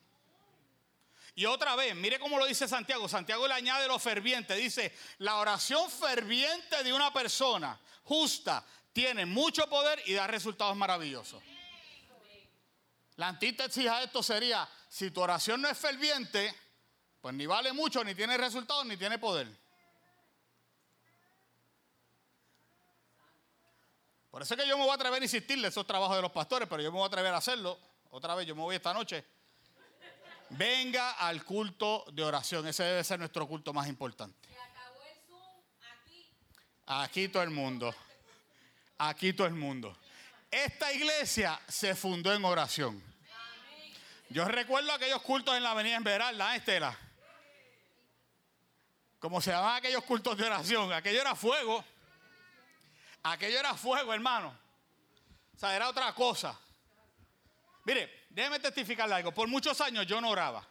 Y 1.34 1.46
otra 1.46 1.76
vez, 1.76 1.96
mire 1.96 2.20
cómo 2.20 2.38
lo 2.38 2.46
dice 2.46 2.68
Santiago. 2.68 3.08
Santiago 3.08 3.48
le 3.48 3.54
añade 3.54 3.88
lo 3.88 3.98
ferviente. 3.98 4.54
Dice, 4.56 4.94
la 5.20 5.38
oración 5.38 5.90
ferviente 5.90 6.84
de 6.84 6.92
una 6.94 7.14
persona 7.14 7.80
justa 8.04 8.66
tiene 8.92 9.26
mucho 9.26 9.68
poder 9.70 10.02
y 10.06 10.14
da 10.14 10.28
resultados 10.28 10.76
maravillosos. 10.76 11.42
La 13.16 13.30
antítesis 13.30 13.88
a 13.88 14.04
esto 14.04 14.22
sería, 14.22 14.68
si 14.90 15.12
tu 15.12 15.22
oración 15.22 15.62
no 15.62 15.70
es 15.70 15.78
ferviente, 15.78 16.54
pues 17.22 17.36
ni 17.36 17.46
vale 17.46 17.72
mucho, 17.72 18.04
ni 18.04 18.16
tiene 18.16 18.36
resultados, 18.38 18.86
ni 18.86 18.98
tiene 18.98 19.20
poder. 19.20 19.48
Por 24.32 24.42
eso 24.42 24.54
es 24.54 24.62
que 24.62 24.68
yo 24.68 24.78
me 24.78 24.84
voy 24.84 24.92
a 24.92 24.96
atrever 24.96 25.22
a 25.22 25.26
insistirle 25.26 25.68
esos 25.68 25.86
trabajos 25.86 26.16
de 26.16 26.22
los 26.22 26.32
pastores, 26.32 26.68
pero 26.68 26.82
yo 26.82 26.92
me 26.92 26.98
voy 26.98 27.04
a 27.04 27.08
atrever 27.08 27.34
a 27.34 27.38
hacerlo. 27.38 27.78
Otra 28.10 28.34
vez, 28.34 28.48
yo 28.48 28.56
me 28.56 28.62
voy 28.62 28.76
esta 28.76 28.94
noche. 28.94 29.26
Venga 30.50 31.12
al 31.12 31.44
culto 31.46 32.06
de 32.12 32.24
oración. 32.24 32.66
Ese 32.68 32.84
debe 32.84 33.04
ser 33.04 33.20
nuestro 33.20 33.48
culto 33.48 33.74
más 33.74 33.88
importante. 33.88 34.50
aquí. 36.88 37.28
Todo 37.28 37.44
el 37.44 37.52
mundo. 37.52 37.94
Aquí 38.98 39.34
todo 39.34 39.48
el 39.48 39.54
mundo. 39.54 39.98
Esta 40.50 40.92
iglesia 40.92 41.60
se 41.68 41.96
fundó 41.96 42.34
en 42.34 42.44
oración. 42.44 43.02
Yo 44.30 44.46
recuerdo 44.46 44.94
aquellos 44.94 45.22
cultos 45.22 45.56
en 45.56 45.64
la 45.64 45.72
avenida 45.72 45.98
Esmeralda, 45.98 46.54
¿eh, 46.54 46.58
Estela? 46.58 46.98
Como 49.22 49.40
se 49.40 49.52
llamaban 49.52 49.78
aquellos 49.78 50.04
cultos 50.04 50.36
de 50.36 50.46
oración, 50.46 50.92
aquello 50.92 51.22
era 51.22 51.36
fuego. 51.36 51.86
Aquello 53.22 53.60
era 53.60 53.76
fuego, 53.76 54.12
hermano. 54.12 54.52
O 55.56 55.60
sea, 55.60 55.76
era 55.76 55.88
otra 55.88 56.12
cosa. 56.16 56.60
Mire, 57.84 58.26
déjeme 58.32 58.60
testificarle 58.60 59.14
algo. 59.14 59.32
Por 59.32 59.48
muchos 59.48 59.80
años 59.80 60.08
yo 60.08 60.20
no 60.20 60.30
oraba. 60.32 60.68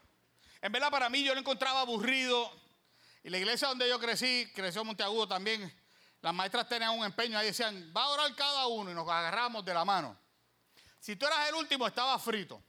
En 0.61 0.72
verdad, 0.72 0.90
para 0.90 1.09
mí 1.09 1.22
yo 1.22 1.32
lo 1.32 1.38
encontraba 1.38 1.82
aburrido. 1.82 2.53
Y 3.22 3.30
la 3.30 3.38
iglesia 3.38 3.68
donde 3.68 3.88
yo 3.88 4.01
crecí, 4.01 4.51
creció 4.53 4.84
Monteagudo 4.84 5.28
también, 5.28 5.72
las 6.20 6.34
maestras 6.34 6.68
tenían 6.68 6.90
un 6.90 7.05
empeño. 7.05 7.38
Ahí 7.38 7.46
decían, 7.46 7.92
va 7.96 8.03
a 8.03 8.09
orar 8.09 8.34
cada 8.34 8.66
uno 8.66 8.90
y 8.90 8.94
nos 8.94 9.09
agarramos 9.09 9.64
de 9.64 9.74
la 9.74 9.84
mano. 9.84 10.18
Si 10.98 11.14
tú 11.14 11.24
eras 11.24 11.48
el 11.48 11.55
último, 11.55 11.86
estaba 11.86 12.18
frito. 12.18 12.61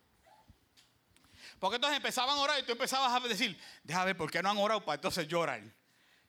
Porque 1.62 1.76
entonces 1.76 1.98
empezaban 1.98 2.36
a 2.36 2.42
orar 2.42 2.60
y 2.60 2.64
tú 2.64 2.72
empezabas 2.72 3.14
a 3.14 3.28
decir, 3.28 3.56
déjame 3.84 4.08
ver 4.08 4.18
por 4.18 4.32
qué 4.32 4.42
no 4.42 4.50
han 4.50 4.58
orado 4.58 4.84
para 4.84 4.96
entonces 4.96 5.28
llorar. 5.28 5.62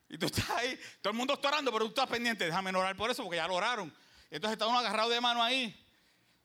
Y 0.06 0.18
tú 0.18 0.26
estás 0.26 0.50
ahí, 0.50 0.78
todo 1.00 1.10
el 1.10 1.16
mundo 1.16 1.32
está 1.32 1.48
orando, 1.48 1.72
pero 1.72 1.86
tú 1.86 1.88
estás 1.92 2.06
pendiente, 2.06 2.44
déjame 2.44 2.68
orar 2.76 2.94
por 2.94 3.10
eso, 3.10 3.22
porque 3.22 3.38
ya 3.38 3.48
lo 3.48 3.54
oraron. 3.54 3.90
Entonces 4.30 4.52
está 4.52 4.66
uno 4.66 4.78
agarrado 4.78 5.08
de 5.08 5.18
mano 5.22 5.42
ahí. 5.42 5.74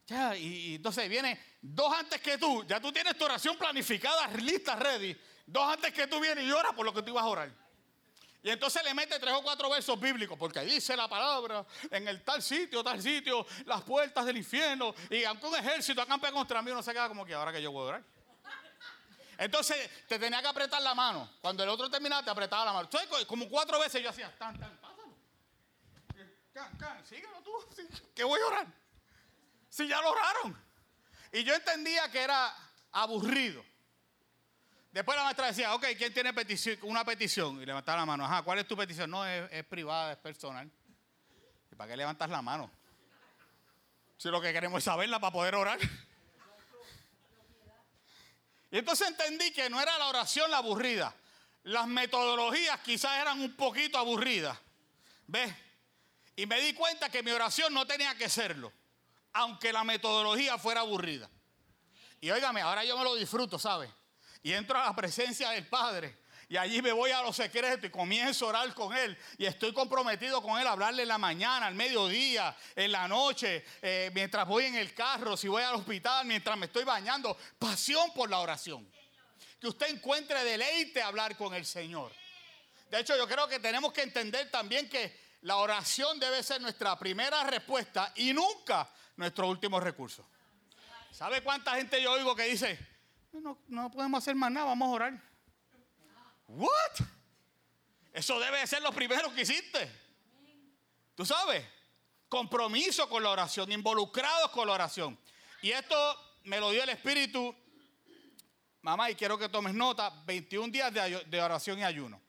Ya, 0.06 0.38
y, 0.38 0.76
entonces 0.76 1.10
viene 1.10 1.38
dos 1.62 1.94
antes 1.94 2.22
que 2.22 2.38
tú, 2.38 2.64
ya 2.64 2.80
tú 2.80 2.94
tienes 2.94 3.18
tu 3.18 3.26
oración 3.26 3.58
planificada, 3.58 4.26
lista, 4.38 4.78
ready. 4.78 5.18
Dos 5.46 5.70
antes 5.70 5.92
que 5.92 6.08
tú 6.08 6.22
vienes 6.22 6.46
y 6.46 6.52
oras 6.54 6.72
por 6.72 6.86
lo 6.86 6.94
que 6.94 7.02
tú 7.02 7.10
ibas 7.10 7.26
a 7.26 7.28
orar. 7.28 7.52
Y 8.42 8.50
entonces 8.50 8.82
le 8.86 8.94
mete 8.94 9.20
tres 9.20 9.34
o 9.34 9.44
cuatro 9.44 9.70
versos 9.70 10.00
bíblicos, 10.00 10.38
porque 10.40 10.62
dice 10.62 10.96
la 10.96 11.10
palabra, 11.10 11.66
en 11.92 12.08
el 12.08 12.24
tal 12.24 12.42
sitio, 12.42 12.82
tal 12.86 13.02
sitio, 13.02 13.46
las 13.66 13.82
puertas 13.82 14.26
del 14.26 14.38
infierno. 14.38 14.96
Y 15.10 15.26
aunque 15.26 15.46
un 15.46 15.56
ejército 15.56 16.02
acampe 16.02 16.32
contra 16.32 16.62
mí, 16.62 16.72
uno 16.72 16.82
se 16.82 16.94
queda 16.94 17.10
como 17.10 17.26
que 17.26 17.34
ahora 17.34 17.52
que 17.52 17.62
yo 17.62 17.70
voy 17.74 17.84
a 17.84 17.88
orar. 17.88 18.17
Entonces 19.38 19.90
te 20.08 20.18
tenía 20.18 20.42
que 20.42 20.48
apretar 20.48 20.82
la 20.82 20.96
mano. 20.96 21.30
Cuando 21.42 21.64
el 21.64 21.70
otro 21.70 21.90
terminaba, 21.90 22.24
te 22.24 22.32
apretaba 22.32 22.66
la 22.66 22.74
mano. 22.74 22.90
Como 23.28 23.48
cuatro 23.48 23.80
veces 23.80 24.02
yo 24.02 24.10
hacía, 24.10 24.36
tan, 24.38 24.58
tan, 24.60 24.76
pásalo. 24.78 25.16
Can, 26.54 26.78
can, 26.78 27.06
síguelo 27.06 27.42
tú, 27.44 27.52
que 28.16 28.24
voy 28.24 28.40
a 28.42 28.48
orar. 28.48 28.68
Si 29.70 29.88
ya 29.88 30.02
lo 30.02 30.12
oraron. 30.12 30.68
Y 31.32 31.44
yo 31.44 31.54
entendía 31.54 32.10
que 32.10 32.22
era 32.22 32.56
aburrido. 32.92 33.64
Después 34.92 35.16
la 35.16 35.26
maestra 35.26 35.48
decía, 35.48 35.76
ok, 35.76 35.86
¿quién 35.96 36.12
tiene 36.12 36.34
una 36.82 37.06
petición? 37.06 37.62
Y 37.62 37.66
levantaba 37.66 38.00
la 38.00 38.06
mano. 38.08 38.26
Ajá, 38.26 38.42
¿cuál 38.42 38.58
es 38.58 38.68
tu 38.68 38.76
petición? 38.76 39.12
No, 39.12 39.24
es, 39.24 39.52
es 39.52 39.64
privada, 39.66 40.14
es 40.14 40.18
personal. 40.18 40.72
¿Y 41.72 41.76
para 41.76 41.92
qué 41.92 41.98
levantas 41.98 42.30
la 42.32 42.42
mano? 42.42 42.72
Si 44.18 44.30
lo 44.30 44.42
que 44.42 44.52
queremos 44.52 44.80
es 44.80 44.86
saberla 44.86 45.20
para 45.20 45.34
poder 45.34 45.54
orar. 45.54 45.78
Y 48.72 48.80
entonces 48.80 49.08
entendí 49.08 49.52
que 49.52 49.70
no 49.70 49.82
era 49.82 49.98
la 49.98 50.08
oración 50.08 50.52
la 50.52 50.58
aburrida. 50.58 51.14
Las 51.64 51.88
metodologías 51.88 52.80
quizás 52.82 53.20
eran 53.20 53.40
un 53.42 53.56
poquito 53.56 53.98
aburridas. 53.98 54.58
¿Ves? 55.28 55.54
Y 56.36 56.46
me 56.46 56.62
di 56.62 56.74
cuenta 56.74 57.10
que 57.10 57.24
mi 57.24 57.32
oración 57.32 57.74
no 57.74 57.86
tenía 57.86 58.16
que 58.16 58.30
serlo, 58.30 58.72
aunque 59.34 59.74
la 59.74 59.84
metodología 59.84 60.58
fuera 60.58 60.82
aburrida. 60.82 61.30
Y 62.22 62.30
óigame, 62.30 62.62
ahora 62.62 62.84
yo 62.84 62.98
me 62.98 63.04
lo 63.04 63.16
disfruto, 63.16 63.58
¿sabe? 63.60 63.92
Y 64.44 64.54
entro 64.54 64.80
a 64.80 64.86
la 64.86 64.96
presencia 64.96 65.50
del 65.50 65.68
Padre 65.68 66.20
y 66.50 66.56
allí 66.56 66.82
me 66.82 66.94
voy 66.94 67.12
a 67.12 67.22
los 67.22 67.36
secretos 67.36 67.84
y 67.84 67.90
comienzo 67.90 68.46
a 68.46 68.50
orar 68.50 68.74
con 68.74 68.96
Él. 68.96 69.18
Y 69.38 69.46
estoy 69.46 69.74
comprometido 69.74 70.42
con 70.42 70.60
Él 70.60 70.66
a 70.66 70.72
hablarle 70.72 71.02
en 71.02 71.10
la 71.10 71.18
mañana, 71.18 71.68
al 71.68 71.76
mediodía, 71.76 72.56
en 72.74 72.92
la 72.92 73.06
noche, 73.08 73.66
eh, 73.82 74.10
mientras 74.14 74.48
voy 74.48 74.66
en 74.66 74.76
el 74.76 74.94
carro, 74.94 75.36
si 75.36 75.50
voy 75.50 75.64
al 75.64 75.76
hospital, 75.76 76.26
mientras 76.26 76.58
me 76.58 76.68
estoy 76.68 76.86
bañando. 76.86 77.38
Pasión 77.60 78.14
por 78.14 78.30
la 78.30 78.40
oración. 78.40 78.90
Que 79.60 79.68
usted 79.68 79.90
encuentre 79.90 80.42
deleite 80.46 81.02
a 81.02 81.08
hablar 81.08 81.36
con 81.36 81.54
el 81.54 81.66
Señor. 81.66 82.14
De 82.90 83.02
hecho, 83.02 83.18
yo 83.18 83.28
creo 83.28 83.50
que 83.50 83.60
tenemos 83.60 83.92
que 83.92 84.04
entender 84.04 84.50
también 84.50 84.88
que 84.88 85.20
la 85.42 85.58
oración 85.58 86.18
debe 86.18 86.42
ser 86.44 86.62
nuestra 86.62 86.98
primera 86.98 87.44
respuesta 87.44 88.14
y 88.16 88.32
nunca 88.32 88.90
nuestro 89.18 89.50
último 89.50 89.82
recurso. 89.82 90.26
¿Sabe 91.12 91.42
cuánta 91.42 91.76
gente 91.76 92.02
yo 92.02 92.14
oigo 92.14 92.34
que 92.36 92.44
dice, 92.44 92.80
no, 93.34 93.58
no 93.68 93.92
podemos 93.92 94.24
hacer 94.24 94.36
más 94.36 94.52
nada, 94.52 94.68
vamos 94.68 94.88
a 94.88 94.92
orar? 94.92 95.27
¿What? 96.48 97.08
Eso 98.14 98.40
debe 98.40 98.66
ser 98.66 98.82
lo 98.82 98.92
primero 98.92 99.34
que 99.34 99.42
hiciste. 99.42 99.92
¿Tú 101.14 101.26
sabes? 101.26 101.66
Compromiso 102.30 103.08
con 103.10 103.24
la 103.24 103.30
oración, 103.30 103.72
involucrados 103.72 104.52
con 104.52 104.68
la 104.68 104.74
oración. 104.74 105.18
Y 105.62 105.72
esto 105.72 105.96
me 106.44 106.60
lo 106.60 106.72
dio 106.72 106.84
el 106.84 106.90
Espíritu, 106.90 107.56
mamá, 108.82 109.10
y 109.12 109.16
quiero 109.16 109.38
que 109.38 109.50
tomes 109.50 109.74
nota, 109.74 110.10
21 110.26 110.72
días 110.72 110.94
de 110.94 111.42
oración 111.42 111.80
y 111.80 111.84
ayuno. 111.84 112.22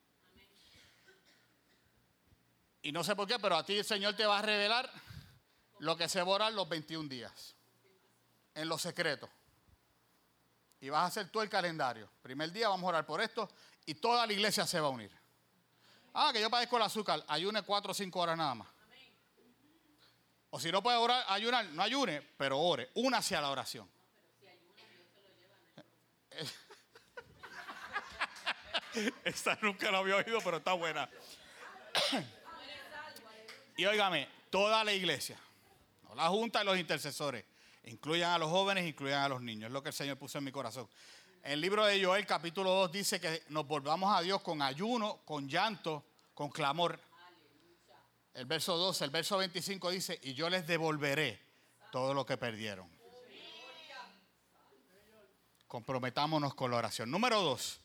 Y 2.83 2.93
no 2.93 3.05
sé 3.05 3.15
por 3.17 3.27
qué, 3.27 3.39
pero 3.39 3.57
a 3.57 3.65
ti 3.65 3.79
el 3.79 3.85
Señor 3.85 4.15
te 4.15 4.25
va 4.25 4.39
a 4.39 4.43
revelar 4.43 4.91
lo 5.79 5.97
que 5.97 6.09
se 6.09 6.23
va 6.23 6.33
a 6.33 6.35
orar 6.35 6.53
los 6.53 6.69
21 6.69 7.09
días, 7.09 7.55
en 8.55 8.69
lo 8.69 8.79
secreto. 8.79 9.29
Y 10.81 10.89
vas 10.89 11.03
a 11.03 11.07
hacer 11.07 11.31
todo 11.31 11.43
el 11.43 11.49
calendario. 11.49 12.11
Primer 12.23 12.53
día 12.53 12.69
vamos 12.69 12.87
a 12.87 12.89
orar 12.89 13.07
por 13.07 13.21
esto 13.21 13.49
y 13.89 13.95
toda 13.95 14.27
la 14.27 14.33
iglesia 14.35 14.67
se 14.67 14.79
va 14.79 14.89
a 14.89 14.91
unir. 14.91 15.11
Ah, 16.13 16.31
que 16.31 16.43
yo 16.43 16.51
padezco 16.51 16.77
el 16.77 16.83
azúcar, 16.83 17.25
ayune 17.27 17.63
cuatro 17.63 17.93
o 17.93 17.95
cinco 17.95 18.21
horas 18.21 18.37
nada 18.37 18.55
más. 18.55 18.69
O 20.51 20.61
si 20.61 20.71
no 20.71 20.83
puede 20.83 20.99
orar, 20.99 21.25
ayunar, 21.27 21.65
no 21.71 21.83
ayune, 21.83 22.21
pero 22.37 22.59
ore, 22.59 22.91
una 22.97 23.17
hacia 23.19 23.41
la 23.41 23.49
oración. 23.49 23.91
Esta 29.25 29.59
nunca 29.63 29.91
la 29.91 29.99
había 29.99 30.17
oído, 30.17 30.39
pero 30.45 30.59
está 30.59 30.75
buena. 30.75 31.09
y 33.75 33.87
óigame, 33.87 34.29
toda 34.51 34.85
la 34.85 34.93
iglesia, 34.93 35.39
la 36.15 36.29
junta 36.29 36.61
y 36.61 36.67
los 36.67 36.77
intercesores, 36.77 37.47
incluyan 37.85 38.33
a 38.33 38.39
los 38.39 38.51
jóvenes, 38.51 38.87
incluyan 38.87 39.23
a 39.23 39.31
los 39.31 39.41
niños. 39.41 39.69
Es 39.69 39.73
lo 39.73 39.83
que 39.83 39.89
el 39.89 39.95
Señor 39.95 40.19
puso 40.19 40.37
en 40.37 40.45
mi 40.45 40.53
corazón. 40.53 40.87
El 41.43 41.61
libro 41.61 41.85
de 41.87 42.05
Joel, 42.05 42.27
capítulo 42.27 42.71
2, 42.71 42.93
dice 42.93 43.21
que 43.21 43.45
nos 43.49 43.67
volvamos 43.67 44.15
a 44.15 44.21
Dios 44.21 44.43
con 44.43 44.61
ayuno, 44.61 45.21
con 45.25 45.49
llanto, 45.49 46.05
con 46.35 46.51
clamor. 46.51 47.01
El 48.35 48.47
verso 48.47 48.77
12, 48.77 49.05
el 49.05 49.11
verso 49.11 49.39
25 49.39 49.91
dice, 49.91 50.19
y 50.23 50.35
yo 50.35 50.51
les 50.51 50.67
devolveré 50.67 51.41
todo 51.91 52.13
lo 52.13 52.27
que 52.27 52.37
perdieron. 52.37 52.89
Comprometámonos 55.67 56.55
con 56.55 56.71
la 56.71 56.79
oración. 56.79 57.11
Número 57.11 57.41
2, 57.41 57.81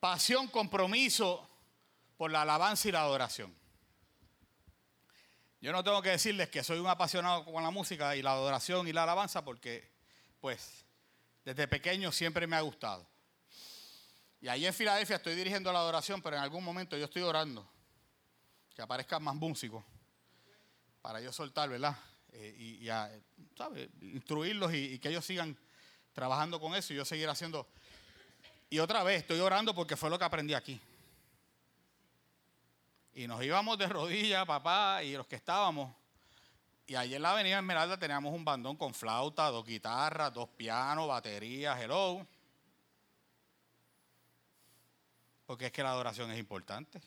pasión, 0.00 0.48
compromiso 0.48 1.48
por 2.16 2.30
la 2.30 2.42
alabanza 2.42 2.88
y 2.88 2.92
la 2.92 3.02
adoración. 3.02 3.54
Yo 5.60 5.72
no 5.72 5.82
tengo 5.82 6.02
que 6.02 6.10
decirles 6.10 6.50
que 6.50 6.62
soy 6.62 6.78
un 6.78 6.86
apasionado 6.86 7.44
con 7.44 7.62
la 7.62 7.70
música 7.70 8.14
y 8.16 8.22
la 8.22 8.32
adoración 8.32 8.86
y 8.86 8.92
la 8.92 9.04
alabanza 9.04 9.44
porque, 9.44 9.90
pues, 10.40 10.83
desde 11.44 11.68
pequeño 11.68 12.10
siempre 12.12 12.46
me 12.46 12.56
ha 12.56 12.60
gustado. 12.60 13.06
Y 14.40 14.48
ahí 14.48 14.66
en 14.66 14.74
Filadelfia 14.74 15.16
estoy 15.16 15.34
dirigiendo 15.34 15.72
la 15.72 15.78
adoración, 15.78 16.20
pero 16.20 16.36
en 16.36 16.42
algún 16.42 16.64
momento 16.64 16.96
yo 16.96 17.04
estoy 17.04 17.22
orando 17.22 17.66
que 18.74 18.82
aparezcan 18.82 19.22
más 19.22 19.34
músicos 19.34 19.84
para 21.00 21.20
yo 21.20 21.32
soltar, 21.32 21.68
¿verdad? 21.68 21.96
Eh, 22.32 22.82
y, 22.82 22.86
¿sabes? 23.56 23.88
Instruirlos 24.00 24.72
y, 24.74 24.94
y 24.94 24.98
que 24.98 25.08
ellos 25.08 25.24
sigan 25.24 25.56
trabajando 26.12 26.60
con 26.60 26.74
eso 26.74 26.92
y 26.92 26.96
yo 26.96 27.04
seguir 27.04 27.28
haciendo. 27.28 27.68
Y 28.70 28.78
otra 28.78 29.02
vez, 29.02 29.20
estoy 29.20 29.38
orando 29.40 29.74
porque 29.74 29.96
fue 29.96 30.10
lo 30.10 30.18
que 30.18 30.24
aprendí 30.24 30.54
aquí. 30.54 30.80
Y 33.14 33.26
nos 33.28 33.42
íbamos 33.44 33.78
de 33.78 33.86
rodillas, 33.86 34.44
papá, 34.44 35.02
y 35.04 35.12
los 35.12 35.26
que 35.26 35.36
estábamos. 35.36 35.94
Y 36.86 36.96
allí 36.96 37.14
en 37.14 37.22
la 37.22 37.32
Avenida 37.32 37.58
Esmeralda 37.58 37.98
teníamos 37.98 38.34
un 38.34 38.44
bandón 38.44 38.76
con 38.76 38.92
flauta, 38.92 39.50
dos 39.50 39.64
guitarras, 39.64 40.32
dos 40.32 40.48
pianos, 40.50 41.08
baterías, 41.08 41.80
hello. 41.80 42.26
Porque 45.46 45.66
es 45.66 45.72
que 45.72 45.82
la 45.82 45.90
adoración 45.90 46.30
es 46.30 46.38
importante. 46.38 47.00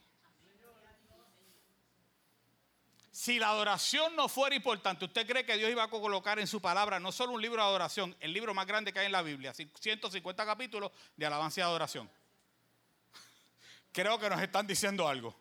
Si 3.12 3.40
la 3.40 3.50
adoración 3.50 4.16
no 4.16 4.30
fuera 4.30 4.56
importante, 4.56 5.06
¿usted 5.06 5.26
cree 5.26 5.44
que 5.44 5.58
Dios 5.58 5.72
iba 5.72 5.84
a 5.84 5.90
colocar 5.90 6.38
en 6.38 6.46
su 6.46 6.62
palabra 6.62 7.00
no 7.00 7.12
solo 7.12 7.34
un 7.34 7.42
libro 7.42 7.62
de 7.64 7.68
adoración, 7.68 8.16
el 8.20 8.32
libro 8.32 8.54
más 8.54 8.68
grande 8.68 8.94
que 8.94 9.00
hay 9.00 9.08
en 9.08 9.12
la 9.12 9.24
Biblia, 9.24 9.54
150 9.54 10.46
capítulos 10.46 10.92
de 11.16 11.26
alabanza 11.26 11.62
y 11.62 11.64
adoración? 11.64 12.10
Creo 13.92 14.20
que 14.20 14.30
nos 14.30 14.40
están 14.40 14.68
diciendo 14.68 15.08
algo. 15.08 15.36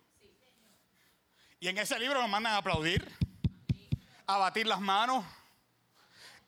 Y 1.60 1.68
en 1.68 1.76
ese 1.76 1.98
libro 1.98 2.20
nos 2.20 2.30
mandan 2.30 2.54
a 2.54 2.58
aplaudir, 2.58 3.06
a 4.26 4.38
batir 4.38 4.66
las 4.66 4.80
manos, 4.80 5.24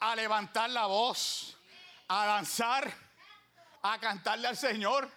a 0.01 0.17
levantar 0.17 0.71
la 0.71 0.87
voz, 0.87 1.57
a 2.09 2.27
danzar, 2.27 2.93
a 3.83 3.99
cantarle 3.99 4.49
al 4.49 4.57
Señor. 4.57 5.11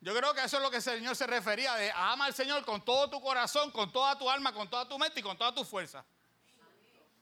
Yo 0.00 0.14
creo 0.14 0.32
que 0.32 0.42
eso 0.42 0.56
es 0.56 0.62
lo 0.62 0.70
que 0.70 0.76
el 0.76 0.82
Señor 0.82 1.14
se 1.14 1.26
refería 1.26 1.74
de 1.74 1.92
ama 1.92 2.26
al 2.26 2.34
Señor 2.34 2.64
con 2.64 2.82
todo 2.84 3.10
tu 3.10 3.20
corazón, 3.20 3.70
con 3.70 3.92
toda 3.92 4.16
tu 4.16 4.30
alma, 4.30 4.52
con 4.52 4.68
toda 4.70 4.88
tu 4.88 4.98
mente 4.98 5.20
y 5.20 5.22
con 5.22 5.36
toda 5.36 5.54
tu 5.54 5.64
fuerza. 5.64 6.04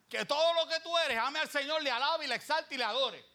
Que 0.07 0.25
todo 0.25 0.53
lo 0.53 0.67
que 0.67 0.79
tú 0.79 0.97
eres, 0.99 1.19
ame 1.19 1.39
al 1.39 1.49
Señor, 1.49 1.83
le 1.83 1.91
alabe 1.91 2.25
y 2.25 2.27
le 2.27 2.35
exalte 2.35 2.75
y 2.75 2.77
le 2.77 2.83
adore. 2.83 3.25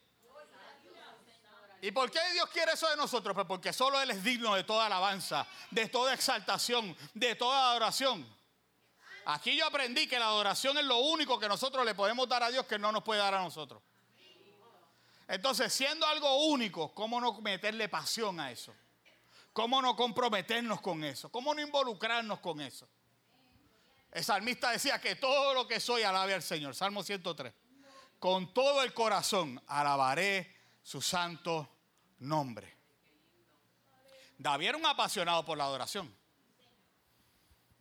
¿Y 1.81 1.91
por 1.91 2.09
qué 2.09 2.19
Dios 2.31 2.49
quiere 2.49 2.71
eso 2.71 2.89
de 2.89 2.95
nosotros? 2.95 3.35
Pues 3.35 3.45
porque 3.45 3.71
solo 3.71 4.01
Él 4.01 4.09
es 4.09 4.23
digno 4.23 4.55
de 4.55 4.63
toda 4.63 4.87
alabanza, 4.87 5.45
de 5.69 5.87
toda 5.87 6.13
exaltación, 6.13 6.97
de 7.13 7.35
toda 7.35 7.69
adoración. 7.69 8.34
Aquí 9.25 9.55
yo 9.55 9.65
aprendí 9.65 10.07
que 10.07 10.19
la 10.19 10.27
adoración 10.27 10.77
es 10.77 10.85
lo 10.85 10.99
único 10.99 11.39
que 11.39 11.47
nosotros 11.47 11.83
le 11.83 11.95
podemos 11.95 12.29
dar 12.29 12.43
a 12.43 12.51
Dios 12.51 12.65
que 12.65 12.77
no 12.77 12.91
nos 12.91 13.03
puede 13.03 13.19
dar 13.19 13.33
a 13.33 13.41
nosotros. 13.41 13.81
Entonces, 15.27 15.73
siendo 15.73 16.05
algo 16.05 16.45
único, 16.45 16.93
¿cómo 16.93 17.19
no 17.19 17.41
meterle 17.41 17.89
pasión 17.89 18.39
a 18.39 18.51
eso? 18.51 18.75
¿Cómo 19.51 19.81
no 19.81 19.95
comprometernos 19.95 20.79
con 20.81 21.03
eso? 21.03 21.31
¿Cómo 21.31 21.55
no 21.55 21.61
involucrarnos 21.61 22.39
con 22.39 22.61
eso? 22.61 22.87
El 24.11 24.23
salmista 24.23 24.71
decía 24.71 25.01
que 25.01 25.15
todo 25.15 25.53
lo 25.53 25.67
que 25.67 25.79
soy 25.79 26.03
alabe 26.03 26.33
al 26.33 26.43
Señor. 26.43 26.75
Salmo 26.75 27.03
103. 27.03 27.53
Con 28.19 28.53
todo 28.53 28.83
el 28.83 28.93
corazón 28.93 29.61
alabaré 29.67 30.55
su 30.83 31.01
santo 31.01 31.67
nombre. 32.19 32.75
David 34.37 34.67
era 34.67 34.77
un 34.77 34.85
apasionado 34.85 35.43
por 35.43 35.57
la 35.57 35.63
adoración. 35.63 36.15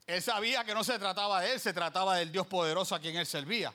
Él 0.07 0.22
sabía 0.22 0.64
que 0.64 0.74
no 0.74 0.84
se 0.84 0.98
trataba 0.98 1.40
de 1.40 1.52
él, 1.52 1.61
se 1.61 1.72
trataba 1.72 2.16
del 2.16 2.30
Dios 2.30 2.46
poderoso 2.46 2.94
a 2.94 3.00
quien 3.00 3.16
él 3.16 3.26
servía. 3.26 3.74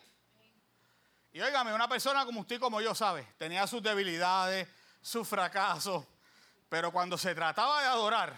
Y 1.32 1.41
óigame, 1.41 1.73
una 1.73 1.88
persona 1.88 2.25
como 2.25 2.41
usted 2.41 2.59
como 2.59 2.82
yo, 2.82 2.93
¿sabe? 2.95 3.23
Tenía 3.38 3.65
sus 3.67 3.82
debilidades, 3.82 4.67
sus 5.01 5.27
fracasos, 5.27 6.05
pero 6.67 6.91
cuando 6.91 7.17
se 7.17 7.34
trataba 7.34 7.82
de 7.82 7.88
adorar, 7.88 8.36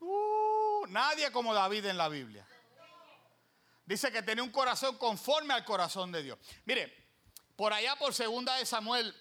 uh, 0.00 0.86
nadie 0.88 1.30
como 1.30 1.54
David 1.54 1.86
en 1.86 1.98
la 1.98 2.08
Biblia. 2.08 2.46
Dice 3.84 4.12
que 4.12 4.22
tenía 4.22 4.44
un 4.44 4.50
corazón 4.50 4.98
conforme 4.98 5.54
al 5.54 5.64
corazón 5.64 6.12
de 6.12 6.22
Dios. 6.22 6.38
Mire, 6.66 6.94
por 7.56 7.72
allá 7.72 7.96
por 7.96 8.12
segunda 8.12 8.56
de 8.56 8.66
Samuel, 8.66 9.14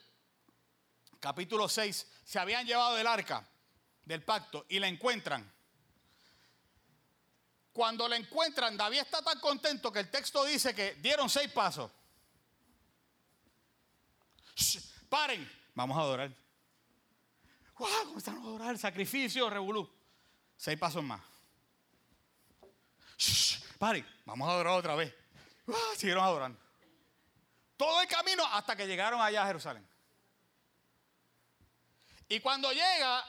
capítulo 1.20 1.70
6, 1.70 2.08
se 2.24 2.40
habían 2.40 2.66
llevado 2.66 2.98
el 2.98 3.08
arca 3.08 3.48
del 4.04 4.24
pacto 4.24 4.66
y 4.68 4.80
la 4.80 4.88
encuentran. 4.88 5.50
Cuando 7.78 8.08
la 8.08 8.16
encuentran, 8.16 8.76
David 8.76 9.02
está 9.02 9.22
tan 9.22 9.40
contento 9.40 9.92
que 9.92 10.00
el 10.00 10.10
texto 10.10 10.44
dice 10.44 10.74
que 10.74 10.96
dieron 10.96 11.30
seis 11.30 11.52
pasos. 11.52 11.92
paren, 15.08 15.48
vamos 15.76 15.96
a 15.96 16.02
adorar. 16.02 16.32
¡Wow! 17.78 17.90
Comenzaron 18.08 18.42
a 18.42 18.46
adorar, 18.48 18.78
sacrificio, 18.80 19.48
revolú. 19.48 19.88
Seis 20.58 20.76
pasos 20.80 21.04
más. 21.04 21.22
Shh, 23.16 23.60
pare, 23.78 24.04
vamos 24.26 24.50
a 24.50 24.54
adorar 24.54 24.74
otra 24.74 24.96
vez. 24.96 25.14
¡Wow! 25.68 25.78
Siguieron 25.96 26.24
adorando. 26.24 26.60
Todo 27.78 28.02
el 28.02 28.08
camino 28.08 28.44
hasta 28.44 28.76
que 28.76 28.88
llegaron 28.88 29.22
allá 29.22 29.44
a 29.44 29.46
Jerusalén. 29.46 29.88
Y 32.28 32.40
cuando 32.40 32.72
llega, 32.72 33.24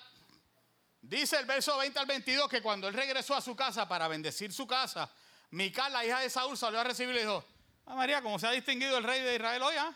dice 1.08 1.38
el 1.38 1.46
verso 1.46 1.76
20 1.78 1.98
al 1.98 2.06
22 2.06 2.48
que 2.48 2.60
cuando 2.60 2.88
él 2.88 2.94
regresó 2.94 3.34
a 3.34 3.40
su 3.40 3.56
casa 3.56 3.88
para 3.88 4.08
bendecir 4.08 4.52
su 4.52 4.66
casa, 4.66 5.10
Mical, 5.50 5.92
la 5.92 6.04
hija 6.04 6.20
de 6.20 6.28
Saúl, 6.28 6.56
salió 6.56 6.78
a 6.78 6.84
recibir 6.84 7.12
y 7.12 7.14
le 7.14 7.20
dijo, 7.22 7.44
ah, 7.86 7.94
María, 7.94 8.20
como 8.20 8.38
se 8.38 8.46
ha 8.46 8.50
distinguido 8.50 8.98
el 8.98 9.04
rey 9.04 9.22
de 9.22 9.36
Israel 9.36 9.62
hoy, 9.62 9.74
¿ah? 9.78 9.94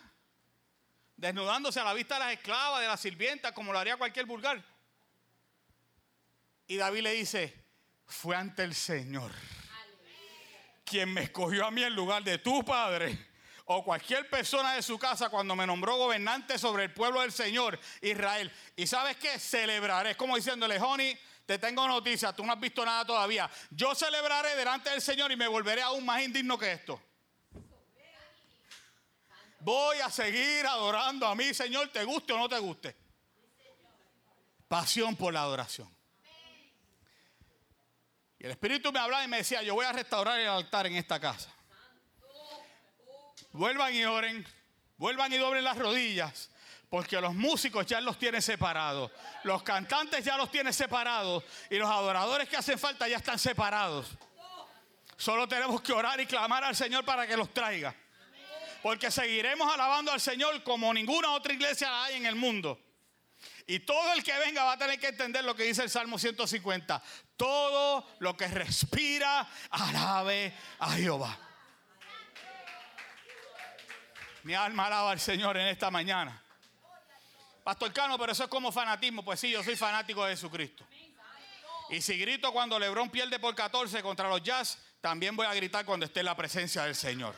desnudándose 1.17 1.79
a 1.79 1.85
la 1.85 1.93
vista 1.93 2.15
de 2.15 2.21
las 2.21 2.33
esclavas, 2.33 2.81
de 2.81 2.87
las 2.87 3.01
sirvientas, 3.01 3.53
como 3.53 3.73
lo 3.73 3.79
haría 3.79 3.97
cualquier 3.97 4.25
vulgar. 4.27 4.65
Y 6.67 6.77
David 6.77 7.03
le 7.03 7.13
dice, 7.13 7.67
fue 8.07 8.35
ante 8.35 8.65
el 8.65 8.75
Señor, 8.75 9.33
quien 10.85 11.13
me 11.13 11.25
escogió 11.25 11.67
a 11.67 11.71
mí 11.71 11.83
en 11.83 11.95
lugar 11.95 12.25
de 12.25 12.39
tu 12.39 12.65
padre 12.65 13.32
o 13.75 13.85
cualquier 13.85 14.29
persona 14.29 14.75
de 14.75 14.83
su 14.83 14.99
casa 14.99 15.29
cuando 15.29 15.57
me 15.57 15.67
nombró 15.67 15.97
gobernante 15.97 16.59
sobre 16.59 16.85
el 16.85 16.93
pueblo 16.93 17.21
del 17.21 17.33
Señor, 17.33 17.79
Israel. 18.01 18.53
Y 18.77 18.87
sabes 18.87 19.17
qué? 19.17 19.39
Celebraré. 19.39 20.11
Es 20.11 20.17
como 20.17 20.37
diciéndole, 20.37 20.79
Honey, 20.79 21.19
te 21.47 21.59
tengo 21.59 21.87
noticias, 21.87 22.35
tú 22.35 22.45
no 22.45 22.53
has 22.53 22.61
visto 22.61 22.85
nada 22.85 23.05
todavía. 23.05 23.51
Yo 23.71 23.95
celebraré 23.95 24.55
delante 24.57 24.91
del 24.91 25.03
Señor 25.03 25.33
y 25.33 25.37
me 25.37 25.49
volveré 25.49 25.83
aún 25.83 26.05
más 26.05 26.23
indigno 26.23 26.59
que 26.59 26.73
esto. 26.73 27.01
Voy 29.61 29.99
a 30.01 30.11
seguir 30.11 30.67
adorando 30.67 31.27
a 31.27 31.35
mí, 31.35 31.55
Señor, 31.55 31.89
te 31.89 32.05
guste 32.05 32.33
o 32.33 32.39
no 32.39 32.49
te 32.49 32.59
guste. 32.59 32.97
Pasión 34.67 35.15
por 35.15 35.33
la 35.33 35.43
adoración. 35.43 35.89
Y 38.39 38.47
el 38.47 38.51
Espíritu 38.51 38.91
me 38.91 38.99
hablaba 38.99 39.23
y 39.25 39.29
me 39.29 39.37
decía, 39.37 39.63
yo 39.63 39.75
voy 39.75 39.87
a 39.87 39.93
restaurar 39.93 40.41
el 40.41 40.49
altar 40.49 40.89
en 40.89 40.97
esta 40.97 41.21
casa. 41.21 41.55
Vuelvan 43.53 43.95
y 43.95 44.05
oren, 44.05 44.47
vuelvan 44.97 45.33
y 45.33 45.37
doblen 45.37 45.65
las 45.65 45.77
rodillas, 45.77 46.51
porque 46.89 47.21
los 47.21 47.35
músicos 47.35 47.87
ya 47.87 48.01
los 48.01 48.19
tienen 48.19 48.41
separados, 48.41 49.11
los 49.45 49.63
cantantes 49.63 50.25
ya 50.25 50.37
los 50.37 50.51
tienen 50.51 50.73
separados 50.73 51.45
y 51.71 51.77
los 51.77 51.89
adoradores 51.89 52.49
que 52.49 52.57
hacen 52.57 52.79
falta 52.79 53.07
ya 53.09 53.19
están 53.19 53.39
separados. 53.39 54.09
Solo 55.17 55.47
tenemos 55.47 55.81
que 55.83 55.93
orar 55.93 56.19
y 56.21 56.27
clamar 56.27 56.65
al 56.65 56.75
Señor 56.75 57.05
para 57.05 57.27
que 57.27 57.37
los 57.37 57.53
traiga. 57.53 57.95
Porque 58.83 59.11
seguiremos 59.11 59.73
alabando 59.73 60.11
al 60.11 60.21
Señor 60.21 60.63
como 60.65 60.93
ninguna 60.93 61.31
otra 61.33 61.53
iglesia 61.53 62.03
hay 62.03 62.17
en 62.17 62.27
el 62.27 62.35
mundo. 62.35 62.81
Y 63.67 63.81
todo 63.81 64.13
el 64.15 64.25
que 64.25 64.37
venga 64.39 64.65
va 64.65 64.73
a 64.73 64.79
tener 64.79 64.99
que 64.99 65.09
entender 65.09 65.45
lo 65.45 65.55
que 65.55 65.63
dice 65.63 65.83
el 65.83 65.91
Salmo 65.91 66.19
150. 66.19 67.01
Todo 67.37 68.05
lo 68.19 68.37
que 68.37 68.49
respira, 68.49 69.49
alabe 69.71 70.53
a 70.81 70.91
Jehová. 70.95 71.39
Mi 74.45 74.55
alma 74.55 74.87
alaba 74.87 75.13
al 75.13 75.21
Señor 75.21 75.57
en 75.57 75.69
esta 75.69 75.91
mañana. 75.91 76.43
Pastor 77.63 77.93
Cano, 77.93 78.19
pero 78.19 78.33
eso 78.33 78.45
es 78.45 78.49
como 78.49 78.73
fanatismo. 78.73 79.25
Pues 79.25 79.39
sí, 79.39 79.51
yo 79.51 79.63
soy 79.63 79.77
fanático 79.77 80.25
de 80.25 80.33
Jesucristo. 80.33 80.85
Y 81.91 82.01
si 82.01 82.19
grito 82.19 82.53
cuando 82.53 82.79
Lebron 82.79 83.11
pierde 83.11 83.39
por 83.39 83.55
14 83.55 84.03
contra 84.03 84.29
los 84.29 84.43
Jazz, 84.43 84.79
también 85.01 85.37
voy 85.37 85.47
a 85.47 85.55
gritar 85.55 85.85
cuando 85.85 86.07
esté 86.07 86.21
en 86.21 86.27
la 86.27 86.37
presencia 86.37 86.85
del 86.85 86.95
Señor. 86.95 87.35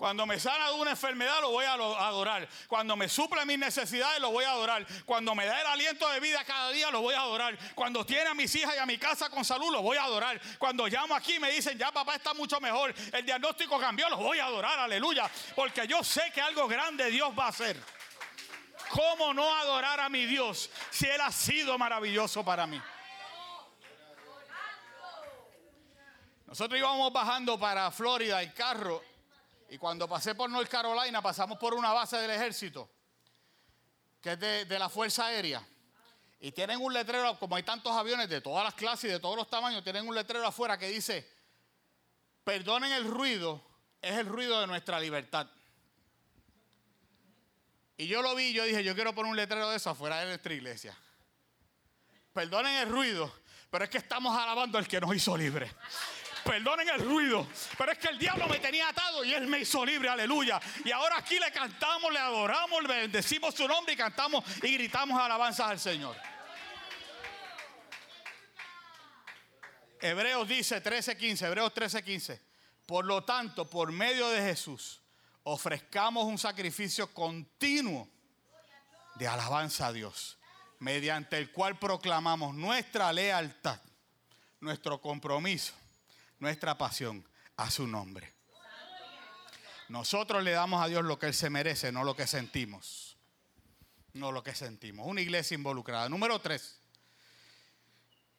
Cuando 0.00 0.24
me 0.24 0.40
sana 0.40 0.68
de 0.68 0.80
una 0.80 0.92
enfermedad 0.92 1.42
lo 1.42 1.50
voy 1.50 1.66
a 1.66 1.74
adorar. 1.74 2.48
Cuando 2.68 2.96
me 2.96 3.06
suple 3.06 3.44
mis 3.44 3.58
necesidades 3.58 4.18
lo 4.18 4.30
voy 4.30 4.46
a 4.46 4.52
adorar. 4.52 4.86
Cuando 5.04 5.34
me 5.34 5.44
da 5.44 5.60
el 5.60 5.66
aliento 5.66 6.08
de 6.08 6.20
vida 6.20 6.42
cada 6.42 6.70
día 6.70 6.90
lo 6.90 7.02
voy 7.02 7.14
a 7.14 7.20
adorar. 7.20 7.58
Cuando 7.74 8.06
tiene 8.06 8.30
a 8.30 8.32
mis 8.32 8.54
hijas 8.54 8.74
y 8.76 8.78
a 8.78 8.86
mi 8.86 8.96
casa 8.96 9.28
con 9.28 9.44
salud 9.44 9.70
lo 9.70 9.82
voy 9.82 9.98
a 9.98 10.04
adorar. 10.04 10.40
Cuando 10.56 10.86
llamo 10.86 11.14
aquí 11.14 11.34
y 11.34 11.38
me 11.38 11.50
dicen 11.50 11.76
ya 11.76 11.92
papá 11.92 12.14
está 12.14 12.32
mucho 12.32 12.58
mejor. 12.62 12.94
El 13.12 13.26
diagnóstico 13.26 13.78
cambió, 13.78 14.08
lo 14.08 14.16
voy 14.16 14.38
a 14.38 14.46
adorar. 14.46 14.78
Aleluya. 14.78 15.30
Porque 15.54 15.86
yo 15.86 16.02
sé 16.02 16.32
que 16.32 16.40
algo 16.40 16.66
grande 16.66 17.10
Dios 17.10 17.38
va 17.38 17.44
a 17.44 17.48
hacer. 17.48 17.76
¿Cómo 18.88 19.34
no 19.34 19.54
adorar 19.54 20.00
a 20.00 20.08
mi 20.08 20.24
Dios 20.24 20.70
si 20.88 21.08
Él 21.08 21.20
ha 21.20 21.30
sido 21.30 21.76
maravilloso 21.76 22.42
para 22.42 22.66
mí? 22.66 22.80
Nosotros 26.46 26.80
íbamos 26.80 27.12
bajando 27.12 27.60
para 27.60 27.90
Florida 27.90 28.42
en 28.42 28.50
carro 28.52 29.09
y 29.70 29.78
cuando 29.78 30.08
pasé 30.08 30.34
por 30.34 30.50
North 30.50 30.68
Carolina 30.68 31.22
pasamos 31.22 31.56
por 31.56 31.74
una 31.74 31.92
base 31.92 32.16
del 32.16 32.32
ejército 32.32 32.90
que 34.20 34.32
es 34.32 34.68
de, 34.68 34.78
la 34.78 34.90
Fuerza 34.90 35.26
Aérea. 35.26 35.66
Y 36.40 36.52
tienen 36.52 36.78
un 36.82 36.92
letrero, 36.92 37.38
como 37.38 37.56
hay 37.56 37.62
tantos 37.62 37.92
aviones 37.92 38.28
de 38.28 38.42
todas 38.42 38.64
las 38.64 38.74
clases 38.74 39.04
y 39.04 39.12
de 39.12 39.20
todos 39.20 39.36
los 39.36 39.48
tamaños, 39.48 39.82
tienen 39.82 40.06
un 40.06 40.14
letrero 40.14 40.46
afuera 40.46 40.76
que 40.76 40.88
dice, 40.88 41.26
perdonen 42.44 42.92
el 42.92 43.04
ruido, 43.04 43.62
es 44.02 44.18
el 44.18 44.26
ruido 44.26 44.60
de 44.60 44.66
nuestra 44.66 45.00
libertad. 45.00 45.46
Y 47.96 48.08
yo 48.08 48.20
lo 48.20 48.34
vi 48.34 48.48
y 48.48 48.52
yo 48.52 48.64
dije, 48.64 48.84
yo 48.84 48.94
quiero 48.94 49.14
poner 49.14 49.30
un 49.30 49.36
letrero 49.36 49.70
de 49.70 49.76
eso 49.76 49.88
afuera 49.88 50.18
de 50.20 50.26
nuestra 50.26 50.52
iglesia. 50.52 50.94
Perdonen 52.34 52.74
el 52.74 52.88
ruido, 52.88 53.32
pero 53.70 53.84
es 53.84 53.90
que 53.90 53.98
estamos 53.98 54.36
alabando 54.36 54.76
al 54.76 54.86
que 54.86 55.00
nos 55.00 55.14
hizo 55.14 55.34
libre 55.36 55.70
perdonen 56.44 56.88
el 56.88 57.00
ruido, 57.00 57.46
pero 57.76 57.92
es 57.92 57.98
que 57.98 58.08
el 58.08 58.18
diablo 58.18 58.48
me 58.48 58.58
tenía 58.58 58.88
atado 58.88 59.24
y 59.24 59.32
él 59.32 59.46
me 59.46 59.60
hizo 59.60 59.84
libre, 59.84 60.08
aleluya. 60.08 60.60
Y 60.84 60.90
ahora 60.90 61.18
aquí 61.18 61.38
le 61.38 61.50
cantamos, 61.50 62.12
le 62.12 62.18
adoramos, 62.18 62.82
le 62.82 62.88
bendecimos 62.88 63.54
su 63.54 63.66
nombre 63.66 63.94
y 63.94 63.96
cantamos 63.96 64.44
y 64.62 64.74
gritamos 64.74 65.20
alabanzas 65.20 65.68
al 65.68 65.80
Señor. 65.80 66.16
Hebreos 70.00 70.48
dice 70.48 70.82
13:15, 70.82 71.46
Hebreos 71.46 71.72
13:15. 71.74 72.40
Por 72.86 73.04
lo 73.04 73.22
tanto, 73.22 73.68
por 73.68 73.92
medio 73.92 74.28
de 74.30 74.40
Jesús, 74.40 75.00
ofrezcamos 75.44 76.24
un 76.24 76.38
sacrificio 76.38 77.12
continuo 77.12 78.08
de 79.14 79.28
alabanza 79.28 79.88
a 79.88 79.92
Dios, 79.92 80.38
mediante 80.78 81.36
el 81.38 81.52
cual 81.52 81.78
proclamamos 81.78 82.54
nuestra 82.54 83.12
lealtad, 83.12 83.80
nuestro 84.60 85.00
compromiso 85.00 85.79
nuestra 86.40 86.76
pasión 86.76 87.24
a 87.56 87.70
su 87.70 87.86
nombre. 87.86 88.34
Nosotros 89.88 90.42
le 90.42 90.52
damos 90.52 90.82
a 90.82 90.88
Dios 90.88 91.04
lo 91.04 91.18
que 91.18 91.26
Él 91.26 91.34
se 91.34 91.50
merece, 91.50 91.92
no 91.92 92.04
lo 92.04 92.16
que 92.16 92.26
sentimos. 92.26 93.16
No 94.12 94.32
lo 94.32 94.42
que 94.42 94.54
sentimos. 94.54 95.06
Una 95.06 95.20
iglesia 95.20 95.54
involucrada. 95.54 96.08
Número 96.08 96.40
tres. 96.40 96.80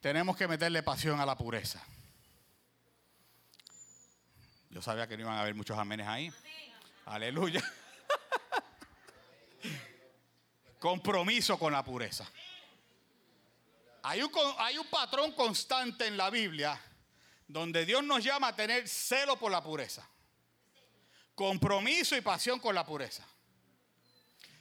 Tenemos 0.01 0.35
que 0.35 0.47
meterle 0.47 0.83
pasión 0.83 1.19
a 1.19 1.25
la 1.25 1.37
pureza. 1.37 1.81
Yo 4.69 4.81
sabía 4.81 5.07
que 5.07 5.15
no 5.15 5.23
iban 5.23 5.35
a 5.35 5.41
haber 5.41 5.53
muchos 5.53 5.77
amenes 5.77 6.07
ahí. 6.07 6.33
Aleluya. 7.05 7.61
Compromiso 10.79 11.59
con 11.59 11.73
la 11.73 11.83
pureza. 11.83 12.25
Hay 14.03 14.23
un, 14.23 14.31
hay 14.57 14.77
un 14.77 14.87
patrón 14.87 15.33
constante 15.33 16.07
en 16.07 16.17
la 16.17 16.29
Biblia 16.29 16.79
donde 17.51 17.85
Dios 17.85 18.03
nos 18.03 18.23
llama 18.23 18.49
a 18.49 18.55
tener 18.55 18.87
celo 18.87 19.37
por 19.37 19.51
la 19.51 19.61
pureza. 19.61 20.07
Compromiso 21.35 22.15
y 22.15 22.21
pasión 22.21 22.59
con 22.59 22.73
la 22.73 22.85
pureza. 22.85 23.25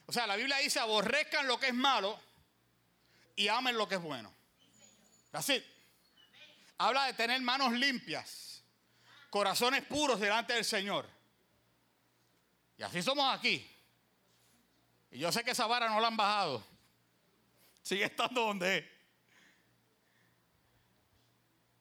O 0.07 0.13
sea, 0.13 0.27
la 0.27 0.37
Biblia 0.37 0.57
dice, 0.59 0.81
aborrezcan 0.81 1.47
lo 1.47 1.59
que 1.59 1.69
es 1.69 1.75
malo 1.75 2.19
y 3.37 3.49
amen 3.49 3.77
lo 3.77 3.89
que 3.89 3.95
es 3.95 4.03
bueno. 4.03 4.33
Así. 5.33 5.65
Habla 6.79 7.07
de 7.07 7.13
tener 7.13 7.41
manos 7.43 7.73
limpias, 7.73 8.63
corazones 9.29 9.85
puros 9.85 10.19
delante 10.19 10.55
del 10.55 10.65
Señor. 10.65 11.07
Y 12.79 12.83
así 12.83 13.03
somos 13.03 13.33
aquí. 13.33 13.71
Y 15.11 15.19
yo 15.19 15.31
sé 15.31 15.45
que 15.45 15.51
esa 15.51 15.67
vara 15.67 15.89
no 15.91 16.01
la 16.01 16.09
han 16.09 16.17
bajado. 16.17 16.65
Sigue 17.83 18.05
estando 18.05 18.41
donde 18.41 18.79
es. 18.79 18.85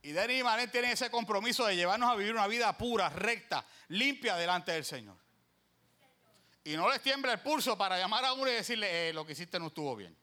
Y 0.01 0.13
Denny 0.13 0.39
y 0.39 0.43
Manet 0.43 0.71
tienen 0.71 0.91
ese 0.91 1.11
compromiso 1.11 1.65
de 1.65 1.75
llevarnos 1.75 2.09
a 2.09 2.15
vivir 2.15 2.33
una 2.33 2.47
vida 2.47 2.77
pura, 2.77 3.09
recta, 3.09 3.65
limpia 3.89 4.37
delante 4.37 4.71
del 4.71 4.85
Señor. 4.85 5.17
Y 6.63 6.77
no 6.77 6.89
les 6.89 7.01
tiembla 7.01 7.33
el 7.33 7.41
pulso 7.41 7.77
para 7.77 7.97
llamar 7.97 8.23
a 8.23 8.31
uno 8.33 8.49
y 8.49 8.53
decirle, 8.53 9.09
eh, 9.09 9.13
lo 9.13 9.25
que 9.25 9.33
hiciste 9.33 9.59
no 9.59 9.67
estuvo 9.67 9.95
bien. 9.95 10.17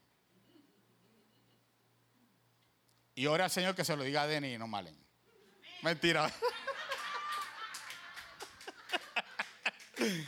Y 3.14 3.27
ora 3.27 3.45
al 3.45 3.51
Señor 3.51 3.74
que 3.74 3.85
se 3.85 3.95
lo 3.97 4.03
diga 4.03 4.22
a 4.22 4.27
Denny 4.27 4.55
y 4.55 4.59
no 4.59 4.66
Malen. 4.66 4.99
Mentira. 5.83 6.33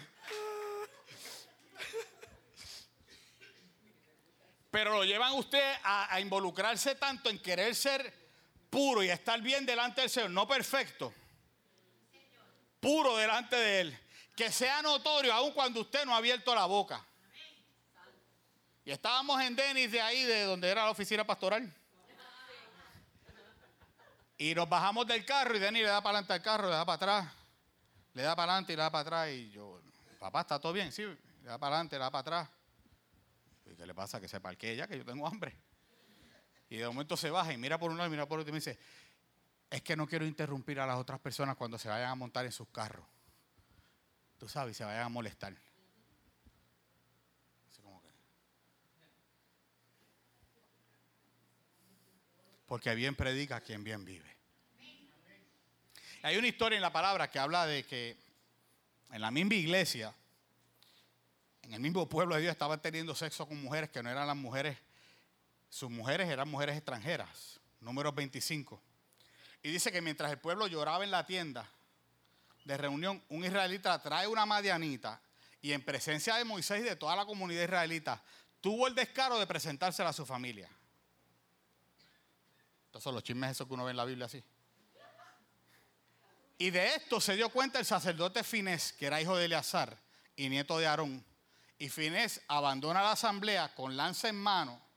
Pero 4.71 4.93
lo 4.93 5.05
llevan 5.05 5.33
usted 5.33 5.77
a 5.83 6.21
involucrarse 6.21 6.95
tanto 6.97 7.31
en 7.31 7.39
querer 7.39 7.75
ser 7.75 8.28
puro 8.71 9.03
y 9.03 9.11
estar 9.11 9.41
bien 9.41 9.67
delante 9.67 10.03
del 10.03 10.11
Señor, 10.11 10.31
no 10.31 10.47
perfecto, 10.47 11.13
puro 12.81 13.17
delante 13.17 13.57
de 13.57 13.81
Él, 13.81 13.99
que 14.37 14.53
sea 14.53 14.83
notorio 14.83 15.33
aun 15.33 15.53
cuando 15.53 15.81
usted 15.81 16.05
no 16.05 16.15
ha 16.15 16.19
abierto 16.19 16.55
la 16.55 16.67
boca. 16.67 17.05
Y 18.85 18.91
estábamos 18.91 19.41
en 19.43 19.55
Denis 19.55 19.93
de 19.93 20.01
ahí, 20.01 20.25
de 20.25 20.45
donde 20.45 20.69
era 20.69 20.85
la 20.85 20.91
oficina 20.91 21.23
pastoral. 21.27 21.71
Y 24.39 24.55
nos 24.55 24.69
bajamos 24.69 25.07
del 25.07 25.25
carro 25.25 25.57
y 25.57 25.59
Denis 25.59 25.83
le 25.83 25.89
da 25.89 26.01
para 26.01 26.19
adelante 26.19 26.33
al 26.33 26.43
carro, 26.43 26.69
le 26.69 26.75
da 26.75 26.87
para 26.87 26.95
atrás, 26.95 27.33
le 28.15 28.23
da 28.23 28.37
para 28.37 28.53
adelante 28.53 28.73
y 28.73 28.77
le 28.77 28.83
da 28.83 28.91
para 28.91 29.03
atrás. 29.03 29.31
Y 29.31 29.51
yo, 29.51 29.83
papá, 30.19 30.43
¿está 30.43 30.61
todo 30.61 30.73
bien? 30.73 30.93
Sí, 30.93 31.03
le 31.03 31.17
da 31.43 31.59
para 31.59 31.75
adelante, 31.75 31.97
le 31.97 32.01
da 32.01 32.11
para 32.11 32.21
atrás. 32.21 32.49
¿Y 33.67 33.75
qué 33.75 33.85
le 33.85 33.95
pasa? 33.95 34.21
Que 34.21 34.29
se 34.29 34.41
parquee 34.41 34.77
ya, 34.77 34.87
que 34.87 34.97
yo 34.97 35.05
tengo 35.05 35.27
hambre. 35.27 35.68
Y 36.71 36.77
de 36.77 36.87
momento 36.87 37.17
se 37.17 37.31
baja 37.31 37.53
y 37.53 37.57
mira 37.57 37.79
por 37.79 37.91
un 37.91 37.97
lado 37.97 38.09
y 38.09 38.11
mira 38.11 38.27
por 38.27 38.41
otro 38.41 38.51
y 38.51 38.53
me 38.53 38.59
dice, 38.59 38.79
es 39.71 39.83
que 39.83 39.97
no 39.97 40.07
quiero 40.07 40.27
interrumpir 40.27 40.81
a 40.81 40.87
las 40.87 40.97
otras 40.97 41.19
personas 41.21 41.57
cuando 41.57 41.79
se 41.79 41.89
vayan 41.89 42.11
a 42.11 42.15
montar 42.15 42.45
en 42.45 42.53
sus 42.53 42.69
carros. 42.69 43.07
Tú 44.39 44.49
sabes, 44.49 44.77
se 44.77 44.85
vayan 44.85 45.05
a 45.05 45.09
molestar. 45.09 45.55
Porque 52.67 52.95
bien 52.95 53.15
predica 53.17 53.63
quien 53.63 53.83
bien 53.83 54.05
vive. 54.05 54.37
Hay 56.23 56.37
una 56.37 56.49
historia 56.49 56.77
en 56.77 56.83
la 56.83 56.93
palabra 56.93 57.31
que 57.31 57.39
habla 57.39 57.65
de 57.65 57.85
que 57.85 58.19
en 59.11 59.23
la 59.23 59.31
misma 59.31 59.55
iglesia, 59.55 60.15
en 61.63 61.73
el 61.73 61.81
mismo 61.81 62.07
pueblo 62.09 62.35
de 62.35 62.43
Dios, 62.43 62.53
estaban 62.53 62.83
teniendo 62.83 63.15
sexo 63.15 63.47
con 63.49 63.63
mujeres 63.63 63.89
que 63.89 64.03
no 64.03 64.11
eran 64.11 64.27
las 64.27 64.37
mujeres 64.37 64.77
sus 65.69 65.91
mujeres 65.91 66.29
eran 66.29 66.49
mujeres 66.49 66.77
extranjeras, 66.77 67.61
número 67.81 68.13
25. 68.13 68.81
Y 69.63 69.71
dice 69.71 69.93
que 69.93 70.01
mientras 70.01 70.31
el 70.31 70.39
pueblo 70.39 70.67
lloraba 70.67 71.05
en 71.05 71.11
la 71.11 71.27
tienda 71.27 71.69
de 72.65 72.77
reunión, 72.77 73.23
un 73.29 73.45
israelita 73.45 74.01
trae 74.01 74.27
una 74.27 74.47
madianita 74.47 75.21
y 75.61 75.73
en 75.73 75.85
presencia 75.85 76.37
de 76.37 76.45
Moisés 76.45 76.81
y 76.81 76.85
de 76.85 76.97
toda 76.97 77.17
la 77.17 77.27
comunidad 77.27 77.65
israelita, 77.65 78.23
tuvo 78.61 78.87
el 78.87 78.95
descaro 78.95 79.39
de 79.39 79.47
presentársela 79.47 80.11
a 80.11 80.13
su 80.13 80.25
familia. 80.25 80.71
Estos 82.87 83.03
son 83.03 83.15
los 83.15 83.23
chismes 83.23 83.51
esos 83.51 83.67
que 83.67 83.75
uno 83.75 83.85
ve 83.85 83.91
en 83.91 83.97
la 83.97 84.05
Biblia 84.05 84.27
así. 84.27 84.43
Y 86.57 86.71
de 86.71 86.95
esto 86.95 87.21
se 87.21 87.37
dio 87.37 87.51
cuenta 87.51 87.79
el 87.79 87.85
sacerdote 87.85 88.43
Finés, 88.43 88.93
que 88.93 89.07
era 89.07 89.21
hijo 89.21 89.37
de 89.37 89.45
Eleazar 89.45 89.97
y 90.35 90.49
nieto 90.49 90.79
de 90.79 90.87
Aarón. 90.87 91.25
Y 91.79 91.89
Finés 91.89 92.41
abandona 92.49 93.03
la 93.03 93.13
asamblea 93.13 93.75
con 93.75 93.97
lanza 93.97 94.29
en 94.29 94.37
mano 94.37 94.88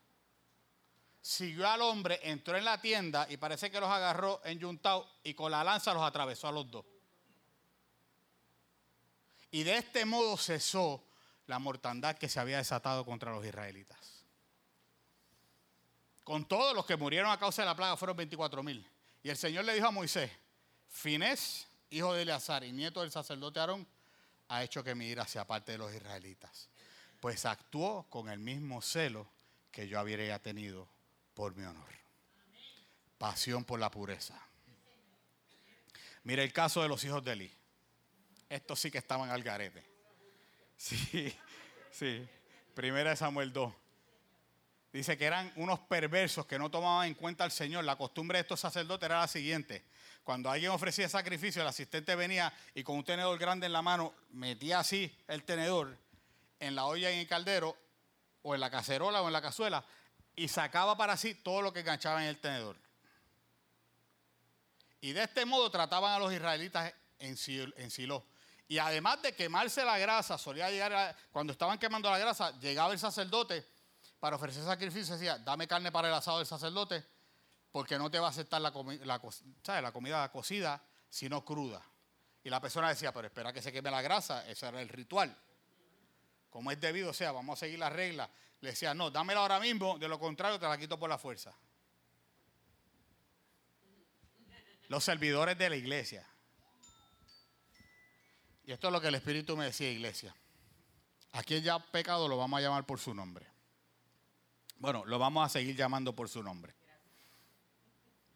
siguió 1.22 1.68
al 1.68 1.80
hombre, 1.80 2.18
entró 2.24 2.56
en 2.56 2.64
la 2.64 2.80
tienda 2.80 3.26
y 3.30 3.36
parece 3.36 3.70
que 3.70 3.80
los 3.80 3.88
agarró 3.88 4.42
en 4.44 4.58
Yuntao 4.58 5.08
y 5.22 5.32
con 5.34 5.52
la 5.52 5.62
lanza 5.64 5.94
los 5.94 6.02
atravesó 6.02 6.48
a 6.48 6.52
los 6.52 6.70
dos. 6.70 6.84
Y 9.52 9.62
de 9.62 9.76
este 9.76 10.04
modo 10.04 10.36
cesó 10.36 11.04
la 11.46 11.58
mortandad 11.58 12.16
que 12.18 12.28
se 12.28 12.40
había 12.40 12.58
desatado 12.58 13.04
contra 13.04 13.32
los 13.32 13.44
israelitas. 13.46 14.24
Con 16.24 16.46
todos 16.46 16.74
los 16.74 16.86
que 16.86 16.96
murieron 16.96 17.30
a 17.30 17.38
causa 17.38 17.62
de 17.62 17.66
la 17.66 17.76
plaga 17.76 17.96
fueron 17.96 18.16
24 18.16 18.62
mil. 18.62 18.88
Y 19.22 19.30
el 19.30 19.36
Señor 19.36 19.64
le 19.64 19.74
dijo 19.74 19.86
a 19.86 19.90
Moisés, 19.90 20.30
Finés, 20.88 21.66
hijo 21.90 22.12
de 22.14 22.22
Eleazar 22.22 22.64
y 22.64 22.72
nieto 22.72 23.00
del 23.00 23.10
sacerdote 23.10 23.60
Aarón, 23.60 23.86
ha 24.48 24.62
hecho 24.62 24.82
que 24.82 24.94
mi 24.94 25.06
ira 25.06 25.26
sea 25.26 25.46
parte 25.46 25.72
de 25.72 25.78
los 25.78 25.94
israelitas. 25.94 26.68
Pues 27.20 27.44
actuó 27.46 28.06
con 28.08 28.28
el 28.28 28.38
mismo 28.38 28.82
celo 28.82 29.28
que 29.70 29.86
yo 29.88 29.98
habría 29.98 30.38
tenido 30.40 30.88
por 31.34 31.54
mi 31.56 31.64
honor. 31.64 31.88
Pasión 33.18 33.64
por 33.64 33.78
la 33.78 33.90
pureza. 33.90 34.40
Mira 36.24 36.42
el 36.42 36.52
caso 36.52 36.82
de 36.82 36.88
los 36.88 37.02
hijos 37.04 37.24
de 37.24 37.32
Eli. 37.32 37.52
Estos 38.48 38.80
sí 38.80 38.90
que 38.90 38.98
estaban 38.98 39.30
al 39.30 39.42
garete. 39.42 39.84
Sí, 40.76 41.32
sí. 41.90 42.28
Primera 42.74 43.10
de 43.10 43.16
Samuel 43.16 43.52
2. 43.52 43.72
Dice 44.92 45.16
que 45.16 45.24
eran 45.24 45.52
unos 45.56 45.80
perversos 45.80 46.44
que 46.44 46.58
no 46.58 46.70
tomaban 46.70 47.08
en 47.08 47.14
cuenta 47.14 47.44
al 47.44 47.50
Señor. 47.50 47.84
La 47.84 47.96
costumbre 47.96 48.38
de 48.38 48.42
estos 48.42 48.60
sacerdotes 48.60 49.06
era 49.06 49.20
la 49.20 49.28
siguiente. 49.28 49.84
Cuando 50.22 50.50
alguien 50.50 50.70
ofrecía 50.70 51.08
sacrificio, 51.08 51.62
el 51.62 51.68
asistente 51.68 52.14
venía 52.14 52.52
y 52.74 52.82
con 52.82 52.96
un 52.96 53.04
tenedor 53.04 53.38
grande 53.38 53.66
en 53.66 53.72
la 53.72 53.82
mano 53.82 54.12
metía 54.30 54.80
así 54.80 55.16
el 55.28 55.44
tenedor 55.44 55.96
en 56.60 56.74
la 56.74 56.84
olla 56.84 57.10
en 57.10 57.20
el 57.20 57.26
caldero 57.26 57.76
o 58.42 58.54
en 58.54 58.60
la 58.60 58.70
cacerola 58.70 59.22
o 59.22 59.26
en 59.26 59.32
la 59.32 59.42
cazuela 59.42 59.84
y 60.36 60.48
sacaba 60.48 60.96
para 60.96 61.16
sí 61.16 61.34
todo 61.34 61.62
lo 61.62 61.72
que 61.72 61.80
enganchaba 61.80 62.22
en 62.22 62.28
el 62.28 62.38
tenedor. 62.38 62.76
Y 65.00 65.12
de 65.12 65.24
este 65.24 65.44
modo 65.44 65.70
trataban 65.70 66.12
a 66.12 66.18
los 66.18 66.32
israelitas 66.32 66.92
en 67.18 67.36
Silo. 67.36 68.24
Y 68.68 68.78
además 68.78 69.20
de 69.20 69.34
quemarse 69.34 69.84
la 69.84 69.98
grasa, 69.98 70.38
solía 70.38 70.70
llegar, 70.70 71.14
cuando 71.30 71.52
estaban 71.52 71.78
quemando 71.78 72.10
la 72.10 72.18
grasa, 72.18 72.58
llegaba 72.58 72.92
el 72.92 72.98
sacerdote 72.98 73.66
para 74.18 74.36
ofrecer 74.36 74.64
sacrificio 74.64 75.14
y 75.14 75.18
decía, 75.18 75.38
dame 75.38 75.66
carne 75.66 75.92
para 75.92 76.08
el 76.08 76.14
asado 76.14 76.38
del 76.38 76.46
sacerdote, 76.46 77.04
porque 77.70 77.98
no 77.98 78.10
te 78.10 78.18
va 78.18 78.28
a 78.28 78.30
aceptar 78.30 78.62
la, 78.62 78.72
la 79.80 79.92
comida 79.92 80.30
cocida, 80.30 80.82
sino 81.10 81.44
cruda. 81.44 81.82
Y 82.44 82.50
la 82.50 82.60
persona 82.60 82.88
decía, 82.88 83.12
pero 83.12 83.26
espera 83.26 83.52
que 83.52 83.60
se 83.60 83.72
queme 83.72 83.90
la 83.90 84.00
grasa, 84.00 84.48
ese 84.48 84.66
era 84.66 84.80
el 84.80 84.88
ritual. 84.88 85.36
Como 86.48 86.70
es 86.70 86.80
debido, 86.80 87.10
o 87.10 87.14
sea, 87.14 87.32
vamos 87.32 87.58
a 87.58 87.60
seguir 87.60 87.78
la 87.78 87.90
regla. 87.90 88.30
Le 88.62 88.70
decía, 88.70 88.94
no, 88.94 89.10
dámela 89.10 89.40
ahora 89.40 89.58
mismo, 89.58 89.98
de 89.98 90.06
lo 90.06 90.20
contrario 90.20 90.58
te 90.58 90.66
la 90.66 90.78
quito 90.78 90.96
por 90.96 91.10
la 91.10 91.18
fuerza. 91.18 91.52
Los 94.88 95.02
servidores 95.02 95.58
de 95.58 95.68
la 95.68 95.76
iglesia. 95.76 96.24
Y 98.64 98.70
esto 98.70 98.86
es 98.86 98.92
lo 98.92 99.00
que 99.00 99.08
el 99.08 99.16
Espíritu 99.16 99.56
me 99.56 99.64
decía, 99.64 99.90
iglesia. 99.90 100.34
Aquí 101.32 101.60
ya 101.60 101.80
pecado 101.80 102.28
lo 102.28 102.36
vamos 102.36 102.58
a 102.58 102.62
llamar 102.62 102.86
por 102.86 103.00
su 103.00 103.12
nombre. 103.12 103.44
Bueno, 104.76 105.04
lo 105.06 105.18
vamos 105.18 105.44
a 105.44 105.48
seguir 105.48 105.74
llamando 105.74 106.14
por 106.14 106.28
su 106.28 106.40
nombre. 106.40 106.72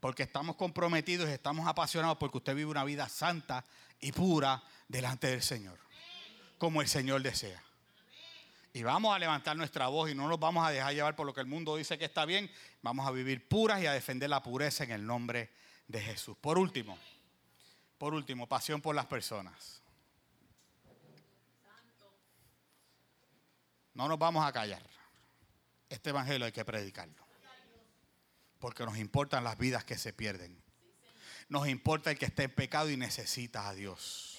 Porque 0.01 0.25
estamos 0.25 0.57
comprometidos 0.57 1.29
y 1.29 1.33
estamos 1.33 1.69
apasionados 1.69 2.19
porque 2.19 2.39
usted 2.39 2.57
vive 2.57 2.71
una 2.71 2.85
vida 2.85 3.09
santa 3.09 3.65
y 4.01 4.11
pura 4.11 4.61
delante 4.89 5.29
del 5.29 5.43
Señor. 5.43 5.79
Como 6.59 6.83
el 6.83 6.89
Señor 6.89 7.23
desea. 7.23 7.66
Y 8.77 8.83
vamos 8.83 9.17
a 9.17 9.19
levantar 9.19 9.57
nuestra 9.57 9.89
voz 9.89 10.11
y 10.11 10.15
no 10.15 10.29
nos 10.29 10.39
vamos 10.39 10.67
a 10.67 10.71
dejar 10.71 10.93
llevar 10.93 11.17
por 11.17 11.25
lo 11.25 11.33
que 11.33 11.41
el 11.41 11.47
mundo 11.47 11.77
dice 11.77 11.97
que 11.97 12.05
está 12.05 12.27
bien. 12.27 12.51
Vamos 12.83 13.07
a 13.07 13.11
vivir 13.11 13.49
puras 13.49 13.81
y 13.81 13.87
a 13.87 13.93
defender 13.95 14.29
la 14.29 14.43
pureza 14.43 14.85
en 14.85 14.91
el 14.91 15.07
nombre 15.07 15.49
de 15.89 15.99
Jesús. 15.99 16.37
Por 16.39 16.59
último, 16.59 16.99
por 17.97 18.13
último, 18.13 18.47
pasión 18.47 18.83
por 18.83 18.95
las 18.95 19.07
personas. 19.07 19.81
No 23.95 24.09
nos 24.09 24.19
vamos 24.19 24.47
a 24.47 24.53
callar 24.53 24.83
este 25.89 26.11
evangelio 26.11 26.45
hay 26.45 26.53
que 26.53 26.67
predicarlo. 26.67 27.25
Porque 28.59 28.85
nos 28.85 28.99
importan 28.99 29.43
las 29.43 29.57
vidas 29.57 29.87
que 29.87 29.97
se 29.97 30.13
pierden. 30.13 30.63
Nos 31.49 31.67
importa 31.67 32.11
el 32.11 32.19
que 32.19 32.27
está 32.27 32.43
en 32.43 32.55
pecado 32.55 32.91
y 32.91 32.99
necesita 32.99 33.71
a 33.71 33.75
Dios. 33.75 34.37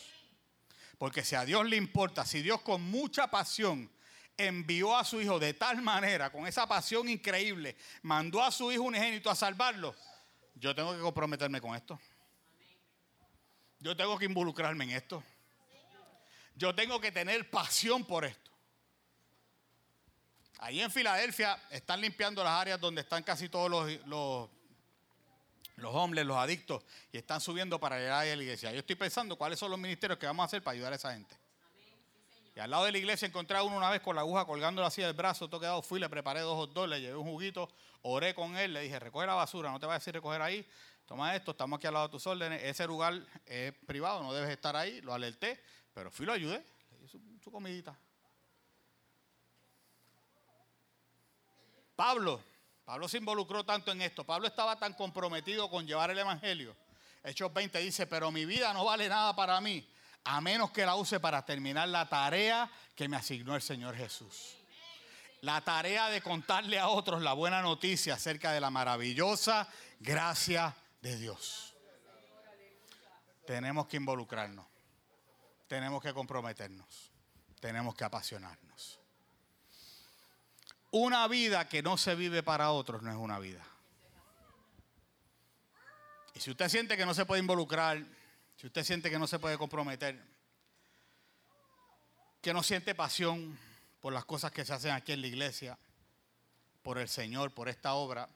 Porque 0.99 1.23
si 1.23 1.33
a 1.33 1.43
Dios 1.43 1.65
le 1.65 1.75
importa, 1.75 2.23
si 2.23 2.43
Dios 2.43 2.61
con 2.61 2.83
mucha 2.83 3.31
pasión 3.31 3.89
envió 4.37 4.95
a 4.95 5.03
su 5.03 5.21
hijo 5.21 5.39
de 5.39 5.53
tal 5.53 5.81
manera, 5.81 6.31
con 6.31 6.45
esa 6.47 6.67
pasión 6.67 7.09
increíble, 7.09 7.75
mandó 8.03 8.43
a 8.43 8.51
su 8.51 8.71
hijo 8.71 8.83
unigénito 8.83 9.29
a 9.29 9.35
salvarlo, 9.35 9.95
yo 10.55 10.73
tengo 10.73 10.95
que 10.95 11.01
comprometerme 11.01 11.61
con 11.61 11.75
esto. 11.75 11.99
Yo 13.79 13.95
tengo 13.95 14.17
que 14.17 14.25
involucrarme 14.25 14.85
en 14.85 14.91
esto. 14.91 15.23
Yo 16.55 16.73
tengo 16.73 16.99
que 16.99 17.11
tener 17.11 17.49
pasión 17.49 18.03
por 18.03 18.25
esto. 18.25 18.51
Ahí 20.59 20.81
en 20.81 20.89
Filadelfia 20.89 21.61
están 21.69 22.01
limpiando 22.01 22.43
las 22.43 22.53
áreas 22.53 22.79
donde 22.79 23.01
están 23.01 23.21
casi 23.21 23.47
todos 23.47 23.69
los, 23.69 24.07
los, 25.75 25.93
hombres, 25.93 26.25
los 26.25 26.35
adictos, 26.35 26.83
y 27.11 27.17
están 27.17 27.39
subiendo 27.39 27.79
para 27.79 27.99
llegar 27.99 28.23
a 28.23 28.35
la 28.35 28.41
iglesia. 28.41 28.71
Yo 28.71 28.79
estoy 28.79 28.95
pensando 28.95 29.35
cuáles 29.35 29.59
son 29.59 29.69
los 29.69 29.79
ministerios 29.79 30.17
que 30.17 30.25
vamos 30.25 30.41
a 30.43 30.47
hacer 30.47 30.63
para 30.63 30.73
ayudar 30.73 30.93
a 30.93 30.95
esa 30.95 31.13
gente. 31.13 31.35
Y 32.57 32.59
al 32.59 32.71
lado 32.71 32.85
de 32.85 32.91
la 32.91 32.97
iglesia 32.97 33.27
encontré 33.27 33.55
a 33.55 33.61
uno 33.61 33.77
una 33.77 33.91
vez 33.91 34.01
con 34.01 34.15
la 34.15 34.23
aguja 34.23 34.43
colgando 34.43 34.83
así 34.83 34.99
del 34.99 35.13
brazo, 35.13 35.47
todo 35.47 35.59
quedado, 35.59 35.83
fui, 35.83 35.99
le 35.99 36.09
preparé 36.09 36.39
dos 36.39 36.57
o 36.57 36.65
dos, 36.65 36.89
le 36.89 36.99
llevé 36.99 37.15
un 37.15 37.27
juguito, 37.27 37.69
oré 38.01 38.33
con 38.33 38.57
él, 38.57 38.73
le 38.73 38.81
dije, 38.81 38.97
recoge 38.97 39.27
la 39.27 39.35
basura, 39.35 39.69
no 39.69 39.79
te 39.79 39.85
vayas 39.85 39.97
a 39.97 40.01
decir 40.01 40.15
recoger 40.15 40.41
ahí, 40.41 40.67
toma 41.05 41.35
esto, 41.35 41.51
estamos 41.51 41.77
aquí 41.77 41.85
al 41.85 41.93
lado 41.93 42.07
de 42.07 42.11
tus 42.13 42.25
órdenes, 42.25 42.63
ese 42.63 42.87
lugar 42.87 43.13
es 43.45 43.73
privado, 43.85 44.23
no 44.23 44.33
debes 44.33 44.49
estar 44.49 44.75
ahí, 44.75 45.01
lo 45.01 45.13
alerté, 45.13 45.63
pero 45.93 46.09
fui, 46.09 46.25
lo 46.25 46.33
ayudé, 46.33 46.65
le 46.89 46.97
di 46.97 47.37
su 47.37 47.51
comidita. 47.51 47.95
Pablo, 51.95 52.41
Pablo 52.85 53.07
se 53.07 53.19
involucró 53.19 53.65
tanto 53.65 53.91
en 53.91 54.01
esto, 54.01 54.23
Pablo 54.23 54.47
estaba 54.47 54.79
tan 54.79 54.95
comprometido 54.95 55.69
con 55.69 55.85
llevar 55.85 56.09
el 56.09 56.17
Evangelio. 56.17 56.75
Hechos 57.23 57.53
20 57.53 57.77
dice, 57.77 58.07
pero 58.07 58.31
mi 58.31 58.45
vida 58.45 58.73
no 58.73 58.83
vale 58.83 59.07
nada 59.07 59.35
para 59.35 59.61
mí, 59.61 59.87
a 60.27 60.41
menos 60.41 60.71
que 60.71 60.85
la 60.85 60.95
use 60.95 61.21
para 61.21 61.45
terminar 61.45 61.87
la 61.87 62.09
tarea 62.09 62.69
que 62.95 63.07
me 63.07 63.15
asignó 63.15 63.55
el 63.55 63.61
Señor 63.61 63.95
Jesús. 63.95 64.57
La 65.41 65.61
tarea 65.61 66.09
de 66.09 66.21
contarle 66.21 66.77
a 66.77 66.89
otros 66.89 67.21
la 67.21 67.31
buena 67.31 67.61
noticia 67.61 68.15
acerca 68.15 68.51
de 68.51 68.59
la 68.59 68.69
maravillosa 68.69 69.69
gracia 70.01 70.75
de 71.01 71.15
Dios. 71.17 71.73
Tenemos 73.45 73.87
que 73.87 73.95
involucrarnos, 73.95 74.65
tenemos 75.69 76.03
que 76.03 76.13
comprometernos, 76.13 77.11
tenemos 77.61 77.95
que 77.95 78.03
apasionarnos. 78.03 78.99
Una 80.91 81.25
vida 81.29 81.69
que 81.69 81.81
no 81.81 81.97
se 81.97 82.15
vive 82.15 82.43
para 82.43 82.71
otros 82.71 83.01
no 83.01 83.11
es 83.11 83.17
una 83.17 83.39
vida. 83.39 83.65
Y 86.33 86.41
si 86.41 86.51
usted 86.51 86.67
siente 86.67 86.97
que 86.97 87.05
no 87.05 87.13
se 87.13 87.25
puede 87.25 87.39
involucrar, 87.39 88.03
si 88.57 88.65
usted 88.67 88.83
siente 88.83 89.09
que 89.09 89.19
no 89.19 89.27
se 89.27 89.37
puede 89.37 89.57
comprometer, 89.57 90.19
que 92.41 92.53
no 92.53 92.63
siente 92.63 92.95
pasión 92.95 93.57
por 94.01 94.13
las 94.13 94.25
cosas 94.25 94.51
que 94.51 94.65
se 94.65 94.73
hacen 94.73 94.91
aquí 94.91 95.11
en 95.11 95.21
la 95.21 95.27
iglesia, 95.27 95.77
por 96.81 96.97
el 96.97 97.07
Señor, 97.07 97.53
por 97.53 97.69
esta 97.69 97.93
obra, 97.93 98.29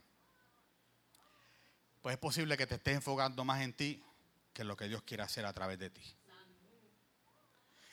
pues 2.01 2.13
es 2.13 2.19
posible 2.19 2.55
que 2.55 2.67
te 2.67 2.75
estés 2.75 2.95
enfocando 2.95 3.43
más 3.43 3.61
en 3.61 3.73
ti 3.73 4.03
que 4.53 4.61
en 4.61 4.67
lo 4.67 4.77
que 4.77 4.87
Dios 4.87 5.01
quiere 5.03 5.23
hacer 5.23 5.45
a 5.45 5.53
través 5.53 5.79
de 5.79 5.89
ti. 5.89 6.03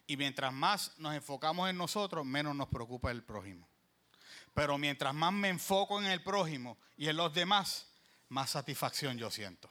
Y 0.07 0.17
mientras 0.17 0.53
más 0.53 0.99
nos 0.99 1.15
enfocamos 1.15 1.69
en 1.71 1.77
nosotros, 1.77 2.27
menos 2.27 2.55
nos 2.55 2.69
preocupa 2.69 3.11
el 3.11 3.23
prójimo. 3.23 3.69
Pero 4.53 4.77
mientras 4.77 5.15
más 5.15 5.33
me 5.33 5.49
enfoco 5.49 6.01
en 6.01 6.07
el 6.07 6.23
prójimo 6.23 6.77
y 6.97 7.09
en 7.09 7.17
los 7.17 7.33
demás, 7.33 7.87
más 8.29 8.51
satisfacción 8.51 9.17
yo 9.17 9.31
siento. 9.31 9.71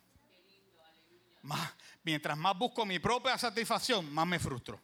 Mientras 2.04 2.38
más 2.38 2.58
busco 2.58 2.86
mi 2.86 3.00
propia 3.00 3.38
satisfacción, 3.38 4.14
más 4.14 4.28
me 4.28 4.40
frustro. 4.40 4.80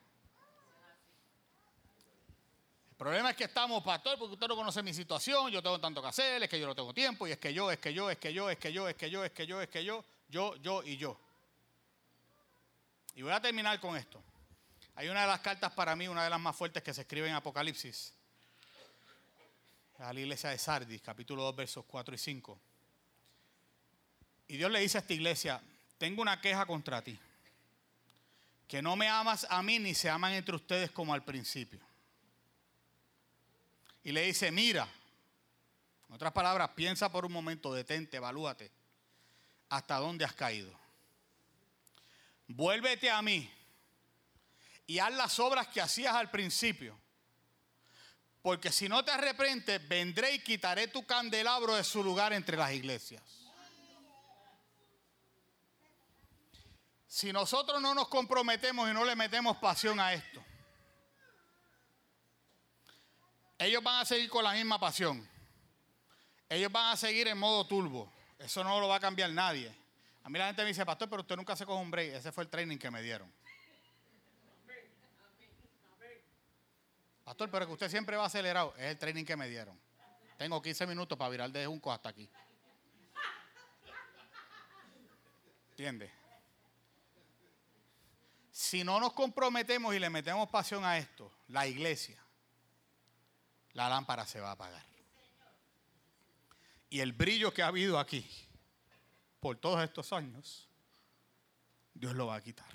El 2.91 2.97
problema 2.97 3.31
es 3.31 3.35
que 3.35 3.45
estamos, 3.45 3.83
pastor, 3.83 4.17
porque 4.17 4.33
usted 4.33 4.47
no 4.47 4.55
conoce 4.55 4.81
mi 4.81 4.93
situación, 4.93 5.51
yo 5.51 5.61
tengo 5.61 5.79
tanto 5.79 6.01
que 6.01 6.07
hacer, 6.07 6.43
es 6.43 6.49
que 6.49 6.59
yo 6.59 6.67
no 6.67 6.75
tengo 6.75 6.93
tiempo, 6.93 7.27
y 7.27 7.31
es 7.31 7.37
que 7.37 7.53
yo, 7.53 7.69
es 7.69 7.79
que 7.79 7.93
yo, 7.93 8.09
es 8.09 8.17
que 8.17 8.31
yo, 8.31 8.49
es 8.49 8.57
que 8.57 8.71
yo, 8.71 8.87
es 8.87 8.95
que 8.95 9.09
yo, 9.09 9.23
es 9.23 9.31
que 9.31 9.45
yo, 9.45 9.61
es 9.61 9.69
que 9.69 9.83
yo, 9.83 10.05
yo, 10.29 10.55
yo 10.57 10.83
y 10.83 10.95
yo. 10.95 11.19
Y 13.15 13.21
voy 13.21 13.31
a 13.31 13.41
terminar 13.41 13.79
con 13.79 13.97
esto. 13.97 14.23
Hay 14.95 15.09
una 15.09 15.21
de 15.21 15.27
las 15.27 15.41
cartas 15.41 15.73
para 15.73 15.95
mí, 15.95 16.07
una 16.07 16.23
de 16.23 16.29
las 16.29 16.39
más 16.39 16.55
fuertes 16.55 16.81
que 16.81 16.93
se 16.93 17.01
escribe 17.01 17.27
en 17.27 17.35
Apocalipsis 17.35 18.13
a 19.99 20.11
la 20.11 20.19
iglesia 20.19 20.49
de 20.49 20.57
Sardis, 20.57 21.01
capítulo 21.01 21.43
2, 21.43 21.55
versos 21.55 21.85
4 21.87 22.15
y 22.15 22.17
5. 22.17 22.59
Y 24.49 24.57
Dios 24.57 24.71
le 24.71 24.79
dice 24.79 24.97
a 24.97 25.01
esta 25.01 25.13
iglesia, 25.13 25.61
tengo 25.97 26.21
una 26.21 26.41
queja 26.41 26.65
contra 26.65 27.01
ti, 27.01 27.19
que 28.67 28.81
no 28.81 28.95
me 28.95 29.07
amas 29.07 29.45
a 29.49 29.61
mí 29.61 29.79
ni 29.79 29.93
se 29.93 30.09
aman 30.09 30.33
entre 30.33 30.55
ustedes 30.55 30.91
como 30.91 31.13
al 31.13 31.23
principio. 31.23 31.79
Y 34.03 34.11
le 34.11 34.23
dice, 34.23 34.51
mira, 34.51 34.87
En 36.09 36.15
otras 36.15 36.33
palabras, 36.33 36.69
piensa 36.75 37.11
por 37.11 37.25
un 37.25 37.31
momento, 37.31 37.73
detente, 37.73 38.17
evalúate. 38.17 38.69
¿Hasta 39.69 39.97
dónde 39.97 40.23
has 40.25 40.33
caído? 40.33 40.71
Vuélvete 42.47 43.09
a 43.09 43.19
mí 43.23 43.49
y 44.85 44.99
haz 44.99 45.11
las 45.13 45.39
obras 45.39 45.67
que 45.69 45.81
hacías 45.81 46.13
al 46.13 46.29
principio. 46.29 46.95
Porque 48.43 48.71
si 48.71 48.87
no 48.89 49.03
te 49.03 49.09
arrepientes, 49.09 49.87
vendré 49.87 50.35
y 50.35 50.39
quitaré 50.39 50.87
tu 50.87 51.03
candelabro 51.05 51.75
de 51.75 51.83
su 51.83 52.03
lugar 52.03 52.33
entre 52.33 52.57
las 52.57 52.73
iglesias. 52.73 53.23
Si 57.13 57.31
nosotros 57.31 57.79
no 57.79 57.93
nos 57.93 58.07
comprometemos 58.07 58.89
y 58.89 58.91
no 58.91 59.05
le 59.05 59.15
metemos 59.15 59.57
pasión 59.57 59.99
a 59.99 60.13
esto, 60.13 60.43
ellos 63.59 63.83
van 63.83 64.01
a 64.01 64.05
seguir 64.05 64.27
con 64.31 64.43
la 64.43 64.53
misma 64.53 64.79
pasión. 64.79 65.29
Ellos 66.49 66.71
van 66.71 66.91
a 66.91 66.97
seguir 66.97 67.27
en 67.27 67.37
modo 67.37 67.67
turbo. 67.67 68.11
Eso 68.39 68.63
no 68.63 68.79
lo 68.79 68.87
va 68.87 68.95
a 68.95 68.99
cambiar 68.99 69.29
nadie. 69.29 69.71
A 70.23 70.29
mí 70.29 70.39
la 70.39 70.47
gente 70.47 70.63
me 70.63 70.69
dice, 70.69 70.83
pastor, 70.87 71.07
pero 71.07 71.21
usted 71.21 71.35
nunca 71.35 71.55
se 71.55 71.67
coge 71.67 71.83
un 71.83 71.91
break. 71.91 72.15
Ese 72.15 72.31
fue 72.31 72.45
el 72.45 72.49
training 72.49 72.79
que 72.79 72.89
me 72.89 73.03
dieron. 73.03 73.31
Pastor, 77.23 77.51
pero 77.51 77.67
que 77.67 77.73
usted 77.73 77.91
siempre 77.91 78.17
va 78.17 78.25
acelerado. 78.25 78.73
Es 78.75 78.85
el 78.85 78.97
training 78.97 79.23
que 79.23 79.37
me 79.37 79.47
dieron. 79.47 79.79
Tengo 80.39 80.59
15 80.59 80.87
minutos 80.87 81.15
para 81.15 81.29
virar 81.29 81.51
de 81.51 81.67
Junco 81.67 81.91
hasta 81.91 82.09
aquí. 82.09 82.27
¿Entiende? 85.69 86.22
Si 88.53 88.83
no 88.83 88.99
nos 88.99 89.13
comprometemos 89.13 89.95
y 89.95 89.99
le 89.99 90.11
metemos 90.11 90.47
pasión 90.47 90.85
a 90.85 90.99
esto, 90.99 91.33
la 91.47 91.65
iglesia, 91.65 92.23
la 93.71 93.89
lámpara 93.89 94.27
se 94.27 94.39
va 94.39 94.49
a 94.49 94.51
apagar. 94.51 94.85
Y 96.87 96.99
el 96.99 97.13
brillo 97.13 97.51
que 97.51 97.63
ha 97.63 97.67
habido 97.67 97.97
aquí 97.97 98.29
por 99.39 99.57
todos 99.57 99.83
estos 99.83 100.13
años, 100.13 100.69
Dios 101.95 102.13
lo 102.13 102.27
va 102.27 102.35
a 102.35 102.41
quitar. 102.41 102.69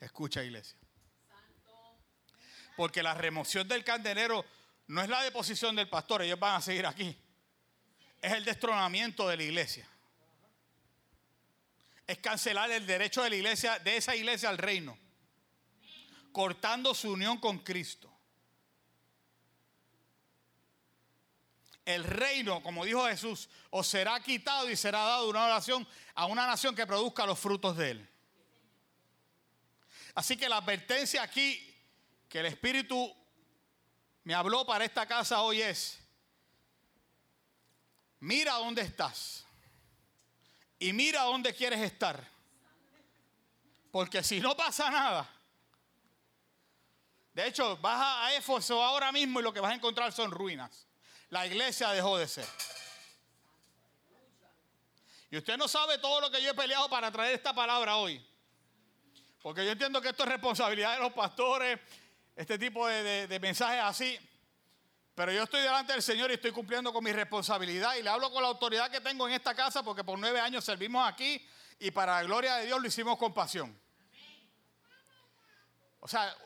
Escucha, 0.00 0.44
iglesia. 0.44 0.78
Porque 2.76 3.02
la 3.02 3.14
remoción 3.14 3.66
del 3.66 3.84
candelero 3.84 4.44
no 4.88 5.00
es 5.00 5.08
la 5.08 5.22
deposición 5.22 5.74
del 5.74 5.88
pastor, 5.88 6.20
ellos 6.20 6.38
van 6.38 6.56
a 6.56 6.60
seguir 6.60 6.84
aquí. 6.84 7.16
Es 8.20 8.32
el 8.34 8.44
destronamiento 8.44 9.26
de 9.28 9.38
la 9.38 9.42
iglesia. 9.44 9.88
Es 12.06 12.18
cancelar 12.18 12.70
el 12.70 12.86
derecho 12.86 13.22
de 13.22 13.30
la 13.30 13.36
iglesia, 13.36 13.78
de 13.78 13.96
esa 13.96 14.14
iglesia 14.14 14.48
al 14.48 14.58
reino. 14.58 14.96
Cortando 16.32 16.94
su 16.94 17.10
unión 17.12 17.38
con 17.38 17.58
Cristo. 17.60 18.16
el 21.86 22.02
reino, 22.02 22.62
como 22.64 22.84
dijo 22.84 23.06
Jesús, 23.06 23.48
os 23.70 23.86
será 23.86 24.18
quitado 24.20 24.68
y 24.68 24.76
será 24.76 24.98
dado 24.98 25.30
una 25.30 25.46
oración 25.46 25.86
a 26.14 26.26
una 26.26 26.44
nación 26.44 26.74
que 26.74 26.84
produzca 26.84 27.24
los 27.24 27.38
frutos 27.38 27.76
de 27.76 27.92
él. 27.92 28.08
Así 30.16 30.36
que 30.36 30.48
la 30.48 30.56
advertencia 30.56 31.22
aquí 31.22 31.74
que 32.28 32.40
el 32.40 32.46
Espíritu 32.46 33.14
me 34.24 34.34
habló 34.34 34.66
para 34.66 34.84
esta 34.84 35.06
casa 35.06 35.42
hoy 35.42 35.62
es, 35.62 36.00
mira 38.18 38.54
dónde 38.54 38.82
estás 38.82 39.45
y 40.78 40.92
mira 40.92 41.22
dónde 41.22 41.54
quieres 41.54 41.80
estar. 41.80 42.22
Porque 43.90 44.22
si 44.22 44.40
no 44.40 44.56
pasa 44.56 44.90
nada, 44.90 45.28
de 47.32 47.46
hecho, 47.46 47.76
vas 47.78 48.00
a 48.00 48.34
Éfeso 48.34 48.82
ahora 48.82 49.12
mismo 49.12 49.40
y 49.40 49.42
lo 49.42 49.52
que 49.52 49.60
vas 49.60 49.72
a 49.72 49.74
encontrar 49.74 50.12
son 50.12 50.30
ruinas 50.30 50.86
la 51.30 51.46
iglesia 51.46 51.90
dejó 51.90 52.18
de 52.18 52.28
ser. 52.28 52.46
Y 55.30 55.36
usted 55.36 55.56
no 55.56 55.66
sabe 55.66 55.98
todo 55.98 56.20
lo 56.20 56.30
que 56.30 56.40
yo 56.40 56.50
he 56.50 56.54
peleado 56.54 56.88
para 56.88 57.10
traer 57.10 57.34
esta 57.34 57.52
palabra 57.52 57.96
hoy. 57.96 58.24
Porque 59.42 59.64
yo 59.64 59.72
entiendo 59.72 60.00
que 60.00 60.08
esto 60.08 60.22
es 60.22 60.28
responsabilidad 60.28 60.94
de 60.94 61.00
los 61.00 61.12
pastores, 61.12 61.78
este 62.34 62.58
tipo 62.58 62.86
de, 62.86 63.38
mensajes 63.40 63.82
así. 63.82 64.18
Pero 65.16 65.32
yo 65.32 65.44
estoy 65.44 65.62
delante 65.62 65.94
del 65.94 66.02
Señor 66.02 66.30
y 66.30 66.34
estoy 66.34 66.52
cumpliendo 66.52 66.92
con 66.92 67.02
mi 67.02 67.10
responsabilidad 67.10 67.96
y 67.96 68.02
le 68.02 68.10
hablo 68.10 68.30
con 68.30 68.42
la 68.42 68.48
autoridad 68.48 68.90
que 68.90 69.00
tengo 69.00 69.26
en 69.26 69.32
esta 69.32 69.54
casa 69.54 69.82
porque 69.82 70.04
por 70.04 70.18
nueve 70.18 70.38
años 70.38 70.62
servimos 70.62 71.08
aquí 71.08 71.42
y 71.78 71.90
para 71.90 72.16
la 72.16 72.22
gloria 72.24 72.56
de 72.56 72.66
Dios 72.66 72.78
lo 72.78 72.86
hicimos 72.86 73.16
con 73.16 73.32
pasión. 73.32 73.74
O 76.00 76.06
sea, 76.06 76.36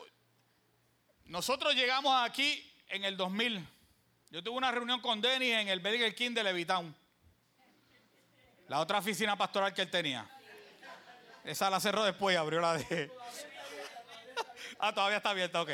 nosotros 1.25 1.75
llegamos 1.75 2.13
aquí 2.23 2.73
en 2.87 3.03
el 3.03 3.17
2000. 3.17 3.67
Yo 4.29 4.41
tuve 4.41 4.55
una 4.55 4.71
reunión 4.71 5.01
con 5.01 5.19
Denny 5.19 5.51
en 5.51 5.67
el 5.67 5.81
Burger 5.81 6.15
King 6.15 6.31
de 6.31 6.41
Levitown. 6.41 6.95
La 8.69 8.79
otra 8.79 8.99
oficina 8.99 9.35
pastoral 9.35 9.73
que 9.73 9.81
él 9.81 9.91
tenía. 9.91 10.25
Esa 11.43 11.69
la 11.69 11.81
cerró 11.81 12.05
después 12.05 12.35
y 12.35 12.37
abrió 12.37 12.61
la 12.61 12.75
de. 12.77 13.11
ah, 14.79 14.93
todavía 14.93 15.17
está 15.17 15.31
abierta, 15.31 15.61
ok. 15.61 15.71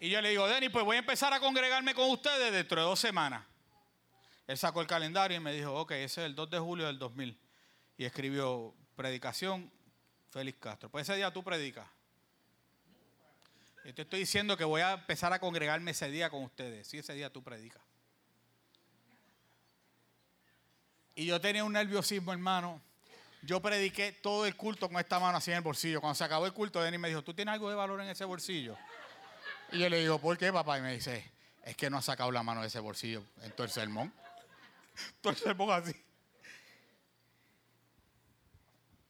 Y 0.00 0.10
yo 0.10 0.20
le 0.20 0.30
digo, 0.30 0.46
Denny, 0.46 0.68
pues 0.68 0.84
voy 0.84 0.96
a 0.96 1.00
empezar 1.00 1.32
a 1.32 1.40
congregarme 1.40 1.94
con 1.94 2.08
ustedes 2.10 2.52
dentro 2.52 2.80
de 2.80 2.86
dos 2.86 3.00
semanas. 3.00 3.44
Él 4.46 4.56
sacó 4.56 4.80
el 4.80 4.86
calendario 4.86 5.36
y 5.36 5.40
me 5.40 5.52
dijo, 5.52 5.74
ok, 5.74 5.92
ese 5.92 6.22
es 6.22 6.26
el 6.26 6.34
2 6.34 6.50
de 6.50 6.58
julio 6.58 6.86
del 6.86 6.98
2000. 6.98 7.38
Y 7.98 8.04
escribió, 8.04 8.74
predicación, 8.96 9.70
Félix 10.30 10.58
Castro. 10.58 10.88
Pues 10.88 11.08
ese 11.08 11.16
día 11.16 11.32
tú 11.32 11.42
predicas. 11.42 11.86
Yo 13.84 13.94
te 13.94 14.02
estoy 14.02 14.20
diciendo 14.20 14.56
que 14.56 14.64
voy 14.64 14.82
a 14.82 14.92
empezar 14.92 15.32
a 15.32 15.38
congregarme 15.38 15.90
ese 15.90 16.10
día 16.10 16.30
con 16.30 16.42
ustedes. 16.42 16.86
Si 16.86 16.98
ese 16.98 17.14
día 17.14 17.30
tú 17.30 17.42
predicas. 17.42 17.82
Y 21.14 21.26
yo 21.26 21.40
tenía 21.40 21.64
un 21.64 21.72
nerviosismo, 21.72 22.32
hermano. 22.32 22.80
Yo 23.42 23.60
prediqué 23.60 24.12
todo 24.12 24.46
el 24.46 24.56
culto 24.56 24.88
con 24.88 24.98
esta 24.98 25.18
mano 25.18 25.38
así 25.38 25.50
en 25.50 25.58
el 25.58 25.62
bolsillo. 25.62 26.00
Cuando 26.00 26.14
se 26.14 26.24
acabó 26.24 26.46
el 26.46 26.52
culto, 26.52 26.80
Denis 26.80 27.00
me 27.00 27.08
dijo, 27.08 27.22
¿tú 27.22 27.34
tienes 27.34 27.52
algo 27.52 27.68
de 27.68 27.76
valor 27.76 28.00
en 28.00 28.08
ese 28.08 28.24
bolsillo? 28.24 28.76
Y 29.72 29.80
yo 29.80 29.88
le 29.88 30.00
digo, 30.00 30.18
¿por 30.18 30.38
qué, 30.38 30.52
papá? 30.52 30.78
Y 30.78 30.82
me 30.82 30.94
dice, 30.94 31.30
es 31.62 31.76
que 31.76 31.90
no 31.90 31.98
ha 31.98 32.02
sacado 32.02 32.30
la 32.32 32.42
mano 32.42 32.62
de 32.62 32.68
ese 32.68 32.80
bolsillo 32.80 33.22
en 33.42 33.52
todo 33.52 33.64
el 33.64 33.70
sermón. 33.70 34.12
todo 35.20 35.32
el 35.32 35.38
sermón 35.38 35.70
así. 35.70 35.94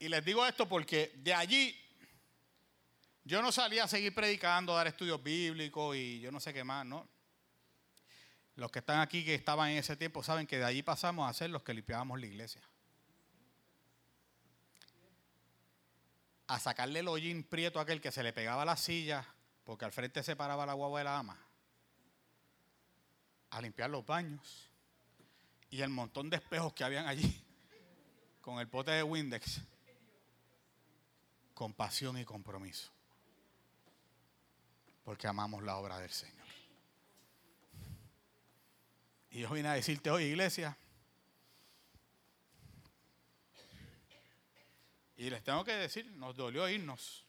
Y 0.00 0.08
les 0.08 0.24
digo 0.24 0.44
esto 0.46 0.68
porque 0.68 1.12
de 1.16 1.34
allí 1.34 1.76
yo 3.24 3.42
no 3.42 3.52
salía 3.52 3.84
a 3.84 3.88
seguir 3.88 4.14
predicando, 4.14 4.72
a 4.72 4.78
dar 4.78 4.86
estudios 4.88 5.22
bíblicos 5.22 5.96
y 5.96 6.20
yo 6.20 6.32
no 6.32 6.40
sé 6.40 6.52
qué 6.52 6.64
más, 6.64 6.84
¿no? 6.84 7.08
Los 8.56 8.72
que 8.72 8.80
están 8.80 9.00
aquí 9.00 9.24
que 9.24 9.34
estaban 9.34 9.70
en 9.70 9.78
ese 9.78 9.96
tiempo 9.96 10.24
saben 10.24 10.46
que 10.46 10.58
de 10.58 10.64
allí 10.64 10.82
pasamos 10.82 11.28
a 11.28 11.32
ser 11.32 11.50
los 11.50 11.62
que 11.62 11.74
limpiábamos 11.74 12.18
la 12.18 12.26
iglesia. 12.26 12.62
A 16.48 16.58
sacarle 16.58 17.00
el 17.00 17.08
hollín 17.08 17.44
prieto 17.44 17.78
a 17.78 17.82
aquel 17.82 18.00
que 18.00 18.10
se 18.10 18.24
le 18.24 18.32
pegaba 18.32 18.64
la 18.64 18.76
silla 18.76 19.24
porque 19.68 19.84
al 19.84 19.92
frente 19.92 20.22
se 20.22 20.34
paraba 20.34 20.64
la 20.64 20.72
guagua 20.72 21.00
de 21.00 21.04
la 21.04 21.18
ama. 21.18 21.38
A 23.50 23.60
limpiar 23.60 23.90
los 23.90 24.06
baños 24.06 24.70
y 25.68 25.82
el 25.82 25.90
montón 25.90 26.30
de 26.30 26.36
espejos 26.36 26.72
que 26.72 26.84
habían 26.84 27.06
allí 27.06 27.44
con 28.40 28.60
el 28.60 28.68
pote 28.68 28.92
de 28.92 29.02
Windex. 29.02 29.60
Con 31.52 31.74
pasión 31.74 32.16
y 32.16 32.24
compromiso 32.24 32.90
porque 35.04 35.26
amamos 35.26 35.62
la 35.62 35.76
obra 35.76 35.98
del 35.98 36.10
Señor. 36.10 36.46
Y 39.30 39.40
yo 39.40 39.50
vine 39.50 39.68
a 39.68 39.74
decirte 39.74 40.10
hoy, 40.10 40.24
iglesia, 40.24 40.78
y 45.18 45.28
les 45.28 45.44
tengo 45.44 45.62
que 45.62 45.72
decir, 45.72 46.06
nos 46.12 46.36
dolió 46.36 46.66
irnos. 46.70 47.27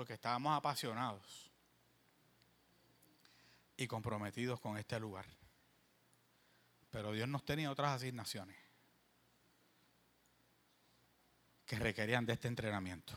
Porque 0.00 0.14
estábamos 0.14 0.56
apasionados 0.56 1.50
y 3.76 3.86
comprometidos 3.86 4.58
con 4.58 4.78
este 4.78 4.98
lugar. 4.98 5.26
Pero 6.90 7.12
Dios 7.12 7.28
nos 7.28 7.44
tenía 7.44 7.70
otras 7.70 7.96
asignaciones 7.96 8.56
que 11.66 11.78
requerían 11.78 12.24
de 12.24 12.32
este 12.32 12.48
entrenamiento. 12.48 13.12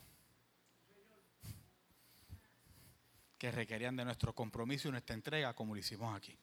Que 3.37 3.49
requerían 3.49 3.95
de 3.95 4.03
nuestro 4.03 4.35
compromiso 4.35 4.89
y 4.89 4.91
nuestra 4.91 5.15
entrega 5.15 5.53
como 5.53 5.75
lo 5.75 5.79
hicimos 5.79 6.13
aquí. 6.13 6.37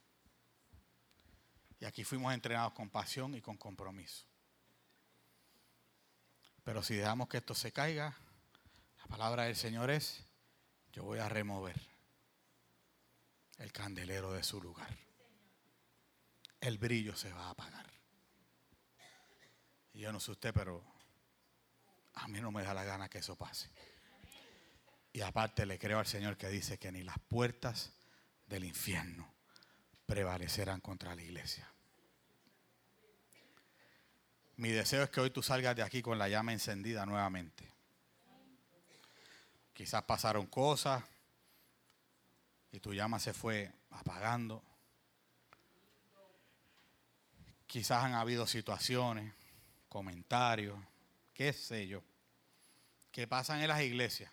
Y 1.80 1.84
aquí 1.84 2.03
fuimos 2.03 2.32
entrenados 2.32 2.72
con 2.72 2.88
pasión 2.88 3.34
y 3.34 3.43
con 3.43 3.59
compromiso. 3.59 4.24
Pero 6.64 6.82
si 6.82 6.95
dejamos 6.95 7.28
que 7.28 7.36
esto 7.36 7.55
se 7.55 7.72
caiga, 7.72 8.16
la 9.01 9.05
palabra 9.05 9.43
del 9.43 9.57
Señor 9.57 9.91
es, 9.91 10.30
yo 10.93 11.05
voy 11.05 11.18
a 11.18 11.28
remover 11.28 11.80
el 13.59 13.72
candelero 13.72 14.32
de 14.32 14.43
su 14.43 14.61
lugar. 14.61 14.97
El 16.61 16.78
brillo 16.78 17.16
se 17.16 17.32
va 17.32 17.47
a 17.47 17.51
apagar. 17.51 17.86
Y 19.93 20.01
yo 20.01 20.12
no 20.12 20.20
sé 20.20 20.30
usted, 20.32 20.53
pero 20.53 20.84
a 22.14 22.28
mí 22.28 22.41
no 22.41 22.51
me 22.51 22.62
da 22.62 22.74
la 22.74 22.84
gana 22.84 23.09
que 23.09 23.18
eso 23.18 23.36
pase. 23.36 23.70
Y 25.12 25.20
aparte 25.22 25.66
le 25.66 25.78
creo 25.78 25.99
al 25.99 26.07
Señor 26.07 26.36
que 26.36 26.49
dice 26.49 26.78
que 26.78 26.93
ni 26.93 27.03
las 27.03 27.18
puertas 27.18 27.93
del 28.47 28.64
infierno 28.64 29.32
prevalecerán 30.07 30.80
contra 30.80 31.14
la 31.14 31.22
iglesia. 31.22 31.70
Mi 34.57 34.70
deseo 34.70 35.03
es 35.03 35.11
que 35.11 35.20
hoy 35.20 35.30
tú 35.30 35.43
salgas 35.43 35.74
de 35.74 35.82
aquí 35.82 36.03
con 36.03 36.18
la 36.18 36.28
llama 36.28 36.53
encendida 36.53 37.07
nuevamente. 37.07 37.66
Quizás 39.81 40.03
pasaron 40.03 40.45
cosas 40.45 41.03
y 42.70 42.81
tu 42.81 42.93
llama 42.93 43.18
se 43.18 43.33
fue 43.33 43.72
apagando. 43.89 44.62
Quizás 47.66 48.05
han 48.05 48.12
habido 48.12 48.47
situaciones, 48.47 49.33
comentarios, 49.89 50.78
qué 51.33 51.55
sé 51.55 51.89
yo, 51.89 52.03
que 53.11 53.26
pasan 53.26 53.62
en 53.62 53.68
las 53.68 53.81
iglesias. 53.81 54.31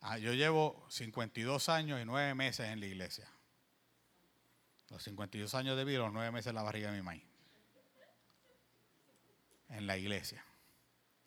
Ah, 0.00 0.16
yo 0.16 0.32
llevo 0.32 0.86
52 0.88 1.68
años 1.68 2.00
y 2.00 2.06
9 2.06 2.34
meses 2.34 2.70
en 2.70 2.80
la 2.80 2.86
iglesia. 2.86 3.28
Los 4.88 5.02
52 5.02 5.54
años 5.54 5.76
de 5.76 5.84
vida, 5.84 5.98
los 5.98 6.12
9 6.14 6.30
meses 6.30 6.46
en 6.46 6.54
la 6.54 6.62
barriga 6.62 6.90
de 6.90 6.96
mi 6.96 7.02
maíz. 7.02 7.24
En 9.68 9.86
la 9.86 9.98
iglesia. 9.98 10.42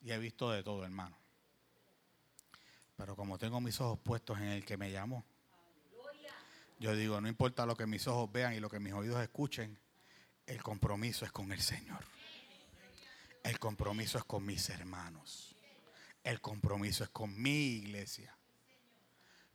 Y 0.01 0.11
he 0.11 0.17
visto 0.17 0.49
de 0.49 0.63
todo, 0.63 0.83
hermano. 0.83 1.24
Pero 2.95 3.15
como 3.15 3.37
tengo 3.37 3.59
mis 3.61 3.79
ojos 3.81 3.99
puestos 3.99 4.39
en 4.39 4.47
el 4.47 4.65
que 4.65 4.77
me 4.77 4.91
llamó, 4.91 5.25
yo 6.79 6.95
digo, 6.95 7.21
no 7.21 7.27
importa 7.27 7.65
lo 7.65 7.75
que 7.75 7.85
mis 7.85 8.05
ojos 8.07 8.31
vean 8.31 8.53
y 8.53 8.59
lo 8.59 8.69
que 8.69 8.79
mis 8.79 8.93
oídos 8.93 9.21
escuchen, 9.21 9.77
el 10.45 10.61
compromiso 10.61 11.25
es 11.25 11.31
con 11.31 11.51
el 11.51 11.61
Señor. 11.61 12.03
El 13.43 13.59
compromiso 13.59 14.17
es 14.17 14.23
con 14.23 14.45
mis 14.45 14.69
hermanos. 14.69 15.55
El 16.23 16.41
compromiso 16.41 17.03
es 17.03 17.09
con 17.09 17.41
mi 17.41 17.67
iglesia. 17.67 18.35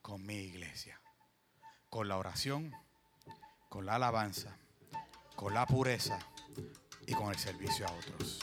Con 0.01 0.25
mi 0.25 0.37
iglesia. 0.37 1.01
Con 1.89 2.09
la 2.09 2.17
oración, 2.17 2.73
con 3.69 3.85
la 3.85 3.97
alabanza, 3.97 4.57
con 5.37 5.55
la 5.55 5.67
pureza 5.67 6.19
y 7.07 7.15
con 7.15 7.31
el 7.31 7.39
servicio 7.39 7.87
a 7.87 7.93
otros. 7.93 8.39